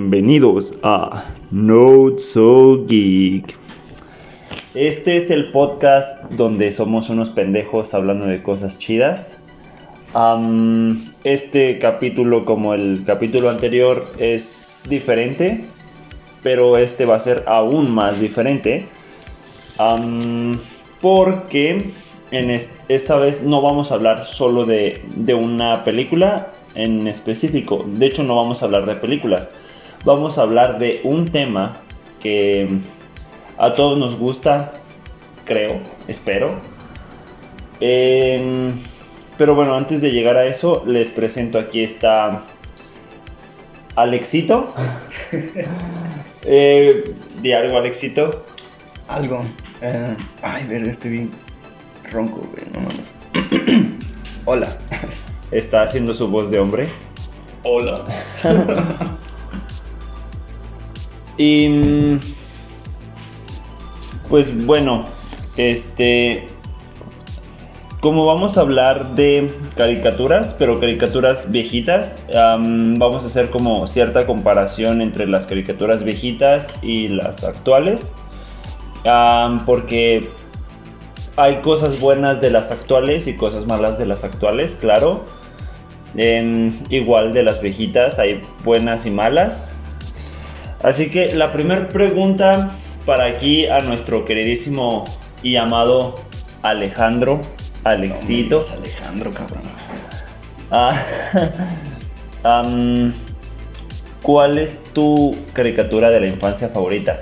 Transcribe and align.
Bienvenidos 0.00 0.74
a 0.82 1.24
Not 1.50 2.18
So 2.18 2.84
Geek. 2.86 3.56
Este 4.74 5.16
es 5.16 5.30
el 5.30 5.50
podcast 5.52 6.22
donde 6.32 6.70
somos 6.70 7.08
unos 7.08 7.30
pendejos 7.30 7.94
hablando 7.94 8.26
de 8.26 8.42
cosas 8.42 8.76
chidas. 8.76 9.38
Este 11.24 11.78
capítulo, 11.78 12.44
como 12.44 12.74
el 12.74 13.04
capítulo 13.06 13.48
anterior, 13.48 14.06
es 14.18 14.66
diferente, 14.86 15.64
pero 16.42 16.76
este 16.76 17.06
va 17.06 17.14
a 17.16 17.20
ser 17.20 17.44
aún 17.46 17.90
más 17.90 18.20
diferente. 18.20 18.84
Porque 21.00 21.84
en 22.32 22.50
est- 22.50 22.70
esta 22.90 23.16
vez 23.16 23.44
no 23.44 23.62
vamos 23.62 23.90
a 23.90 23.94
hablar 23.94 24.24
solo 24.24 24.66
de 24.66 25.34
una 25.34 25.84
película 25.84 26.48
en 26.74 27.08
específico. 27.08 27.82
De 27.88 28.04
hecho, 28.04 28.24
no 28.24 28.36
vamos 28.36 28.60
a 28.62 28.66
hablar 28.66 28.84
de 28.84 28.96
películas. 28.96 29.54
Vamos 30.06 30.38
a 30.38 30.42
hablar 30.42 30.78
de 30.78 31.00
un 31.02 31.32
tema 31.32 31.78
que 32.20 32.78
a 33.58 33.74
todos 33.74 33.98
nos 33.98 34.16
gusta, 34.16 34.74
creo, 35.44 35.80
espero. 36.06 36.60
Em, 37.80 38.72
pero 39.36 39.56
bueno, 39.56 39.74
antes 39.74 40.00
de 40.00 40.12
llegar 40.12 40.36
a 40.36 40.46
eso, 40.46 40.84
les 40.86 41.10
presento 41.10 41.58
aquí 41.58 41.82
está 41.82 42.40
Alexito. 43.96 44.72
eh, 46.42 47.12
di 47.42 47.52
algo, 47.52 47.76
Alexito. 47.76 48.46
Algo. 49.08 49.44
eh, 49.82 50.16
ay, 50.40 50.66
verga, 50.68 50.92
estoy 50.92 51.10
bien 51.10 51.30
ronco, 52.12 52.46
güey, 52.52 52.62
no 52.72 52.78
mames. 52.78 53.12
Hola. 54.44 54.78
Está 55.50 55.82
haciendo 55.82 56.14
su 56.14 56.28
voz 56.28 56.52
de 56.52 56.60
hombre. 56.60 56.86
Hola. 57.64 58.06
Y 61.36 61.68
mm, 61.68 62.18
pues 64.28 64.66
bueno, 64.66 65.06
este 65.56 66.48
como 68.00 68.24
vamos 68.24 68.56
a 68.56 68.60
hablar 68.60 69.16
de 69.16 69.50
caricaturas, 69.74 70.54
pero 70.56 70.78
caricaturas 70.78 71.50
viejitas, 71.50 72.20
am, 72.32 72.94
vamos 72.98 73.24
a 73.24 73.26
hacer 73.26 73.50
como 73.50 73.86
cierta 73.88 74.26
comparación 74.26 75.00
entre 75.00 75.26
las 75.26 75.48
caricaturas 75.48 76.04
viejitas 76.04 76.74
y 76.82 77.08
las 77.08 77.42
actuales, 77.42 78.14
porque 79.66 80.30
hay 81.36 81.56
cosas 81.56 82.00
buenas 82.00 82.40
de 82.40 82.50
las 82.50 82.70
actuales 82.70 83.26
y 83.26 83.36
cosas 83.36 83.66
malas 83.66 83.98
de 83.98 84.06
las 84.06 84.22
actuales, 84.22 84.76
claro. 84.76 85.24
Em, 86.16 86.72
igual 86.90 87.32
de 87.32 87.42
las 87.42 87.60
viejitas 87.60 88.18
hay 88.20 88.40
buenas 88.64 89.04
y 89.06 89.10
malas. 89.10 89.68
Así 90.82 91.10
que 91.10 91.34
la 91.34 91.52
primera 91.52 91.88
pregunta 91.88 92.70
para 93.04 93.26
aquí 93.26 93.66
a 93.66 93.80
nuestro 93.80 94.24
queridísimo 94.24 95.04
y 95.42 95.56
amado 95.56 96.16
Alejandro, 96.62 97.40
Alexito. 97.84 98.64
No, 98.68 98.76
Alejandro, 98.82 99.32
cabrón. 99.32 99.62
Ah, 100.70 100.92
¿Cuál 104.22 104.58
es 104.58 104.82
tu 104.92 105.36
caricatura 105.52 106.10
de 106.10 106.20
la 106.20 106.26
infancia 106.26 106.68
favorita? 106.68 107.20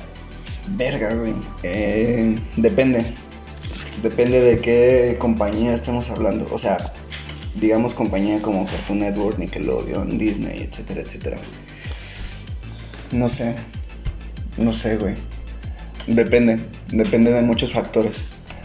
Verga, 0.68 1.14
güey. 1.14 1.34
Eh, 1.62 2.39
depende. 2.56 3.05
Depende 4.02 4.41
de 4.41 4.58
qué 4.61 5.16
compañía 5.18 5.74
estemos 5.74 6.08
hablando. 6.08 6.46
O 6.50 6.58
sea, 6.58 6.92
digamos 7.56 7.92
compañía 7.92 8.41
como 8.41 8.64
Cartoon 8.64 9.00
Network, 9.00 9.39
Nickelodeon, 9.39 10.16
Disney, 10.16 10.62
etcétera, 10.62 11.02
etcétera. 11.02 11.36
No 13.15 13.29
sé. 13.29 13.55
No 14.59 14.73
sé, 14.73 14.97
güey. 14.97 15.15
Depende. 16.09 16.59
Depende 16.91 17.33
de 17.33 17.43
muchos 17.43 17.73
factores. 17.73 18.25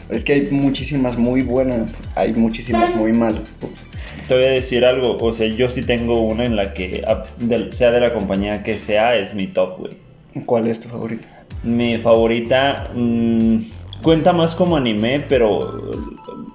Es 0.09 0.23
que 0.23 0.33
hay 0.33 0.47
muchísimas 0.49 1.19
muy 1.19 1.43
buenas. 1.43 2.01
Hay 2.15 2.33
muchísimas 2.33 2.95
muy 2.95 3.13
malas. 3.13 3.53
Ups. 3.61 3.85
Te 4.27 4.33
voy 4.33 4.45
a 4.45 4.49
decir 4.49 4.85
algo, 4.85 5.17
o 5.17 5.33
sea, 5.35 5.47
yo 5.47 5.67
sí 5.67 5.83
tengo 5.83 6.21
una 6.21 6.45
en 6.45 6.55
la 6.55 6.73
que, 6.73 7.05
sea 7.69 7.91
de 7.91 7.99
la 7.99 8.11
compañía 8.11 8.63
que 8.63 8.75
sea, 8.75 9.15
es 9.15 9.35
mi 9.35 9.45
top, 9.45 9.77
güey. 9.77 9.97
¿Cuál 10.47 10.67
es 10.67 10.79
tu 10.79 10.89
favorita? 10.89 11.27
Mi 11.63 11.99
favorita 11.99 12.89
mm, 12.95 13.57
cuenta 14.01 14.33
más 14.33 14.55
como 14.55 14.77
anime, 14.77 15.25
pero 15.29 15.91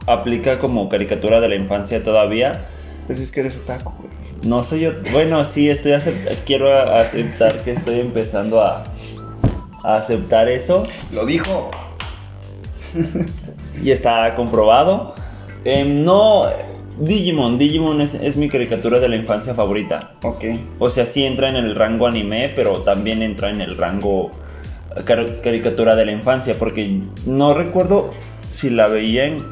aplica 0.06 0.58
como 0.58 0.88
caricatura 0.88 1.40
de 1.40 1.48
la 1.48 1.54
infancia 1.54 2.02
todavía. 2.02 2.66
Pues 3.06 3.20
es 3.20 3.30
que 3.30 3.40
eres 3.40 3.56
otaku, 3.56 3.92
güey. 3.98 4.10
No 4.42 4.62
soy 4.62 4.80
yo, 4.80 4.92
bueno, 5.12 5.44
sí, 5.44 5.68
estoy 5.70 5.92
acept- 5.92 6.42
quiero 6.46 6.72
aceptar 6.72 7.62
que 7.62 7.70
estoy 7.72 8.00
empezando 8.00 8.60
a, 8.62 8.84
a 9.82 9.96
aceptar 9.96 10.48
eso 10.48 10.82
Lo 11.12 11.24
dijo. 11.26 11.70
y 13.82 13.90
está 13.90 14.34
comprobado. 14.36 15.14
Em, 15.64 16.04
no, 16.04 16.44
Digimon, 16.98 17.58
Digimon 17.58 18.00
es, 18.00 18.14
es 18.14 18.36
mi 18.36 18.48
caricatura 18.48 19.00
de 19.00 19.08
la 19.08 19.16
infancia 19.16 19.54
favorita. 19.54 20.14
Ok. 20.22 20.44
O 20.78 20.90
sea, 20.90 21.06
sí 21.06 21.24
entra 21.24 21.48
en 21.48 21.56
el 21.56 21.74
rango 21.74 22.06
anime, 22.06 22.50
pero 22.54 22.82
también 22.82 23.22
entra 23.22 23.50
en 23.50 23.60
el 23.60 23.76
rango 23.76 24.30
car- 25.04 25.40
caricatura 25.40 25.94
de 25.96 26.06
la 26.06 26.12
infancia, 26.12 26.56
porque 26.58 27.00
no 27.26 27.54
recuerdo 27.54 28.10
si 28.46 28.70
la 28.70 28.86
veía 28.88 29.24
en, 29.26 29.44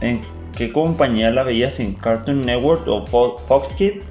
en 0.00 0.20
qué 0.66 0.72
compañía 0.72 1.30
la 1.30 1.42
veías, 1.42 1.80
en 1.80 1.94
Cartoon 1.94 2.46
Network 2.46 2.86
o 2.86 3.04
Fo- 3.04 3.38
Fox 3.46 3.70
Kids. 3.74 4.04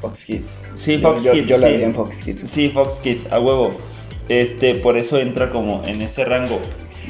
Fox 0.00 0.24
Kids. 0.24 0.62
Sí, 0.74 0.98
Fox 0.98 1.24
yo, 1.24 1.32
Kids, 1.32 1.46
Yo 1.46 1.56
la 1.58 1.68
sí. 1.68 1.74
vi 1.76 1.82
en 1.82 1.94
Fox 1.94 2.22
Kids. 2.22 2.42
Sí, 2.48 2.68
Fox 2.68 3.00
Kids, 3.00 3.26
a 3.32 3.40
huevo. 3.40 3.72
Este, 4.28 4.76
por 4.76 4.96
eso 4.96 5.18
entra 5.18 5.50
como 5.50 5.82
en 5.86 6.00
ese 6.02 6.24
rango. 6.24 6.60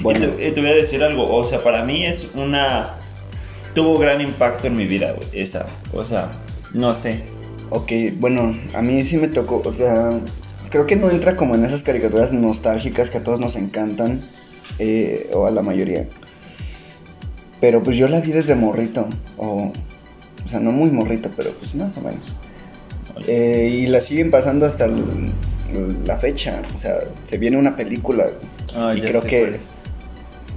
Bueno. 0.00 0.26
Y, 0.26 0.28
te, 0.30 0.48
y 0.48 0.52
te 0.52 0.60
voy 0.60 0.70
a 0.70 0.74
decir 0.74 1.02
algo, 1.02 1.24
o 1.34 1.44
sea, 1.44 1.62
para 1.62 1.84
mí 1.84 2.04
es 2.06 2.30
una... 2.34 2.98
Tuvo 3.74 3.98
gran 3.98 4.20
impacto 4.22 4.68
en 4.68 4.76
mi 4.76 4.86
vida, 4.86 5.12
güey, 5.12 5.28
esa. 5.32 5.66
O 5.92 6.04
sea, 6.04 6.30
no 6.72 6.94
sé. 6.94 7.24
Ok, 7.70 7.92
bueno, 8.16 8.56
a 8.74 8.80
mí 8.80 9.04
sí 9.04 9.18
me 9.18 9.28
tocó, 9.28 9.60
o 9.62 9.72
sea, 9.72 10.18
creo 10.70 10.86
que 10.86 10.96
no 10.96 11.10
entra 11.10 11.36
como 11.36 11.54
en 11.54 11.64
esas 11.66 11.82
caricaturas 11.82 12.32
nostálgicas 12.32 13.10
que 13.10 13.18
a 13.18 13.22
todos 13.24 13.38
nos 13.38 13.56
encantan, 13.56 14.22
eh, 14.78 15.28
o 15.34 15.44
a 15.46 15.50
la 15.50 15.60
mayoría. 15.62 16.08
Pero 17.60 17.82
pues 17.82 17.96
yo 17.96 18.08
la 18.08 18.20
vi 18.20 18.32
desde 18.32 18.54
morrito, 18.54 19.08
o, 19.36 19.72
o 20.44 20.48
sea, 20.48 20.60
no 20.60 20.70
muy 20.72 20.90
morrito, 20.90 21.30
pero 21.36 21.52
pues 21.52 21.74
más 21.74 21.96
o 21.96 22.02
menos. 22.02 22.34
Eh, 23.26 23.80
y 23.82 23.86
la 23.86 24.00
siguen 24.00 24.30
pasando 24.30 24.64
hasta 24.66 24.84
el- 24.84 25.32
la 26.06 26.16
fecha, 26.18 26.62
o 26.74 26.78
sea, 26.78 26.94
se 27.24 27.36
viene 27.36 27.56
una 27.58 27.76
película, 27.76 28.26
Ah, 28.76 28.94
y 28.96 29.00
creo 29.02 29.22
que 29.22 29.58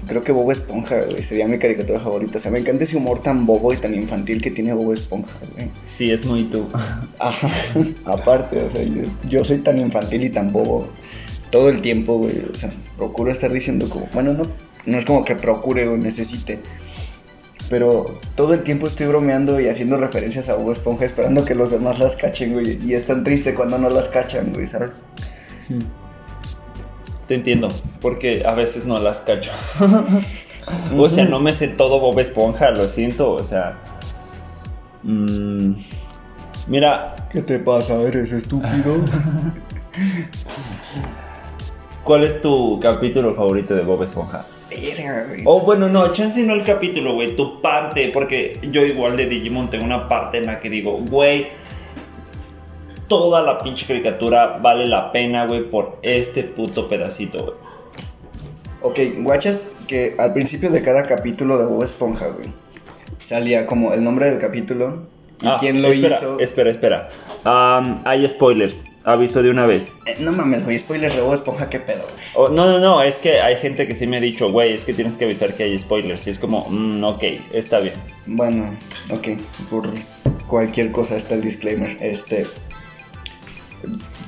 creo 0.08 0.24
que 0.24 0.32
Bob 0.32 0.52
Esponja, 0.52 1.02
güey, 1.04 1.22
sería 1.24 1.48
mi 1.48 1.58
caricatura 1.60 2.00
favorita. 2.00 2.38
O 2.38 2.42
sea, 2.42 2.52
me 2.52 2.60
encanta 2.60 2.84
ese 2.84 2.98
humor 2.98 3.22
tan 3.22 3.46
bobo 3.46 3.72
y 3.74 3.78
tan 3.78 3.94
infantil 3.96 4.42
que 4.42 4.52
tiene 4.52 4.74
Bob 4.74 4.94
Esponja, 4.94 5.32
güey. 5.56 5.70
Sí, 5.86 6.12
es 6.12 6.26
muy 6.26 6.46
tú. 6.46 6.68
Ajá, 7.20 7.50
aparte, 8.06 8.62
o 8.64 8.68
sea, 8.70 8.84
yo, 8.84 9.04
yo 9.30 9.44
soy 9.46 9.60
tan 9.60 9.78
infantil 9.80 10.24
y 10.24 10.30
tan 10.30 10.52
bobo 10.52 10.88
todo 11.50 11.70
el 11.70 11.82
tiempo, 11.82 12.18
güey. 12.18 12.40
O 12.54 12.58
sea, 12.58 12.72
procuro 12.98 13.32
estar 13.32 13.52
diciendo 13.52 13.88
como, 13.90 14.08
bueno, 14.14 14.34
no, 14.34 14.44
no 14.86 14.98
es 14.98 15.06
como 15.06 15.24
que 15.26 15.36
procure 15.36 15.88
o 15.88 15.98
necesite, 15.98 16.60
pero 17.70 18.20
todo 18.36 18.54
el 18.54 18.64
tiempo 18.64 18.88
estoy 18.88 19.08
bromeando 19.08 19.60
y 19.60 19.68
haciendo 19.68 19.98
referencias 19.98 20.50
a 20.50 20.56
Bob 20.56 20.72
Esponja 20.72 21.06
esperando 21.06 21.46
que 21.46 21.56
los 21.56 21.72
demás 21.72 22.00
las 22.00 22.16
cachen, 22.16 22.54
güey. 22.54 22.80
Y 22.86 22.94
es 22.94 23.08
tan 23.08 23.24
triste 23.24 23.54
cuando 23.54 23.78
no 23.78 23.90
las 23.90 24.10
cachan, 24.10 24.52
güey, 24.54 24.68
¿sabes? 24.68 24.92
Te 27.28 27.36
entiendo, 27.36 27.72
porque 28.02 28.44
a 28.46 28.54
veces 28.54 28.86
no 28.86 29.00
las 29.00 29.22
cacho. 29.22 29.52
o 30.98 31.10
sea, 31.10 31.26
no 31.26 31.40
me 31.40 31.54
sé 31.54 31.70
todo 31.70 32.00
Bob 32.00 32.20
Esponja, 32.20 32.72
lo 32.72 32.88
siento, 32.88 33.32
o 33.32 33.44
sea. 33.44 33.78
mm, 35.04 35.74
mira, 36.68 37.16
¿Qué 37.32 37.42
te 37.42 37.60
pasa? 37.60 37.94
¿Eres 38.02 38.34
estúpido? 38.34 38.98
¿cuál 42.04 42.24
es 42.24 42.42
tu 42.42 42.80
capítulo 42.80 43.34
favorito 43.34 43.76
de 43.76 43.84
Bob 43.84 44.04
Esponja? 44.04 44.46
Verga, 44.72 45.26
güey. 45.28 45.42
Oh, 45.46 45.60
bueno, 45.62 45.90
no, 45.90 46.12
chance 46.12 46.44
no 46.44 46.54
el 46.54 46.64
capítulo, 46.64 47.14
güey, 47.14 47.36
tu 47.36 47.62
parte, 47.62 48.10
porque 48.14 48.58
yo 48.72 48.86
igual 48.86 49.18
de 49.18 49.26
Digimon 49.26 49.70
tengo 49.70 49.84
una 49.84 50.08
parte 50.08 50.38
en 50.38 50.46
la 50.46 50.60
que 50.60 50.70
digo, 50.70 50.94
güey, 50.98 51.48
toda 53.08 53.42
la 53.42 53.60
pinche 53.60 53.86
caricatura 53.86 54.60
vale 54.62 54.88
la 54.88 55.12
pena, 55.12 55.46
güey, 55.46 55.70
por 55.70 56.00
este 56.02 56.44
puto 56.44 56.88
pedacito, 56.88 57.44
güey. 57.44 57.56
Ok, 58.82 59.24
guachas 59.24 59.62
que 59.88 60.16
al 60.18 60.34
principio 60.34 60.72
de 60.72 60.82
cada 60.82 61.06
capítulo 61.06 61.58
de 61.58 61.66
Bob 61.66 61.84
Esponja, 61.84 62.30
güey, 62.30 62.54
salía 63.20 63.66
como 63.66 63.94
el 63.94 64.04
nombre 64.04 64.30
del 64.30 64.40
capítulo 64.40 65.08
y 65.42 65.48
Ah, 65.48 65.58
quién 65.60 65.82
lo 65.82 65.90
espera, 65.90 66.18
hizo. 66.18 66.40
Espera, 66.40 66.72
espera. 66.72 67.10
Hay 68.06 68.28
spoilers, 68.28 68.86
aviso 69.04 69.42
de 69.42 69.50
una 69.50 69.66
vez. 69.66 69.98
Eh, 70.06 70.18
no 70.20 70.32
mames, 70.32 70.64
güey, 70.64 70.78
spoilers 70.78 71.16
de 71.16 71.22
Bob 71.22 71.34
Esponja, 71.34 71.70
qué 71.70 71.80
pedo. 71.80 72.06
Oh, 72.36 72.50
no, 72.50 72.66
no, 72.68 72.80
no, 72.80 73.02
es 73.02 73.18
que 73.18 73.42
hay 73.42 73.56
gente 73.56 73.88
que 73.88 73.96
sí 73.96 74.06
me 74.08 74.18
ha 74.18 74.22
dicho, 74.22 74.52
güey, 74.52 74.74
es 74.74 74.86
que 74.86 74.94
tienes 74.94 75.18
que 75.18 75.26
avisar 75.26 75.56
que 75.56 75.64
hay 75.64 75.78
spoilers. 75.80 76.28
Y 76.28 76.30
es 76.30 76.40
como, 76.40 76.68
mm, 76.70 77.04
ok, 77.04 77.24
está 77.54 77.80
bien. 77.80 77.96
Bueno, 78.26 78.76
ok, 79.10 79.30
por 79.70 79.90
cualquier 80.48 80.92
cosa 80.92 81.18
está 81.18 81.36
el 81.36 81.42
disclaimer. 81.42 81.98
Este. 82.00 82.46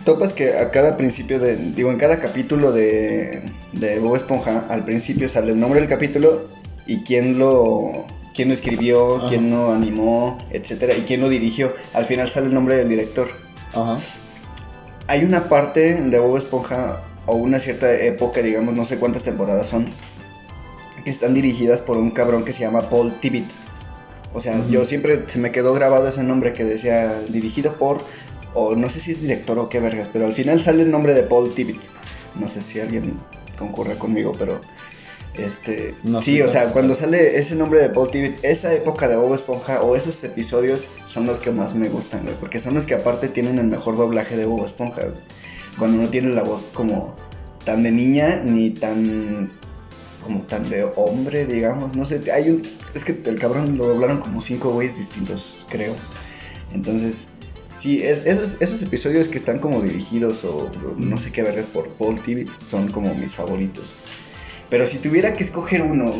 topas 0.05 0.33
que 0.33 0.57
a 0.57 0.71
cada 0.71 0.97
principio 0.97 1.39
de, 1.39 1.55
digo, 1.55 1.91
en 1.91 1.97
cada 1.97 2.19
capítulo 2.19 2.71
de, 2.71 3.43
de 3.73 3.99
Bob 3.99 4.15
Esponja, 4.15 4.65
al 4.69 4.83
principio 4.83 5.29
sale 5.29 5.51
el 5.51 5.59
nombre 5.59 5.79
del 5.79 5.89
capítulo 5.89 6.47
y 6.87 7.03
quién 7.03 7.39
lo, 7.39 8.05
quién 8.33 8.47
lo 8.49 8.53
escribió, 8.53 9.17
Ajá. 9.17 9.27
quién 9.27 9.51
lo 9.51 9.71
animó, 9.71 10.37
etcétera, 10.51 10.93
y 10.95 11.01
quién 11.01 11.21
lo 11.21 11.29
dirigió. 11.29 11.73
Al 11.93 12.05
final 12.05 12.29
sale 12.29 12.47
el 12.47 12.53
nombre 12.53 12.77
del 12.77 12.89
director. 12.89 13.29
Ajá. 13.73 13.99
Hay 15.07 15.23
una 15.23 15.49
parte 15.49 15.95
de 16.01 16.19
Bob 16.19 16.37
Esponja, 16.37 17.03
o 17.25 17.35
una 17.35 17.59
cierta 17.59 17.91
época, 17.93 18.41
digamos, 18.41 18.73
no 18.73 18.85
sé 18.85 18.97
cuántas 18.97 19.23
temporadas 19.23 19.67
son, 19.67 19.87
que 21.03 21.09
están 21.09 21.33
dirigidas 21.33 21.81
por 21.81 21.97
un 21.97 22.11
cabrón 22.11 22.45
que 22.45 22.53
se 22.53 22.61
llama 22.61 22.89
Paul 22.89 23.13
Tibbitt. 23.19 23.49
O 24.33 24.39
sea, 24.39 24.65
yo 24.69 24.85
siempre 24.85 25.23
se 25.27 25.37
me 25.39 25.51
quedó 25.51 25.73
grabado 25.73 26.07
ese 26.07 26.23
nombre 26.23 26.53
que 26.53 26.63
decía 26.63 27.21
dirigido 27.29 27.73
por, 27.73 28.01
o 28.53 28.75
no 28.75 28.89
sé 28.89 28.99
si 28.99 29.11
es 29.11 29.21
director 29.21 29.59
o 29.59 29.69
qué 29.69 29.79
vergas, 29.79 30.09
pero 30.11 30.25
al 30.25 30.33
final 30.33 30.63
sale 30.63 30.83
el 30.83 30.91
nombre 30.91 31.13
de 31.13 31.23
Paul 31.23 31.53
Tibbitt. 31.53 31.81
No 32.39 32.47
sé 32.47 32.61
si 32.61 32.79
alguien 32.79 33.19
concurre 33.57 33.97
conmigo, 33.97 34.35
pero 34.37 34.59
este, 35.35 35.95
No 36.03 36.21
sí, 36.21 36.41
o 36.41 36.51
sea, 36.51 36.71
cuando 36.71 36.93
sale 36.95 37.37
ese 37.37 37.55
nombre 37.55 37.81
de 37.81 37.89
Paul 37.89 38.11
Tibbitt, 38.11 38.37
esa 38.43 38.73
época 38.73 39.07
de 39.07 39.15
Bob 39.15 39.33
Esponja 39.33 39.81
o 39.81 39.95
esos 39.95 40.23
episodios 40.23 40.89
son 41.05 41.25
los 41.25 41.39
que 41.39 41.51
más 41.51 41.73
me 41.75 41.89
gustan, 41.89 42.23
güey, 42.23 42.35
porque 42.39 42.59
son 42.59 42.73
los 42.75 42.85
que 42.85 42.93
aparte 42.95 43.27
tienen 43.29 43.57
el 43.59 43.65
mejor 43.67 43.97
doblaje 43.97 44.37
de 44.37 44.45
Bob 44.45 44.65
Esponja, 44.65 45.01
güey. 45.01 45.13
Cuando 45.79 46.01
no 46.03 46.09
tiene 46.09 46.29
la 46.29 46.43
voz 46.43 46.69
como 46.73 47.15
tan 47.65 47.81
de 47.83 47.91
niña 47.91 48.41
ni 48.43 48.69
tan 48.71 49.51
como 50.23 50.43
tan 50.43 50.69
de 50.69 50.83
hombre, 50.95 51.45
digamos, 51.45 51.95
no 51.95 52.05
sé, 52.05 52.21
hay 52.31 52.49
un 52.49 52.61
es 52.93 53.03
que 53.03 53.19
el 53.25 53.39
cabrón 53.39 53.77
lo 53.77 53.87
doblaron 53.87 54.19
como 54.19 54.39
cinco 54.39 54.71
güeyes 54.71 54.97
distintos, 54.97 55.65
creo. 55.69 55.95
Entonces, 56.73 57.27
sí, 57.73 58.03
es- 58.03 58.23
esos, 58.25 58.61
esos 58.61 58.81
episodios 58.83 59.27
que 59.27 59.37
están 59.37 59.59
como 59.59 59.81
dirigidos 59.81 60.43
o 60.45 60.69
no 60.97 61.17
sé 61.17 61.31
qué 61.31 61.41
vergas 61.43 61.65
por 61.65 61.89
Paul 61.89 62.19
Tibbitt 62.21 62.49
son 62.65 62.91
como 62.91 63.13
mis 63.15 63.33
favoritos. 63.33 63.95
Pero 64.73 64.87
si 64.87 64.97
tuviera 64.97 65.35
que 65.35 65.43
escoger 65.43 65.83
uno. 65.83 66.11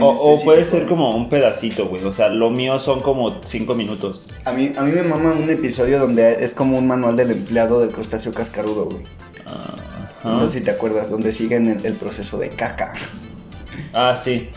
O, 0.00 0.08
o 0.08 0.42
puede 0.42 0.64
ser 0.64 0.86
como 0.86 1.14
un 1.14 1.28
pedacito, 1.28 1.88
güey. 1.88 2.02
O 2.04 2.10
sea, 2.10 2.30
lo 2.30 2.48
mío 2.48 2.78
son 2.78 3.00
como 3.02 3.42
cinco 3.44 3.74
minutos. 3.74 4.30
A 4.46 4.52
mí, 4.52 4.72
a 4.78 4.82
mí 4.82 4.92
me 4.92 5.02
mama 5.02 5.32
un 5.34 5.50
episodio 5.50 5.98
donde 5.98 6.42
es 6.42 6.54
como 6.54 6.78
un 6.78 6.86
manual 6.86 7.16
del 7.16 7.32
empleado 7.32 7.80
del 7.80 7.90
crustáceo 7.90 8.32
cascarudo, 8.32 8.86
güey. 8.86 9.02
Ajá. 9.44 9.76
No 10.24 10.48
sé 10.48 10.60
si 10.60 10.64
te 10.64 10.70
acuerdas, 10.70 11.10
donde 11.10 11.32
siguen 11.32 11.68
el, 11.68 11.84
el 11.84 11.92
proceso 11.96 12.38
de 12.38 12.48
caca. 12.48 12.94
Ah, 13.92 14.16
sí. 14.16 14.48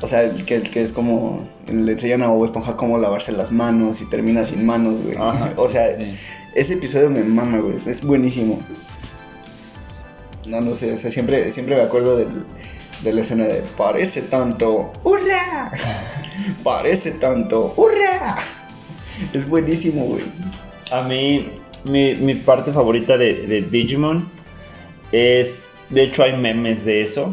O 0.00 0.08
sea, 0.08 0.24
el 0.24 0.44
que, 0.44 0.56
el 0.56 0.68
que 0.68 0.82
es 0.82 0.90
como. 0.92 1.48
Le 1.68 1.92
enseñan 1.92 2.22
a 2.22 2.26
Bob 2.28 2.44
Esponja 2.46 2.76
cómo 2.76 2.98
lavarse 2.98 3.30
las 3.30 3.52
manos 3.52 4.00
y 4.02 4.10
termina 4.10 4.44
sin 4.44 4.66
manos, 4.66 5.00
güey. 5.00 5.16
Ajá. 5.16 5.52
O 5.56 5.68
sea, 5.68 5.94
Sí. 5.96 6.18
ese 6.56 6.74
episodio 6.74 7.08
me 7.08 7.22
mama, 7.22 7.58
güey. 7.58 7.76
Es 7.86 8.02
buenísimo. 8.02 8.58
No, 10.46 10.60
no 10.60 10.74
sé, 10.74 10.92
o 10.92 10.96
sea, 10.96 11.10
siempre, 11.10 11.50
siempre 11.52 11.76
me 11.76 11.82
acuerdo 11.82 12.16
del, 12.16 12.44
de 13.02 13.12
la 13.12 13.20
escena 13.20 13.44
de 13.44 13.62
parece 13.76 14.22
tanto, 14.22 14.92
¡hurra! 15.02 15.72
Parece 16.62 17.12
tanto, 17.12 17.72
¡hurra! 17.76 18.36
Es 19.32 19.48
buenísimo, 19.48 20.04
güey. 20.04 20.24
A 20.90 21.02
mí, 21.02 21.50
mi, 21.84 22.14
mi 22.16 22.34
parte 22.34 22.72
favorita 22.72 23.16
de, 23.16 23.46
de 23.46 23.62
Digimon 23.62 24.28
es. 25.12 25.70
De 25.90 26.02
hecho, 26.02 26.24
hay 26.24 26.36
memes 26.36 26.84
de 26.84 27.02
eso. 27.02 27.32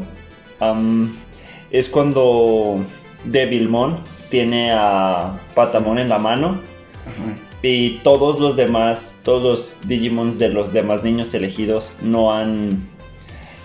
Es 1.72 1.90
cuando 1.90 2.84
Devilmon 3.26 4.04
tiene 4.30 4.72
a 4.72 5.40
Patamon 5.56 5.98
en 5.98 6.10
la 6.10 6.20
mano. 6.20 6.62
Ajá. 7.06 7.38
Y 7.64 8.00
todos 8.00 8.40
los 8.40 8.58
demás, 8.58 9.22
todos 9.24 9.44
los 9.44 9.88
Digimons 9.88 10.40
de 10.40 10.50
los 10.50 10.74
demás 10.74 11.04
niños 11.04 11.34
elegidos 11.34 11.96
no 12.02 12.34
han 12.34 12.90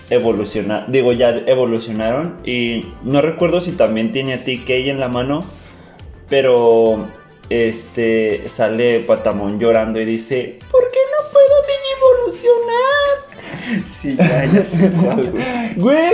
evolucionado. 0.09 0.85
Digo, 0.87 1.13
ya 1.13 1.29
evolucionaron. 1.45 2.37
Y 2.45 2.93
no 3.03 3.21
recuerdo 3.21 3.61
si 3.61 3.73
también 3.73 4.11
tiene 4.11 4.33
a 4.33 4.43
TK 4.43 4.69
en 4.69 4.99
la 4.99 5.07
mano. 5.07 5.43
Pero 6.29 7.07
este 7.49 8.47
sale 8.49 8.99
Patamon 9.01 9.59
llorando 9.59 9.99
y 9.99 10.05
dice: 10.05 10.59
¿Por 10.71 10.91
qué 10.91 10.99
no 11.11 11.31
puedo 11.31 11.47
Digievolucionar? 11.67 13.27
Sí, 13.85 14.15
ya, 14.17 14.45
ya 14.45 14.63
sé 14.63 14.91
cuál, 14.91 15.31
güey. 15.31 15.43
Güey, 15.77 16.13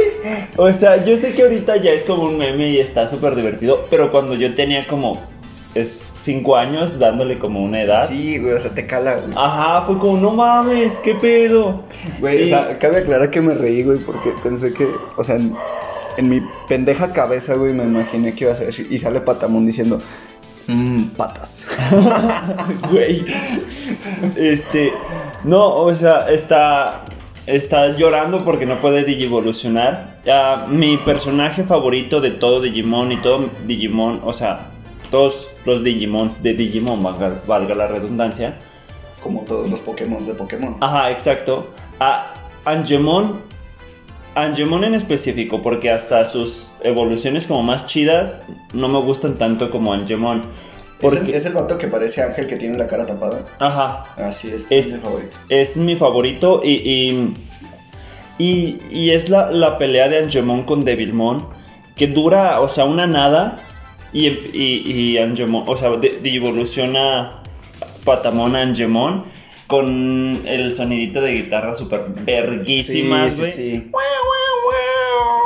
o 0.57 0.73
sea, 0.73 1.03
yo 1.05 1.15
sé 1.15 1.33
que 1.33 1.43
ahorita 1.43 1.77
ya 1.77 1.91
es 1.91 2.03
como 2.03 2.23
un 2.23 2.37
meme 2.37 2.69
y 2.69 2.79
está 2.79 3.07
súper 3.07 3.35
divertido. 3.35 3.87
Pero 3.89 4.11
cuando 4.11 4.35
yo 4.35 4.53
tenía 4.55 4.87
como 4.87 5.21
5 6.19 6.55
años, 6.55 6.99
dándole 6.99 7.39
como 7.39 7.61
una 7.63 7.81
edad. 7.81 8.07
Sí, 8.07 8.37
güey, 8.39 8.53
o 8.53 8.59
sea, 8.59 8.71
te 8.71 8.85
cala, 8.85 9.15
güey. 9.17 9.33
Ajá, 9.35 9.83
fue 9.85 9.97
como, 9.97 10.17
no 10.17 10.31
mames, 10.31 10.99
qué 10.99 11.15
pedo. 11.15 11.83
Güey, 12.19 12.41
Y- 12.41 12.43
o 12.45 12.47
sea, 12.47 12.77
cabe 12.79 12.97
aclarar 12.99 13.31
que 13.31 13.41
me 13.41 13.53
reí, 13.53 13.83
güey, 13.83 13.99
porque 13.99 14.31
pensé 14.43 14.73
que, 14.73 14.87
o 15.17 15.23
sea, 15.23 15.35
en, 15.35 15.55
en 16.17 16.29
mi 16.29 16.41
pendeja 16.67 17.11
cabeza, 17.13 17.55
güey, 17.55 17.73
me 17.73 17.83
imaginé 17.83 18.33
que 18.35 18.45
ibas 18.45 18.59
a 18.59 18.65
decir, 18.65 18.87
y 18.89 18.99
sale 18.99 19.21
Patamón 19.21 19.65
diciendo, 19.65 20.01
mmm, 20.67 21.05
patas. 21.17 21.67
Güey. 22.91 23.25
Este. 24.35 24.93
No, 25.43 25.75
o 25.75 25.95
sea, 25.95 26.29
está. 26.29 27.05
Está 27.45 27.89
llorando 27.97 28.45
porque 28.45 28.65
no 28.65 28.79
puede 28.79 29.03
Digivolucionar. 29.03 30.19
Ah, 30.31 30.65
mi 30.69 30.95
personaje 30.95 31.63
favorito 31.63 32.21
de 32.21 32.31
todo 32.31 32.61
Digimon 32.61 33.11
y 33.11 33.17
todo 33.17 33.49
Digimon, 33.67 34.21
o 34.23 34.31
sea, 34.31 34.67
todos 35.13 35.49
los 35.65 35.83
Digimons 35.83 36.41
de 36.41 36.55
Digimon, 36.55 37.03
valga, 37.03 37.39
valga 37.45 37.75
la 37.75 37.87
redundancia. 37.87 38.57
Como 39.21 39.41
todos 39.41 39.69
los 39.69 39.79
Pokémon 39.79 40.25
de 40.25 40.33
Pokémon. 40.33 40.75
Ajá, 40.81 41.11
exacto. 41.11 41.67
A 41.99 42.33
Angemon. 42.65 43.39
Angemon 44.35 44.83
en 44.83 44.95
específico, 44.95 45.61
porque 45.61 45.91
hasta 45.91 46.25
sus 46.25 46.71
evoluciones 46.81 47.45
como 47.45 47.61
más 47.61 47.85
chidas 47.85 48.41
no 48.73 48.87
me 48.89 48.99
gustan 48.99 49.37
tanto 49.37 49.69
como 49.69 49.93
Angemon. 49.93 50.39
¿Es, 50.39 50.43
el, 50.45 50.99
Porque. 51.19 51.37
es 51.37 51.45
el 51.45 51.53
vato 51.53 51.77
que 51.77 51.87
parece 51.87 52.23
Ángel 52.23 52.47
que 52.47 52.55
tiene 52.55 52.75
la 52.77 52.87
cara 52.87 53.05
tapada. 53.05 53.45
Ajá, 53.59 54.15
Así 54.17 54.49
es, 54.49 54.65
Es- 54.71 54.87
es 54.87 54.93
mi 54.95 54.99
favorito. 55.01 55.37
es 55.49 55.77
mi 55.77 55.95
favorito 55.95 56.61
y, 56.63 56.71
y, 56.71 57.33
y- 58.39 58.79
y 58.89 59.11
es 59.11 59.29
la, 59.29 59.51
la 59.51 59.77
pelea 59.77 60.09
de 60.09 60.17
Angemon 60.23 60.63
con 60.63 60.83
Devilmon 60.85 61.45
que 61.95 62.07
dura, 62.07 62.59
o 62.61 62.67
sea, 62.69 62.85
una 62.85 63.05
nada 63.05 63.59
y, 64.13 64.27
y, 64.27 64.91
y 64.91 65.17
Angemon, 65.17 65.63
o 65.67 65.75
sea, 65.77 65.89
de, 65.97 66.19
de 66.19 66.35
evoluciona 66.35 67.43
Patamon 68.05 68.55
a 68.55 68.61
Angemon 68.61 69.23
con 69.67 70.41
el 70.45 70.73
sonidito 70.73 71.21
de 71.21 71.33
guitarra 71.33 71.73
súper 71.73 72.05
verguísima, 72.25 73.31
sí, 73.31 73.45
sí, 73.45 73.51
sí. 73.51 73.91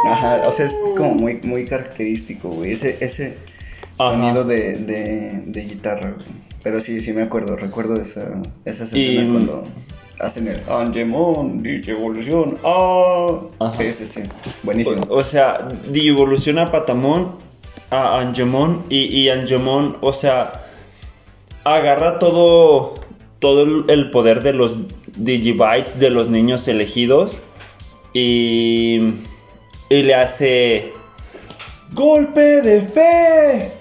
Ajá, 0.05 0.41
o 0.47 0.51
sea, 0.51 0.65
es, 0.65 0.73
es 0.73 0.93
como 0.95 1.13
muy, 1.15 1.35
muy 1.43 1.65
característico, 1.65 2.49
güey, 2.49 2.71
ese, 2.71 2.97
ese 3.01 3.37
Ajá. 3.97 4.11
sonido 4.11 4.43
de, 4.43 4.77
de, 4.77 5.41
de 5.45 5.61
guitarra, 5.65 6.11
güey. 6.11 6.25
Pero 6.63 6.81
sí, 6.81 7.01
sí 7.01 7.13
me 7.13 7.21
acuerdo, 7.23 7.55
recuerdo 7.55 7.99
esa, 8.01 8.41
esas 8.65 8.93
Y- 8.93 8.99
escenas 9.01 9.27
cuando 9.29 9.63
hacen 10.19 10.47
el 10.47 10.61
Angemon, 10.69 11.61
dice 11.63 11.91
evolución, 11.91 12.57
ah. 12.63 13.39
Ajá. 13.59 13.73
Sí, 13.73 13.93
sí, 13.93 14.05
sí, 14.05 14.21
buenísimo. 14.63 15.03
O, 15.09 15.17
o 15.17 15.23
sea, 15.23 15.67
de 15.87 16.07
evoluciona 16.07 16.63
a 16.63 16.71
Patamon 16.71 17.35
a 17.89 18.19
Angemon 18.19 18.85
y, 18.89 19.05
y 19.05 19.29
Angemon, 19.29 19.97
o 20.01 20.13
sea, 20.13 20.63
agarra 21.63 22.19
todo, 22.19 22.95
todo 23.39 23.85
el, 23.87 24.11
poder 24.11 24.41
de 24.41 24.53
los 24.53 24.81
Digibytes 25.15 25.99
de 25.99 26.09
los 26.09 26.29
niños 26.29 26.67
elegidos 26.67 27.43
y, 28.13 29.13
y 29.89 30.01
le 30.03 30.15
hace 30.15 30.93
golpe 31.93 32.61
de 32.61 32.81
fe 32.81 33.71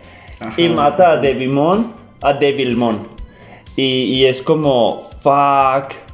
Ajá. 0.40 0.60
y 0.60 0.68
mata 0.68 1.12
a 1.12 1.16
Devilmon, 1.18 1.92
a 2.22 2.32
Devilmon. 2.32 3.06
Y, 3.76 4.04
y 4.04 4.24
es 4.24 4.40
como, 4.40 5.02
fuck. 5.20 6.05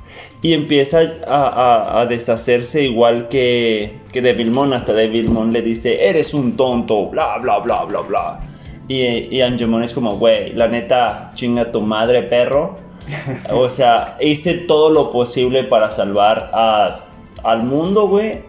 Y 0.42 0.54
empieza 0.54 1.00
a, 1.26 1.46
a- 1.48 2.00
a 2.00 2.06
deshacerse 2.06 2.82
igual 2.82 3.28
que, 3.28 4.00
que 4.12 4.20
Devilmon. 4.20 4.72
Hasta 4.72 4.92
Devilmon 4.92 5.52
le 5.52 5.62
dice, 5.62 6.08
eres 6.08 6.34
un 6.34 6.56
tonto, 6.56 7.06
bla, 7.06 7.38
bla, 7.38 7.60
bla, 7.60 7.84
bla, 7.84 8.00
bla. 8.00 8.40
Y, 8.88 9.02
y 9.34 9.40
Angemon 9.40 9.84
es 9.84 9.94
como, 9.94 10.16
güey, 10.18 10.52
la 10.52 10.66
neta, 10.68 11.30
chinga 11.34 11.70
tu 11.70 11.80
madre, 11.80 12.22
perro. 12.22 12.76
O 13.52 13.68
sea, 13.68 14.16
hice 14.20 14.54
todo 14.54 14.90
lo 14.90 15.10
posible 15.10 15.64
para 15.64 15.90
salvar 15.90 16.50
a, 16.52 17.00
al 17.44 17.62
mundo, 17.62 18.08
güey. 18.08 18.40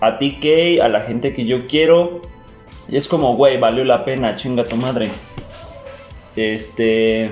A 0.00 0.18
TK, 0.18 0.80
a 0.82 0.88
la 0.88 1.00
gente 1.00 1.32
que 1.32 1.44
yo 1.44 1.66
quiero. 1.66 2.22
Y 2.88 2.96
es 2.96 3.08
como, 3.08 3.34
güey, 3.36 3.58
valió 3.58 3.84
la 3.84 4.04
pena, 4.04 4.34
chinga 4.36 4.64
tu 4.64 4.76
madre. 4.76 5.08
Este. 6.36 7.30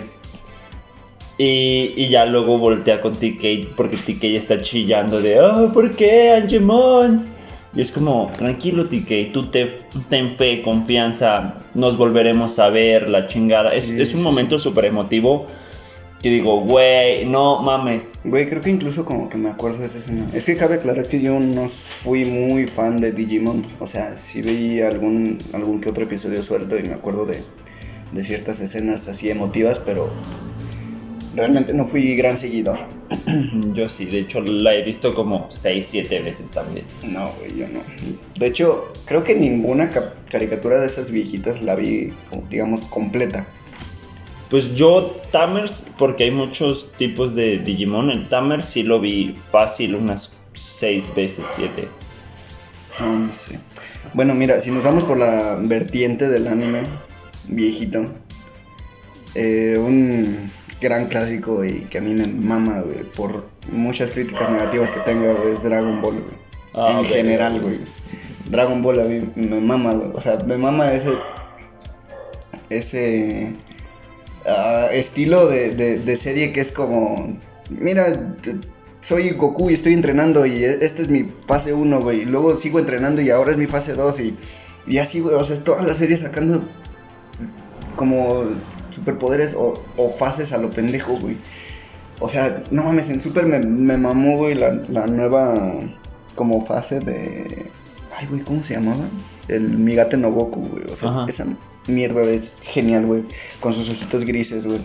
Y, 1.42 1.94
y 1.96 2.08
ya 2.10 2.26
luego 2.26 2.58
voltea 2.58 3.00
con 3.00 3.14
TK 3.18 3.74
porque 3.74 3.96
TK 3.96 4.24
está 4.36 4.60
chillando 4.60 5.22
de, 5.22 5.40
oh, 5.40 5.72
¿por 5.72 5.96
qué, 5.96 6.32
Angemon? 6.32 7.24
Y 7.72 7.80
es 7.80 7.92
como, 7.92 8.30
tranquilo 8.36 8.88
TK, 8.88 9.32
tú, 9.32 9.46
te, 9.50 9.64
tú 9.90 10.00
ten 10.08 10.32
fe, 10.32 10.60
confianza, 10.60 11.58
nos 11.74 11.96
volveremos 11.96 12.58
a 12.58 12.68
ver, 12.68 13.08
la 13.08 13.26
chingada. 13.26 13.72
es, 13.74 13.84
Sí, 13.86 14.00
es 14.00 14.12
un 14.14 14.20
sí, 14.20 14.24
momento 14.24 14.58
súper 14.58 14.84
emotivo. 14.86 15.46
que 16.20 16.28
digo, 16.30 16.60
güey, 16.60 17.24
no 17.24 17.62
mames. 17.62 18.18
Güey, 18.24 18.48
creo 18.48 18.60
que 18.60 18.70
incluso 18.70 19.04
como 19.06 19.28
que 19.30 19.38
me 19.38 19.48
acuerdo 19.50 19.78
de 19.78 19.86
esa 19.86 19.98
escena. 19.98 20.28
Es 20.34 20.44
que 20.44 20.56
cabe 20.56 20.74
aclarar 20.74 21.08
que 21.08 21.22
yo 21.22 21.40
no 21.40 21.68
fui 21.70 22.24
muy 22.26 22.66
fan 22.66 23.00
de 23.00 23.12
Digimon. 23.12 23.64
O 23.78 23.86
sea, 23.86 24.16
sí 24.18 24.42
vi 24.42 24.80
algún, 24.82 25.38
algún 25.54 25.80
que 25.80 25.88
otro 25.88 26.04
episodio 26.04 26.42
suelto 26.42 26.78
y 26.78 26.82
me 26.82 26.92
acuerdo 26.94 27.24
de, 27.24 27.42
de 28.12 28.24
ciertas 28.24 28.60
escenas 28.60 29.08
así 29.08 29.30
emotivas, 29.30 29.78
pero 29.78 30.10
realmente 31.34 31.72
no 31.74 31.84
fui 31.84 32.14
gran 32.16 32.38
seguidor. 32.38 32.78
Yo 33.74 33.88
sí, 33.88 34.04
de 34.06 34.20
hecho 34.20 34.40
la 34.40 34.74
he 34.74 34.82
visto 34.82 35.14
como 35.14 35.46
6, 35.50 35.86
7 35.88 36.20
veces 36.20 36.50
también. 36.50 36.86
No, 37.02 37.32
güey, 37.38 37.56
yo 37.58 37.66
no. 37.68 37.80
De 38.38 38.46
hecho, 38.46 38.92
creo 39.04 39.24
que 39.24 39.34
ninguna 39.34 39.90
ca- 39.90 40.14
caricatura 40.30 40.78
de 40.80 40.86
esas 40.86 41.10
viejitas 41.10 41.62
la 41.62 41.74
vi, 41.74 42.12
como, 42.28 42.46
digamos, 42.48 42.80
completa. 42.82 43.46
Pues 44.48 44.74
yo 44.74 45.16
Tamers, 45.30 45.86
porque 45.96 46.24
hay 46.24 46.30
muchos 46.32 46.90
tipos 46.96 47.34
de 47.36 47.58
Digimon, 47.58 48.10
el 48.10 48.28
Tamers 48.28 48.64
sí 48.66 48.82
lo 48.82 49.00
vi 49.00 49.36
fácil 49.38 49.94
unas 49.94 50.32
6 50.54 51.12
veces, 51.14 51.48
7. 51.54 51.88
No, 52.98 53.18
no 53.18 53.32
sé. 53.32 53.60
Bueno, 54.14 54.34
mira, 54.34 54.60
si 54.60 54.70
nos 54.72 54.82
vamos 54.82 55.04
por 55.04 55.16
la 55.18 55.56
vertiente 55.60 56.28
del 56.28 56.48
anime 56.48 56.80
viejito, 57.46 58.12
eh, 59.36 59.76
un 59.78 60.50
gran 60.80 61.06
clásico 61.08 61.64
y 61.64 61.80
que 61.82 61.98
a 61.98 62.00
mí 62.00 62.14
me 62.14 62.26
mama, 62.26 62.80
güey, 62.80 63.04
por 63.04 63.46
muchas 63.70 64.10
críticas 64.10 64.50
negativas 64.50 64.90
que 64.90 65.00
tenga, 65.00 65.32
güey, 65.34 65.52
es 65.54 65.62
Dragon 65.62 66.00
Ball, 66.00 66.14
güey. 66.14 66.40
Ah, 66.74 66.98
en 67.00 67.04
general, 67.04 67.60
güey. 67.60 67.80
Dragon 68.48 68.82
Ball 68.82 69.00
a 69.00 69.04
mí 69.04 69.30
me 69.36 69.60
mama, 69.60 69.92
güey. 69.94 70.10
O 70.14 70.20
sea, 70.20 70.36
me 70.38 70.56
mama 70.56 70.92
ese. 70.92 71.10
Ese. 72.70 73.54
ah, 74.46 74.88
estilo 74.92 75.46
de, 75.48 75.74
de- 75.74 75.98
de 75.98 76.16
serie 76.16 76.52
que 76.52 76.60
es 76.60 76.72
como. 76.72 77.36
Mira, 77.68 78.36
soy 79.00 79.30
Goku 79.30 79.70
y 79.70 79.74
estoy 79.74 79.94
entrenando 79.94 80.46
y 80.46 80.64
e- 80.64 80.84
esta 80.84 81.02
es 81.02 81.08
mi 81.08 81.28
fase 81.46 81.72
1, 81.72 82.00
güey. 82.00 82.22
Y 82.22 82.24
luego 82.24 82.56
sigo 82.56 82.78
entrenando 82.78 83.20
y 83.22 83.30
ahora 83.30 83.52
es 83.52 83.56
mi 83.56 83.66
fase 83.66 83.94
2 83.94 84.20
y, 84.20 84.36
y 84.86 84.98
así, 84.98 85.20
güey. 85.20 85.34
O 85.36 85.44
sea, 85.44 85.56
es 85.56 85.64
toda 85.64 85.82
la 85.82 85.94
serie 85.94 86.16
sacando 86.16 86.62
como 87.96 88.44
superpoderes 88.90 89.54
o, 89.54 89.82
o 89.96 90.08
fases 90.08 90.52
a 90.52 90.58
lo 90.58 90.70
pendejo, 90.70 91.16
güey. 91.18 91.36
O 92.20 92.28
sea, 92.28 92.62
no 92.70 92.84
mames, 92.84 93.10
en 93.10 93.20
Super 93.20 93.46
me, 93.46 93.58
me 93.60 93.96
mamó, 93.96 94.36
güey, 94.36 94.54
la, 94.54 94.72
la 94.88 95.06
nueva 95.06 95.80
como 96.34 96.64
fase 96.64 97.00
de... 97.00 97.70
Ay, 98.16 98.26
güey, 98.28 98.42
¿cómo 98.42 98.62
se 98.62 98.74
llamaba? 98.74 99.08
El 99.48 99.78
Migate 99.78 100.16
no 100.16 100.30
Goku, 100.30 100.68
güey. 100.68 100.84
O 100.92 100.96
sea, 100.96 101.08
Ajá. 101.08 101.26
esa 101.28 101.46
mierda 101.86 102.22
es 102.22 102.54
genial, 102.62 103.06
güey. 103.06 103.22
Con 103.60 103.74
sus 103.74 103.88
ojitos 103.88 104.24
grises, 104.24 104.66
güey. 104.66 104.80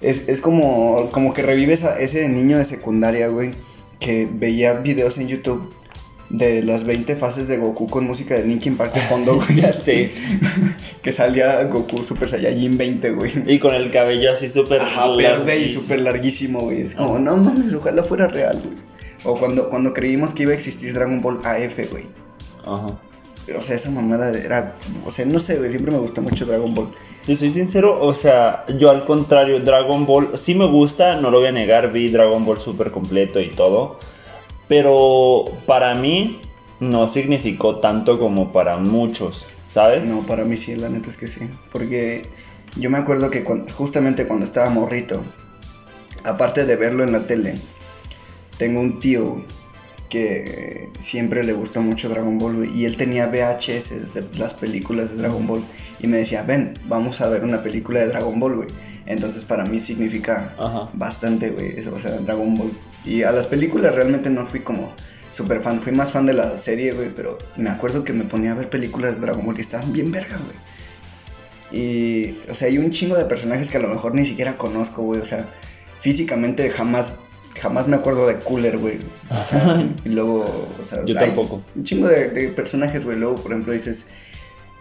Es, 0.00 0.28
es 0.28 0.40
como, 0.40 1.10
como 1.10 1.32
que 1.32 1.42
revives 1.42 1.84
a 1.84 1.98
ese 1.98 2.28
niño 2.28 2.58
de 2.58 2.64
secundaria, 2.64 3.28
güey, 3.28 3.52
que 3.98 4.28
veía 4.30 4.74
videos 4.74 5.18
en 5.18 5.28
YouTube 5.28 5.72
de 6.32 6.62
las 6.62 6.84
20 6.84 7.14
fases 7.16 7.46
de 7.46 7.58
Goku 7.58 7.86
con 7.88 8.06
música 8.06 8.34
de 8.34 8.44
Linkin 8.44 8.76
Park 8.76 8.94
de 8.94 9.00
fondo, 9.00 9.36
güey. 9.36 9.54
Ya 9.60 9.72
sé. 9.72 10.10
que 11.02 11.12
salía 11.12 11.62
Goku 11.64 12.02
Super 12.02 12.28
Saiyajin 12.28 12.78
20, 12.78 13.10
güey. 13.12 13.30
Y 13.46 13.58
con 13.58 13.74
el 13.74 13.90
cabello 13.90 14.32
así 14.32 14.48
súper 14.48 14.80
verde 15.16 15.60
y 15.60 15.68
súper 15.68 16.00
larguísimo, 16.00 16.62
güey. 16.62 16.80
Es 16.80 16.94
como, 16.94 17.18
no 17.18 17.36
mames, 17.36 17.74
ojalá 17.74 18.02
fuera 18.02 18.26
real, 18.28 18.60
güey. 18.64 18.76
O 19.24 19.38
cuando, 19.38 19.68
cuando 19.70 19.92
creímos 19.92 20.32
que 20.32 20.44
iba 20.44 20.52
a 20.52 20.54
existir 20.54 20.94
Dragon 20.94 21.20
Ball 21.20 21.38
AF, 21.44 21.90
güey. 21.90 22.06
Ajá. 22.64 22.98
O 23.58 23.62
sea, 23.62 23.76
esa 23.76 23.90
mamada 23.90 24.30
era. 24.30 24.74
O 25.06 25.12
sea, 25.12 25.26
no 25.26 25.38
sé, 25.38 25.58
güey. 25.58 25.70
Siempre 25.70 25.92
me 25.92 25.98
gustó 25.98 26.22
mucho 26.22 26.46
Dragon 26.46 26.74
Ball. 26.74 26.88
Te 27.24 27.36
soy 27.36 27.50
sincero, 27.50 28.04
o 28.04 28.14
sea, 28.14 28.64
yo 28.78 28.90
al 28.90 29.04
contrario, 29.04 29.60
Dragon 29.60 30.06
Ball 30.06 30.30
sí 30.34 30.56
me 30.56 30.66
gusta, 30.66 31.20
no 31.20 31.30
lo 31.30 31.38
voy 31.38 31.48
a 31.48 31.52
negar, 31.52 31.92
vi 31.92 32.08
Dragon 32.08 32.44
Ball 32.44 32.58
súper 32.58 32.90
completo 32.90 33.38
y 33.38 33.48
todo, 33.48 34.00
pero 34.72 35.44
para 35.66 35.94
mí 35.94 36.40
no 36.80 37.06
significó 37.06 37.78
tanto 37.80 38.18
como 38.18 38.52
para 38.52 38.78
muchos, 38.78 39.44
¿sabes? 39.68 40.06
No, 40.06 40.24
para 40.24 40.46
mí 40.46 40.56
sí, 40.56 40.74
la 40.76 40.88
neta 40.88 41.10
es 41.10 41.18
que 41.18 41.28
sí. 41.28 41.40
Porque 41.70 42.24
yo 42.76 42.88
me 42.88 42.96
acuerdo 42.96 43.28
que 43.28 43.44
justamente 43.76 44.26
cuando 44.26 44.46
estaba 44.46 44.70
morrito, 44.70 45.22
aparte 46.24 46.64
de 46.64 46.76
verlo 46.76 47.04
en 47.04 47.12
la 47.12 47.26
tele, 47.26 47.56
tengo 48.56 48.80
un 48.80 48.98
tío 48.98 49.44
que 50.08 50.88
siempre 50.98 51.42
le 51.42 51.52
gustó 51.52 51.82
mucho 51.82 52.08
Dragon 52.08 52.38
Ball, 52.38 52.66
y 52.74 52.86
él 52.86 52.96
tenía 52.96 53.26
VHS 53.26 54.14
de 54.14 54.38
las 54.38 54.54
películas 54.54 55.10
de 55.10 55.18
Dragon 55.18 55.46
Ball, 55.46 55.66
y 56.00 56.06
me 56.06 56.16
decía, 56.16 56.44
ven, 56.44 56.78
vamos 56.88 57.20
a 57.20 57.28
ver 57.28 57.44
una 57.44 57.62
película 57.62 58.00
de 58.00 58.06
Dragon 58.06 58.40
Ball, 58.40 58.56
güey. 58.56 58.68
Entonces 59.04 59.44
para 59.44 59.66
mí 59.66 59.78
significa 59.78 60.54
Ajá. 60.58 60.88
bastante, 60.94 61.50
güey, 61.50 61.78
eso, 61.78 61.92
o 61.94 61.98
sea, 61.98 62.12
Dragon 62.12 62.54
Ball. 62.56 62.72
Y 63.04 63.22
a 63.22 63.32
las 63.32 63.46
películas 63.46 63.94
realmente 63.94 64.30
no 64.30 64.46
fui 64.46 64.60
como 64.60 64.94
super 65.30 65.60
fan, 65.60 65.80
fui 65.80 65.92
más 65.92 66.12
fan 66.12 66.26
de 66.26 66.34
la 66.34 66.56
serie, 66.56 66.92
güey, 66.92 67.10
pero 67.14 67.38
me 67.56 67.70
acuerdo 67.70 68.04
que 68.04 68.12
me 68.12 68.24
ponía 68.24 68.52
a 68.52 68.54
ver 68.54 68.68
películas 68.68 69.14
de 69.14 69.20
Dragon 69.22 69.44
Ball 69.44 69.58
y 69.58 69.62
estaban 69.62 69.92
bien 69.92 70.12
verga, 70.12 70.38
güey. 70.38 71.82
Y, 71.82 72.38
o 72.50 72.54
sea, 72.54 72.68
hay 72.68 72.78
un 72.78 72.90
chingo 72.90 73.16
de 73.16 73.24
personajes 73.24 73.70
que 73.70 73.78
a 73.78 73.80
lo 73.80 73.88
mejor 73.88 74.14
ni 74.14 74.24
siquiera 74.24 74.58
conozco, 74.58 75.02
güey, 75.02 75.20
o 75.20 75.24
sea, 75.24 75.48
físicamente 76.00 76.68
jamás, 76.70 77.16
jamás 77.58 77.88
me 77.88 77.96
acuerdo 77.96 78.26
de 78.26 78.40
Cooler, 78.40 78.76
güey. 78.76 78.98
O 79.30 79.48
sea, 79.48 79.88
y 80.04 80.08
luego, 80.10 80.74
o 80.80 80.84
sea, 80.84 81.04
Yo 81.06 81.14
tampoco. 81.14 81.62
Un 81.74 81.84
chingo 81.84 82.08
de, 82.08 82.28
de 82.28 82.48
personajes, 82.50 83.04
güey, 83.04 83.16
luego, 83.16 83.36
por 83.36 83.52
ejemplo, 83.52 83.72
dices... 83.72 84.08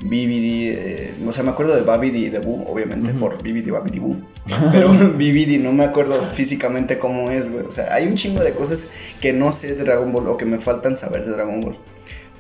BBD, 0.04 0.74
eh, 0.74 1.16
o 1.26 1.32
sea, 1.32 1.44
me 1.44 1.52
acuerdo 1.52 1.76
de 1.76 1.82
Babidi 1.84 2.26
y 2.26 2.30
de 2.30 2.40
Boo, 2.40 2.64
obviamente, 2.68 3.12
Ujú. 3.12 3.20
por 3.20 3.38
BBD, 3.44 3.72
Babidi, 3.72 4.00
Boo. 4.00 4.18
Pero 4.72 4.90
BBD 4.90 5.60
no 5.62 5.72
me 5.72 5.84
acuerdo 5.84 6.20
físicamente 6.34 6.98
cómo 7.00 7.30
es, 7.32 7.50
güey. 7.52 7.66
O 7.66 7.72
sea, 7.72 7.94
hay 7.94 8.08
un 8.08 8.16
chingo 8.16 8.44
de 8.44 8.54
cosas 8.54 8.88
que 9.22 9.34
no 9.34 9.52
sé 9.52 9.76
de 9.76 9.84
Dragon 9.84 10.12
Ball 10.12 10.28
o 10.28 10.38
que 10.38 10.46
me 10.46 10.58
faltan 10.58 10.98
saber 10.98 11.24
de 11.26 11.32
Dragon 11.32 11.62
Ball. 11.62 11.78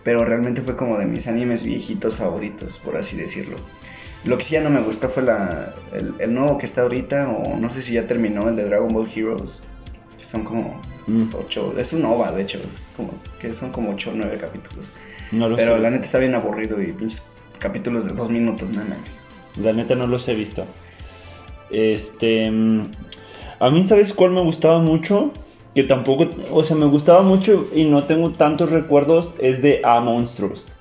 Pero 0.03 0.25
realmente 0.25 0.62
fue 0.62 0.75
como 0.75 0.98
de 0.98 1.06
mis 1.06 1.27
animes 1.27 1.62
viejitos 1.63 2.15
favoritos, 2.15 2.80
por 2.84 2.98
así 2.98 3.15
decirlo. 3.15 3.58
Lo 4.24 4.38
que 4.38 4.44
sí 4.44 4.53
ya 4.53 4.62
no 4.62 4.72
me 4.72 4.82
gustó 4.82 5.10
fue 5.10 5.22
la, 5.24 5.74
el, 5.94 6.15
el 6.20 6.34
nuevo 6.34 6.58
que 6.58 6.65
está 6.65 6.82
ahorita, 6.82 7.30
o 7.30 7.58
no 7.58 7.70
sé 7.70 7.84
si 7.84 7.94
ya 7.94 8.08
terminó, 8.08 8.50
el 8.50 8.56
de 8.56 8.65
Dragon 8.65 8.91
Ball 8.91 9.08
Heroes. 9.15 9.60
Que 10.18 10.24
son 10.24 10.44
como 10.44 10.82
Mm, 11.08 11.30
ocho, 11.34 11.74
es 11.80 11.94
un 11.94 12.06
OVA, 12.06 12.32
de 12.32 12.44
hecho, 12.44 12.60
es 12.60 12.91
como, 12.96 13.13
que 13.39 13.51
son 13.56 13.72
como 13.72 13.89
ocho 13.91 14.12
o 14.12 14.13
nueve 14.15 14.38
capítulos. 14.39 14.91
no 15.32 15.50
lo 15.50 15.56
Pero 15.56 15.74
sé. 15.75 15.80
la 15.80 15.89
neta 15.89 16.06
está 16.06 16.20
bien 16.20 16.36
aburrido 16.36 16.80
y 16.82 16.91
pinches 16.94 17.24
capítulos 17.62 18.06
de 18.06 18.13
dos 18.13 18.30
minutos, 18.30 18.70
no 18.72 18.82
mames. 18.82 19.00
La 19.62 19.72
neta 19.72 19.96
no 19.96 20.08
los 20.08 20.27
he 20.27 20.34
visto. 20.34 20.65
Este. 21.70 22.50
mm, 22.50 22.91
A 23.60 23.70
mí, 23.70 23.84
¿sabes 23.84 24.13
cuál 24.13 24.32
me 24.32 24.41
gustaba 24.41 24.80
mucho? 24.80 25.32
Que 25.75 25.84
tampoco. 25.84 26.30
O 26.51 26.63
sea, 26.63 26.75
me 26.75 26.86
gustaba 26.88 27.22
mucho 27.22 27.68
y 27.74 27.86
no 27.86 28.06
tengo 28.06 28.32
tantos 28.32 28.72
recuerdos. 28.72 29.36
Es 29.39 29.62
de 29.62 29.82
A 29.86 30.01
Monstruos. 30.01 30.77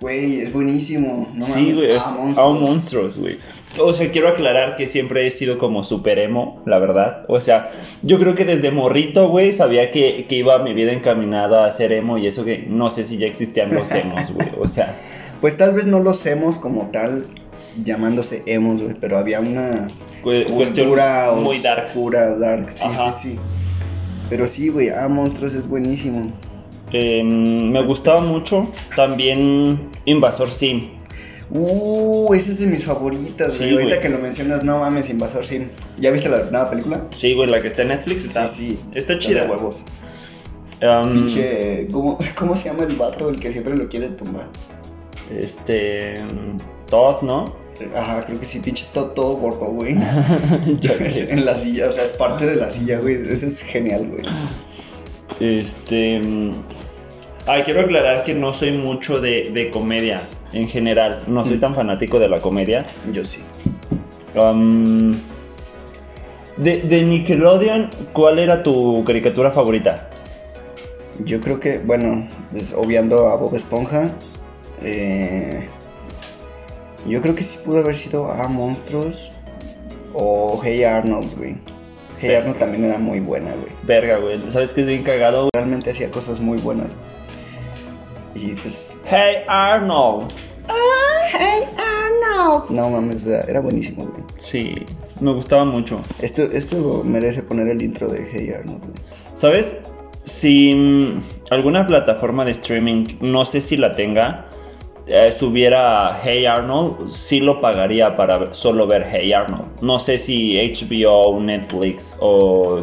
Güey, 0.00 0.42
es 0.42 0.52
buenísimo. 0.52 1.28
No 1.34 1.44
sí, 1.44 1.72
güey, 1.72 1.90
es 1.90 2.06
A. 2.06 2.48
Monstruos, 2.48 3.18
güey. 3.18 3.38
O 3.80 3.92
sea, 3.92 4.10
quiero 4.12 4.28
aclarar 4.28 4.76
que 4.76 4.86
siempre 4.86 5.26
he 5.26 5.30
sido 5.32 5.58
como 5.58 5.82
super 5.82 6.20
emo, 6.20 6.62
la 6.66 6.78
verdad. 6.78 7.24
O 7.28 7.40
sea, 7.40 7.70
yo 8.02 8.18
creo 8.20 8.34
que 8.36 8.44
desde 8.44 8.70
morrito, 8.70 9.28
güey, 9.28 9.52
sabía 9.52 9.90
que, 9.90 10.26
que 10.28 10.36
iba 10.36 10.62
mi 10.62 10.72
vida 10.72 10.92
encaminada 10.92 11.66
a 11.66 11.72
ser 11.72 11.92
emo 11.92 12.16
y 12.16 12.28
eso 12.28 12.44
que 12.44 12.58
no 12.58 12.90
sé 12.90 13.04
si 13.04 13.18
ya 13.18 13.26
existían 13.26 13.74
los 13.74 13.90
emos, 13.92 14.30
güey. 14.32 14.48
O 14.60 14.68
sea, 14.68 14.96
Pues 15.40 15.56
tal 15.56 15.74
vez 15.74 15.86
no 15.86 16.00
los 16.00 16.24
emos 16.26 16.58
como 16.58 16.90
tal, 16.90 17.24
llamándose 17.84 18.42
emos, 18.46 18.82
güey, 18.82 18.96
pero 19.00 19.18
había 19.18 19.40
una 19.40 19.86
cu- 20.22 20.30
cuestión 20.54 20.86
cultura 20.88 21.32
muy 21.36 21.58
darks. 21.60 21.96
oscura, 21.96 22.36
dark, 22.36 22.70
sí, 22.70 22.84
Ajá. 22.86 23.10
sí, 23.10 23.30
sí. 23.30 23.38
Pero 24.30 24.46
sí, 24.48 24.68
güey, 24.68 24.90
ah, 24.90 25.08
monstruos 25.08 25.54
es 25.54 25.66
buenísimo. 25.68 26.32
Eh, 26.92 27.22
me 27.22 27.82
gustaba 27.82 28.20
mucho 28.20 28.66
también 28.96 29.90
Invasor 30.06 30.50
Sim. 30.50 30.90
Uh, 31.50 32.34
esa 32.34 32.50
es 32.50 32.58
de 32.60 32.66
mis 32.66 32.84
favoritas, 32.84 33.54
Sí, 33.54 33.58
güey. 33.60 33.72
Ahorita 33.74 33.96
güey. 33.96 34.00
que 34.00 34.08
lo 34.10 34.18
mencionas, 34.18 34.64
no 34.64 34.80
mames, 34.80 35.08
Invasor 35.08 35.44
Sim. 35.44 35.68
¿Ya 35.98 36.10
viste 36.10 36.28
la 36.28 36.44
nueva 36.50 36.68
película? 36.70 37.04
Sí, 37.12 37.34
güey, 37.34 37.48
la 37.48 37.62
que 37.62 37.68
está 37.68 37.82
en 37.82 37.88
Netflix 37.88 38.24
está, 38.24 38.46
sí, 38.46 38.66
sí. 38.66 38.80
está 38.94 39.18
chida. 39.18 39.44
de 39.44 39.50
huevos. 39.50 39.82
Um, 40.82 41.12
Pinche, 41.12 41.88
¿cómo, 41.90 42.18
¿cómo 42.38 42.54
se 42.54 42.68
llama 42.68 42.84
el 42.84 42.96
vato 42.96 43.28
el 43.30 43.40
que 43.40 43.50
siempre 43.52 43.74
lo 43.74 43.88
quiere 43.88 44.08
tumbar? 44.08 44.44
Este. 45.30 46.18
Todd, 46.88 47.22
¿no? 47.22 47.54
Ajá, 47.94 48.24
creo 48.26 48.40
que 48.40 48.46
sí, 48.46 48.58
pinche 48.60 48.86
todo, 48.92 49.10
todo 49.12 49.36
gordo, 49.36 49.66
güey. 49.72 49.94
En 51.30 51.44
la 51.44 51.54
silla, 51.56 51.88
o 51.88 51.92
sea, 51.92 52.04
es 52.04 52.10
parte 52.12 52.46
de 52.46 52.56
la 52.56 52.70
silla, 52.70 52.98
güey. 52.98 53.14
Eso 53.30 53.46
es 53.46 53.62
genial, 53.62 54.08
güey. 54.08 54.24
Este. 55.40 56.20
mm, 56.20 56.52
Ah, 57.46 57.60
quiero 57.64 57.80
aclarar 57.80 58.24
que 58.24 58.34
no 58.34 58.52
soy 58.52 58.72
mucho 58.72 59.20
de, 59.22 59.50
de 59.54 59.70
comedia 59.70 60.20
en 60.52 60.68
general. 60.68 61.22
No 61.28 61.44
soy 61.46 61.56
Mm. 61.56 61.60
tan 61.60 61.74
fanático 61.74 62.18
de 62.18 62.28
la 62.28 62.40
comedia. 62.42 62.84
Yo 63.12 63.24
sí. 63.24 63.40
Um, 64.34 65.16
de, 66.58 66.80
de 66.80 67.02
Nickelodeon, 67.04 67.90
¿cuál 68.12 68.38
era 68.38 68.62
tu 68.62 69.02
caricatura 69.04 69.50
favorita? 69.50 70.10
Yo 71.24 71.40
creo 71.40 71.58
que, 71.58 71.78
bueno, 71.78 72.28
pues, 72.52 72.74
obviando 72.76 73.28
a 73.28 73.36
Bob 73.36 73.54
Esponja, 73.54 74.10
eh, 74.82 75.68
yo 77.06 77.22
creo 77.22 77.34
que 77.34 77.44
sí 77.44 77.58
pudo 77.64 77.78
haber 77.78 77.96
sido 77.96 78.30
a 78.30 78.48
Monstruos. 78.48 79.32
O 80.14 80.60
Hey 80.62 80.84
Arnold, 80.84 81.36
güey. 81.36 81.56
Hey 82.18 82.30
Verga. 82.30 82.38
Arnold 82.38 82.58
también 82.58 82.84
era 82.84 82.98
muy 82.98 83.20
buena, 83.20 83.50
güey. 83.52 83.72
Verga, 83.84 84.18
güey. 84.18 84.40
¿Sabes 84.50 84.72
qué 84.72 84.80
es 84.80 84.88
bien 84.88 85.02
cagado? 85.02 85.48
Realmente 85.54 85.90
hacía 85.90 86.10
cosas 86.10 86.40
muy 86.40 86.58
buenas. 86.58 86.92
Y 88.34 88.54
pues, 88.54 88.92
Hey 89.04 89.42
Arnold. 89.46 90.32
Hey 91.30 91.64
Arnold. 91.76 92.70
No 92.70 92.90
mames, 92.90 93.26
era 93.26 93.60
buenísimo, 93.60 94.06
güey. 94.06 94.24
Sí, 94.38 94.74
me 95.20 95.32
gustaba 95.32 95.64
mucho. 95.64 96.00
Esto, 96.20 96.42
esto 96.42 97.02
merece 97.04 97.42
poner 97.42 97.68
el 97.68 97.82
intro 97.82 98.08
de 98.08 98.26
Hey 98.32 98.50
Arnold, 98.58 98.80
güey. 98.80 98.94
¿Sabes? 99.34 99.76
Si 100.24 100.74
mm, 100.74 101.20
alguna 101.50 101.86
plataforma 101.86 102.44
de 102.44 102.52
streaming, 102.52 103.06
no 103.20 103.44
sé 103.44 103.60
si 103.60 103.76
la 103.76 103.94
tenga, 103.94 104.46
eh, 105.08 105.30
subiera 105.32 106.18
Hey 106.22 106.46
Arnold, 106.46 107.10
sí 107.10 107.40
lo 107.40 107.60
pagaría 107.60 108.16
para 108.16 108.52
solo 108.54 108.86
ver 108.86 109.06
Hey 109.10 109.32
Arnold. 109.32 109.80
No 109.80 109.98
sé 109.98 110.18
si 110.18 110.56
HBO, 110.56 111.40
Netflix 111.40 112.16
o 112.20 112.82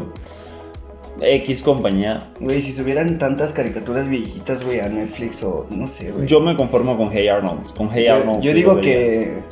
X 1.22 1.62
compañía. 1.64 2.30
Güey, 2.40 2.62
si 2.62 2.74
subieran 2.74 3.18
tantas 3.18 3.54
caricaturas 3.54 4.08
viejitas, 4.10 4.66
güey, 4.66 4.80
a 4.82 4.90
Netflix 4.90 5.42
o 5.44 5.66
no 5.70 5.88
sé, 5.88 6.12
güey. 6.12 6.28
Yo 6.28 6.40
me 6.42 6.56
conformo 6.58 6.98
con 6.98 7.10
Hey 7.12 7.28
Arnold. 7.30 7.74
Con 7.76 7.90
Hey 7.90 8.06
Yo- 8.08 8.14
Arnold. 8.16 8.42
yo 8.42 8.52
sí 8.52 8.58
digo 8.58 8.82
que. 8.82 9.44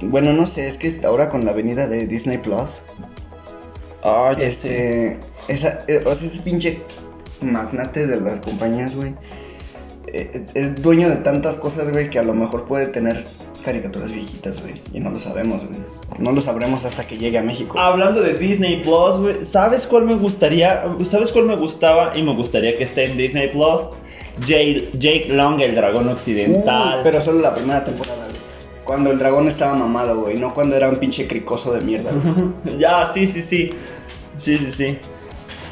Bueno, 0.00 0.32
no 0.32 0.46
sé, 0.46 0.66
es 0.66 0.78
que 0.78 1.00
ahora 1.04 1.28
con 1.28 1.44
la 1.44 1.52
venida 1.52 1.86
de 1.86 2.06
Disney 2.06 2.38
Plus, 2.38 2.82
Ah, 4.02 4.32
ya 4.36 4.50
sé. 4.50 5.14
este. 5.16 5.20
Esa, 5.48 5.84
eh, 5.88 6.00
o 6.06 6.14
sea, 6.14 6.28
ese 6.28 6.40
pinche 6.40 6.80
magnate 7.40 8.06
de 8.06 8.20
las 8.20 8.40
compañías, 8.40 8.94
güey. 8.96 9.14
Eh, 10.12 10.46
Es 10.54 10.80
dueño 10.82 11.08
de 11.08 11.16
tantas 11.16 11.56
cosas, 11.58 11.90
güey, 11.90 12.10
que 12.10 12.18
a 12.18 12.22
lo 12.22 12.34
mejor 12.34 12.64
puede 12.64 12.86
tener 12.86 13.24
caricaturas 13.64 14.10
viejitas, 14.12 14.60
güey. 14.60 14.80
Y 14.92 15.00
no 15.00 15.10
lo 15.10 15.18
sabemos, 15.20 15.64
güey. 15.66 15.78
No 16.18 16.32
lo 16.32 16.40
sabremos 16.40 16.84
hasta 16.84 17.04
que 17.04 17.16
llegue 17.16 17.38
a 17.38 17.42
México. 17.42 17.78
Hablando 17.78 18.20
de 18.20 18.34
Disney 18.34 18.82
Plus, 18.82 19.16
güey, 19.18 19.44
¿sabes 19.44 19.86
cuál 19.86 20.04
me 20.04 20.14
gustaría? 20.14 20.82
¿Sabes 21.04 21.32
cuál 21.32 21.44
me 21.46 21.56
gustaba 21.56 22.16
y 22.16 22.22
me 22.22 22.34
gustaría 22.34 22.76
que 22.76 22.84
esté 22.84 23.04
en 23.04 23.16
Disney 23.16 23.50
Plus? 23.50 23.88
Jay- 24.46 24.90
Jake 24.94 25.26
Long, 25.28 25.60
el 25.60 25.74
dragón 25.74 26.08
occidental. 26.08 27.00
Uh, 27.00 27.02
pero 27.02 27.20
solo 27.20 27.40
la 27.40 27.54
primera 27.54 27.84
temporada, 27.84 28.24
güey. 28.26 28.42
Cuando 28.84 29.10
el 29.12 29.18
dragón 29.18 29.46
estaba 29.46 29.74
mamado, 29.74 30.22
güey. 30.22 30.36
No 30.36 30.52
cuando 30.54 30.74
era 30.76 30.88
un 30.88 30.96
pinche 30.96 31.28
cricoso 31.28 31.72
de 31.72 31.80
mierda, 31.82 32.10
güey. 32.12 32.78
ya, 32.78 33.06
sí, 33.06 33.26
sí, 33.26 33.40
sí. 33.42 33.70
Sí, 34.36 34.58
sí, 34.58 34.72
sí. 34.72 34.98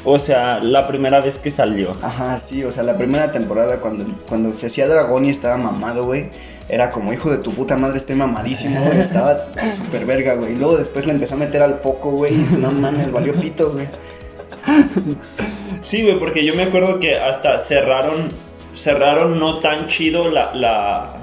O 0.03 0.17
sea, 0.17 0.59
la 0.59 0.87
primera 0.87 1.21
vez 1.21 1.37
que 1.37 1.51
salió. 1.51 1.95
Ajá, 2.01 2.39
sí, 2.39 2.63
o 2.63 2.71
sea, 2.71 2.83
la 2.83 2.97
primera 2.97 3.31
temporada 3.31 3.79
cuando, 3.79 4.05
cuando 4.27 4.53
se 4.53 4.67
hacía 4.67 4.87
dragón 4.87 5.25
y 5.25 5.29
estaba 5.29 5.57
mamado, 5.57 6.05
güey, 6.05 6.29
era 6.69 6.91
como, 6.91 7.13
hijo 7.13 7.29
de 7.29 7.37
tu 7.37 7.51
puta 7.51 7.77
madre, 7.77 7.97
estoy 7.97 8.15
mamadísimo, 8.15 8.83
güey, 8.83 8.99
estaba 9.01 9.47
súper 9.75 10.05
verga, 10.05 10.35
güey. 10.35 10.55
Luego 10.55 10.77
después 10.77 11.05
le 11.05 11.13
empezó 11.13 11.35
a 11.35 11.37
meter 11.37 11.61
al 11.61 11.75
foco, 11.79 12.11
güey, 12.11 12.33
no 12.59 12.71
mames, 12.71 13.11
valió 13.11 13.33
pito, 13.35 13.73
güey. 13.73 13.87
Sí, 15.81 16.03
güey, 16.03 16.17
porque 16.19 16.45
yo 16.45 16.55
me 16.55 16.63
acuerdo 16.63 16.99
que 16.99 17.17
hasta 17.17 17.57
cerraron, 17.57 18.31
cerraron 18.73 19.39
no 19.39 19.59
tan 19.59 19.87
chido 19.87 20.29
la, 20.29 20.53
la, 20.55 21.13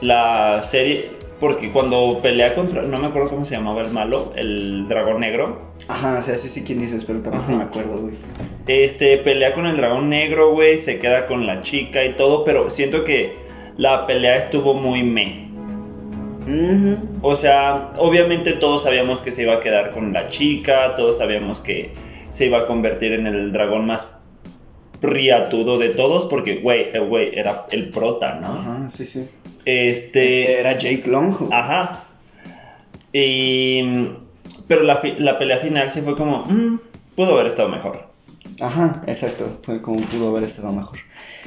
la 0.00 0.62
serie, 0.62 1.15
porque 1.40 1.70
cuando 1.72 2.18
pelea 2.22 2.54
contra, 2.54 2.82
no 2.82 2.98
me 2.98 3.06
acuerdo 3.08 3.28
cómo 3.30 3.44
se 3.44 3.56
llamaba 3.56 3.82
el 3.82 3.90
malo, 3.90 4.32
el 4.36 4.86
dragón 4.88 5.20
negro, 5.20 5.74
Ajá, 5.88 6.18
o 6.18 6.22
sea, 6.22 6.36
sí 6.36 6.48
sé 6.48 6.64
quién 6.64 6.78
dices, 6.78 7.04
pero 7.04 7.20
tampoco 7.20 7.44
Ajá. 7.44 7.56
me 7.56 7.62
acuerdo, 7.64 8.00
güey. 8.00 8.14
este, 8.66 9.18
pelea 9.18 9.52
con 9.54 9.66
el 9.66 9.76
dragón 9.76 10.08
negro, 10.08 10.52
güey, 10.52 10.78
se 10.78 10.98
queda 10.98 11.26
con 11.26 11.46
la 11.46 11.60
chica 11.60 12.04
y 12.04 12.14
todo, 12.14 12.44
pero 12.44 12.70
siento 12.70 13.04
que 13.04 13.36
la 13.76 14.06
pelea 14.06 14.36
estuvo 14.36 14.74
muy 14.74 15.02
me. 15.02 15.46
O 17.22 17.34
sea, 17.34 17.92
obviamente 17.98 18.52
todos 18.52 18.84
sabíamos 18.84 19.20
que 19.20 19.32
se 19.32 19.42
iba 19.42 19.54
a 19.54 19.60
quedar 19.60 19.92
con 19.92 20.12
la 20.12 20.28
chica, 20.28 20.94
todos 20.94 21.18
sabíamos 21.18 21.60
que 21.60 21.92
se 22.28 22.46
iba 22.46 22.58
a 22.60 22.66
convertir 22.66 23.12
en 23.14 23.26
el 23.26 23.50
dragón 23.52 23.86
más 23.86 24.16
riatudo 25.02 25.78
de 25.78 25.88
todos, 25.90 26.26
porque, 26.26 26.56
güey, 26.56 26.86
el 26.92 27.06
güey 27.06 27.30
era 27.36 27.66
el 27.72 27.90
prota, 27.90 28.34
¿no? 28.40 28.46
Ajá, 28.46 28.88
sí, 28.88 29.04
sí. 29.04 29.28
Este... 29.66 30.60
Era 30.60 30.72
Jake 30.72 31.02
Long. 31.06 31.52
Ajá. 31.52 32.04
Y... 33.12 34.08
Pero 34.66 34.82
la, 34.82 35.00
la 35.18 35.38
pelea 35.38 35.58
final 35.58 35.90
sí 35.90 36.00
fue 36.00 36.16
como... 36.16 36.46
mm, 36.46 36.80
pudo 37.14 37.34
haber 37.34 37.46
estado 37.46 37.68
mejor. 37.68 38.06
Ajá, 38.60 39.02
exacto, 39.06 39.58
fue 39.62 39.82
como 39.82 40.00
pudo 40.00 40.28
haber 40.28 40.44
estado 40.44 40.72
mejor. 40.72 40.98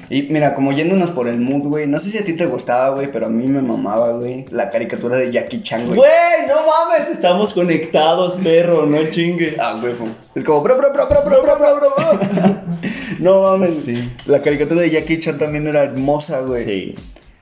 Y 0.09 0.23
mira, 0.23 0.53
como 0.53 0.71
yéndonos 0.71 1.11
por 1.11 1.27
el 1.27 1.39
mood, 1.39 1.67
güey, 1.67 1.87
no 1.87 1.99
sé 1.99 2.11
si 2.11 2.17
a 2.19 2.23
ti 2.23 2.33
te 2.33 2.45
gustaba, 2.45 2.95
güey, 2.95 3.11
pero 3.11 3.25
a 3.25 3.29
mí 3.29 3.47
me 3.47 3.61
mamaba, 3.61 4.17
güey, 4.17 4.45
la 4.51 4.69
caricatura 4.69 5.15
de 5.15 5.31
Jackie 5.31 5.61
Chan, 5.61 5.85
güey. 5.87 5.97
Güey, 5.97 6.47
no 6.47 6.55
mames, 6.55 7.09
estamos 7.09 7.53
conectados, 7.53 8.37
perro, 8.37 8.85
no 8.85 8.97
chingues. 9.09 9.59
Ah, 9.59 9.77
güey, 9.79 9.93
es 10.35 10.43
como, 10.43 10.61
bro, 10.61 10.77
bro, 10.77 10.93
bro, 10.93 11.07
bro, 11.07 11.23
bro, 11.25 11.41
bro, 11.41 11.57
bro, 11.57 11.79
bro. 11.79 12.61
No 13.19 13.41
mames. 13.41 13.83
Sí. 13.83 14.11
La 14.27 14.41
caricatura 14.41 14.81
de 14.81 14.91
Jackie 14.91 15.19
Chan 15.19 15.37
también 15.37 15.67
era 15.67 15.83
hermosa, 15.83 16.41
güey. 16.41 16.63
Sí. 16.63 16.95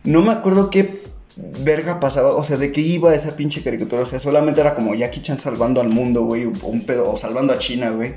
No 0.08 0.22
me 0.22 0.32
acuerdo 0.32 0.70
qué 0.70 1.02
verga 1.36 2.00
pasaba, 2.00 2.34
o 2.34 2.42
sea, 2.42 2.56
de 2.56 2.72
qué 2.72 2.80
iba 2.80 3.14
esa 3.14 3.36
pinche 3.36 3.62
caricatura. 3.62 4.04
O 4.04 4.06
sea, 4.06 4.20
solamente 4.20 4.62
era 4.62 4.74
como 4.74 4.96
Jackie 4.96 5.22
Chan 5.22 5.38
salvando 5.38 5.82
al 5.82 5.90
mundo, 5.90 6.24
güey, 6.24 6.46
o, 6.46 6.54
un 6.68 6.86
pedo, 6.86 7.12
o 7.12 7.18
salvando 7.18 7.52
a 7.52 7.60
China, 7.60 7.90
güey. 7.90 8.16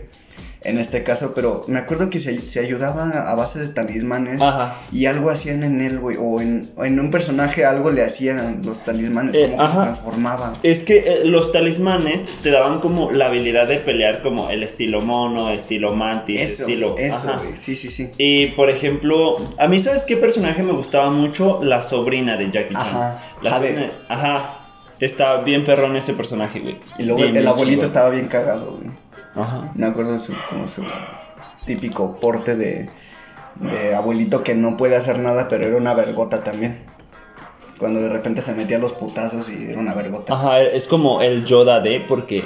En 0.62 0.76
este 0.78 1.02
caso, 1.02 1.32
pero 1.34 1.64
me 1.68 1.78
acuerdo 1.78 2.10
que 2.10 2.18
se, 2.18 2.46
se 2.46 2.60
ayudaba 2.60 3.04
a 3.30 3.34
base 3.34 3.58
de 3.60 3.68
talismanes. 3.68 4.40
Ajá. 4.42 4.76
Y 4.92 5.06
algo 5.06 5.30
hacían 5.30 5.62
en 5.62 5.80
él, 5.80 5.98
güey. 5.98 6.18
O 6.20 6.40
en, 6.42 6.70
en 6.76 7.00
un 7.00 7.10
personaje 7.10 7.64
algo 7.64 7.90
le 7.90 8.04
hacían 8.04 8.60
los 8.64 8.78
talismanes, 8.84 9.34
Eh, 9.34 9.52
como 9.56 9.62
que 9.62 9.68
se 9.68 9.74
transformaba. 9.76 10.52
Es 10.62 10.84
que 10.84 10.98
eh, 10.98 11.20
los 11.24 11.50
talismanes 11.52 12.22
te 12.42 12.50
daban 12.50 12.80
como 12.80 13.10
la 13.10 13.26
habilidad 13.26 13.68
de 13.68 13.78
pelear 13.78 14.20
como 14.20 14.50
el 14.50 14.62
estilo 14.62 15.00
mono, 15.00 15.50
estilo 15.50 15.94
mantis, 15.94 16.40
Eso, 16.40 16.62
estilo... 16.64 16.94
eso, 16.98 17.30
ajá. 17.30 17.40
güey. 17.42 17.56
Sí, 17.56 17.74
sí, 17.74 17.90
sí. 17.90 18.10
Y 18.18 18.48
por 18.48 18.68
ejemplo, 18.68 19.36
a 19.58 19.66
mí 19.66 19.80
sabes 19.80 20.04
qué 20.04 20.18
personaje 20.18 20.62
me 20.62 20.72
gustaba 20.72 21.10
mucho, 21.10 21.60
la 21.64 21.80
sobrina 21.80 22.36
de 22.36 22.50
Jackie 22.50 22.74
Chan. 22.74 22.82
Ajá, 22.86 23.20
La 23.42 23.50
Jade. 23.52 23.68
sobrina- 23.68 23.92
ajá. 24.08 24.56
Está 25.00 25.38
bien 25.38 25.64
perrón 25.64 25.96
ese 25.96 26.12
personaje, 26.12 26.60
güey. 26.60 26.76
Y 26.98 27.04
luego 27.04 27.22
Bien, 27.22 27.34
el 27.34 27.46
abuelito 27.46 27.86
estaba 27.86 28.10
bien 28.10 28.26
cagado, 28.26 28.76
güey. 28.76 28.90
Ajá. 29.34 29.70
Me 29.74 29.86
acuerdo 29.86 30.18
su, 30.18 30.34
como 30.48 30.66
su 30.68 30.82
típico 31.66 32.18
porte 32.20 32.56
de, 32.56 32.88
de 33.56 33.94
abuelito 33.94 34.42
que 34.42 34.54
no 34.54 34.76
puede 34.76 34.96
hacer 34.96 35.18
nada, 35.18 35.48
pero 35.48 35.66
era 35.66 35.76
una 35.76 35.94
vergota 35.94 36.42
también. 36.42 36.84
Cuando 37.78 38.00
de 38.00 38.08
repente 38.10 38.42
se 38.42 38.52
metía 38.54 38.76
a 38.76 38.80
los 38.80 38.92
putazos 38.92 39.48
y 39.50 39.70
era 39.70 39.78
una 39.80 39.94
vergota. 39.94 40.34
Ajá, 40.34 40.60
es 40.60 40.86
como 40.88 41.22
el 41.22 41.44
Yoda 41.44 41.80
de 41.80 42.00
porque 42.00 42.44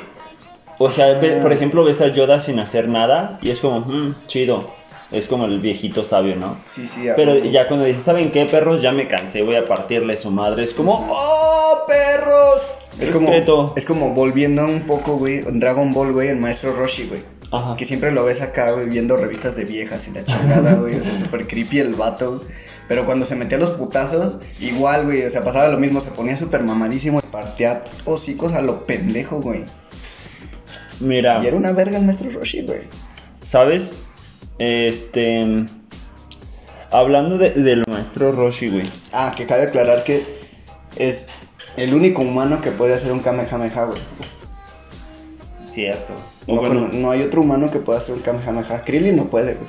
o 0.78 0.90
sea, 0.90 1.18
ve- 1.18 1.38
Ah. 1.38 1.42
por 1.42 1.52
ejemplo, 1.52 1.84
ves 1.84 2.00
a 2.00 2.08
Yoda 2.08 2.40
sin 2.40 2.58
hacer 2.58 2.88
nada 2.88 3.38
y 3.42 3.50
es 3.50 3.60
como, 3.60 3.80
"Mm, 3.80 4.14
chido. 4.26 4.70
Es 5.12 5.28
como 5.28 5.44
el 5.44 5.60
viejito 5.60 6.02
sabio, 6.02 6.34
¿no? 6.34 6.56
Sí, 6.62 6.88
sí. 6.88 7.08
a 7.08 7.14
Pero 7.14 7.36
ya 7.38 7.68
cuando 7.68 7.84
dices, 7.86 8.02
¿saben 8.02 8.32
qué, 8.32 8.46
perros? 8.46 8.82
Ya 8.82 8.90
me 8.90 9.06
cansé, 9.06 9.42
voy 9.42 9.54
a 9.54 9.64
partirle 9.64 10.16
su 10.16 10.30
madre. 10.32 10.64
Es 10.64 10.74
como. 10.74 11.06
¡Oh, 11.08 11.84
perros! 11.86 12.62
Es 13.00 13.10
como, 13.10 13.32
es 13.76 13.84
como 13.84 14.14
volviendo 14.14 14.64
un 14.66 14.82
poco, 14.82 15.16
güey, 15.16 15.42
Dragon 15.42 15.92
Ball, 15.92 16.12
güey, 16.12 16.28
el 16.28 16.36
maestro 16.38 16.72
Roshi, 16.74 17.06
güey. 17.08 17.22
Ajá. 17.50 17.76
Que 17.76 17.84
siempre 17.84 18.10
lo 18.12 18.24
ves 18.24 18.40
acá, 18.40 18.72
güey, 18.72 18.88
viendo 18.88 19.16
revistas 19.16 19.56
de 19.56 19.64
viejas 19.64 20.08
y 20.08 20.12
la 20.12 20.24
chingada, 20.24 20.74
güey. 20.74 20.94
O 20.96 21.02
sea, 21.02 21.12
súper 21.18 21.46
creepy 21.46 21.80
el 21.80 21.94
vato. 21.94 22.38
güey. 22.38 22.48
Pero 22.88 23.06
cuando 23.06 23.24
se 23.26 23.34
metía 23.36 23.56
a 23.56 23.60
los 23.60 23.70
putazos, 23.70 24.38
igual, 24.60 25.06
güey. 25.06 25.22
O 25.24 25.30
sea, 25.30 25.42
pasaba 25.42 25.68
lo 25.68 25.78
mismo, 25.78 26.00
se 26.00 26.10
ponía 26.10 26.36
súper 26.36 26.62
mamadísimo 26.62 27.18
y 27.20 27.22
partía 27.30 27.82
hocicos 28.04 28.52
a 28.52 28.60
lo 28.62 28.86
pendejo, 28.86 29.40
güey. 29.40 29.64
Mira, 31.00 31.42
Y 31.42 31.46
era 31.46 31.56
una 31.56 31.72
verga 31.72 31.98
el 31.98 32.04
maestro 32.04 32.30
Roshi, 32.30 32.62
güey. 32.62 32.80
¿sabes? 33.42 33.92
Este. 34.58 35.64
Hablando 36.90 37.38
de- 37.38 37.50
del 37.50 37.84
maestro 37.88 38.32
Roshi, 38.32 38.68
güey. 38.68 38.84
Ah, 39.12 39.32
que 39.36 39.46
cabe 39.46 39.64
aclarar 39.64 40.04
que 40.04 40.22
es 40.96 41.28
el 41.76 41.94
único 41.94 42.22
humano 42.22 42.60
que 42.60 42.70
puede 42.70 42.94
hacer 42.94 43.12
un 43.12 43.20
Kamehameha, 43.20 43.84
güey. 43.84 44.00
Cierto. 45.60 46.14
No, 46.46 46.56
bueno, 46.56 46.88
no 46.92 47.10
hay 47.10 47.22
otro 47.22 47.40
humano 47.40 47.70
que 47.70 47.78
pueda 47.80 47.98
hacer 47.98 48.14
un 48.14 48.20
Kamehameha. 48.20 48.84
Krillin 48.84 49.16
no 49.16 49.24
puede, 49.24 49.54
güey. 49.54 49.68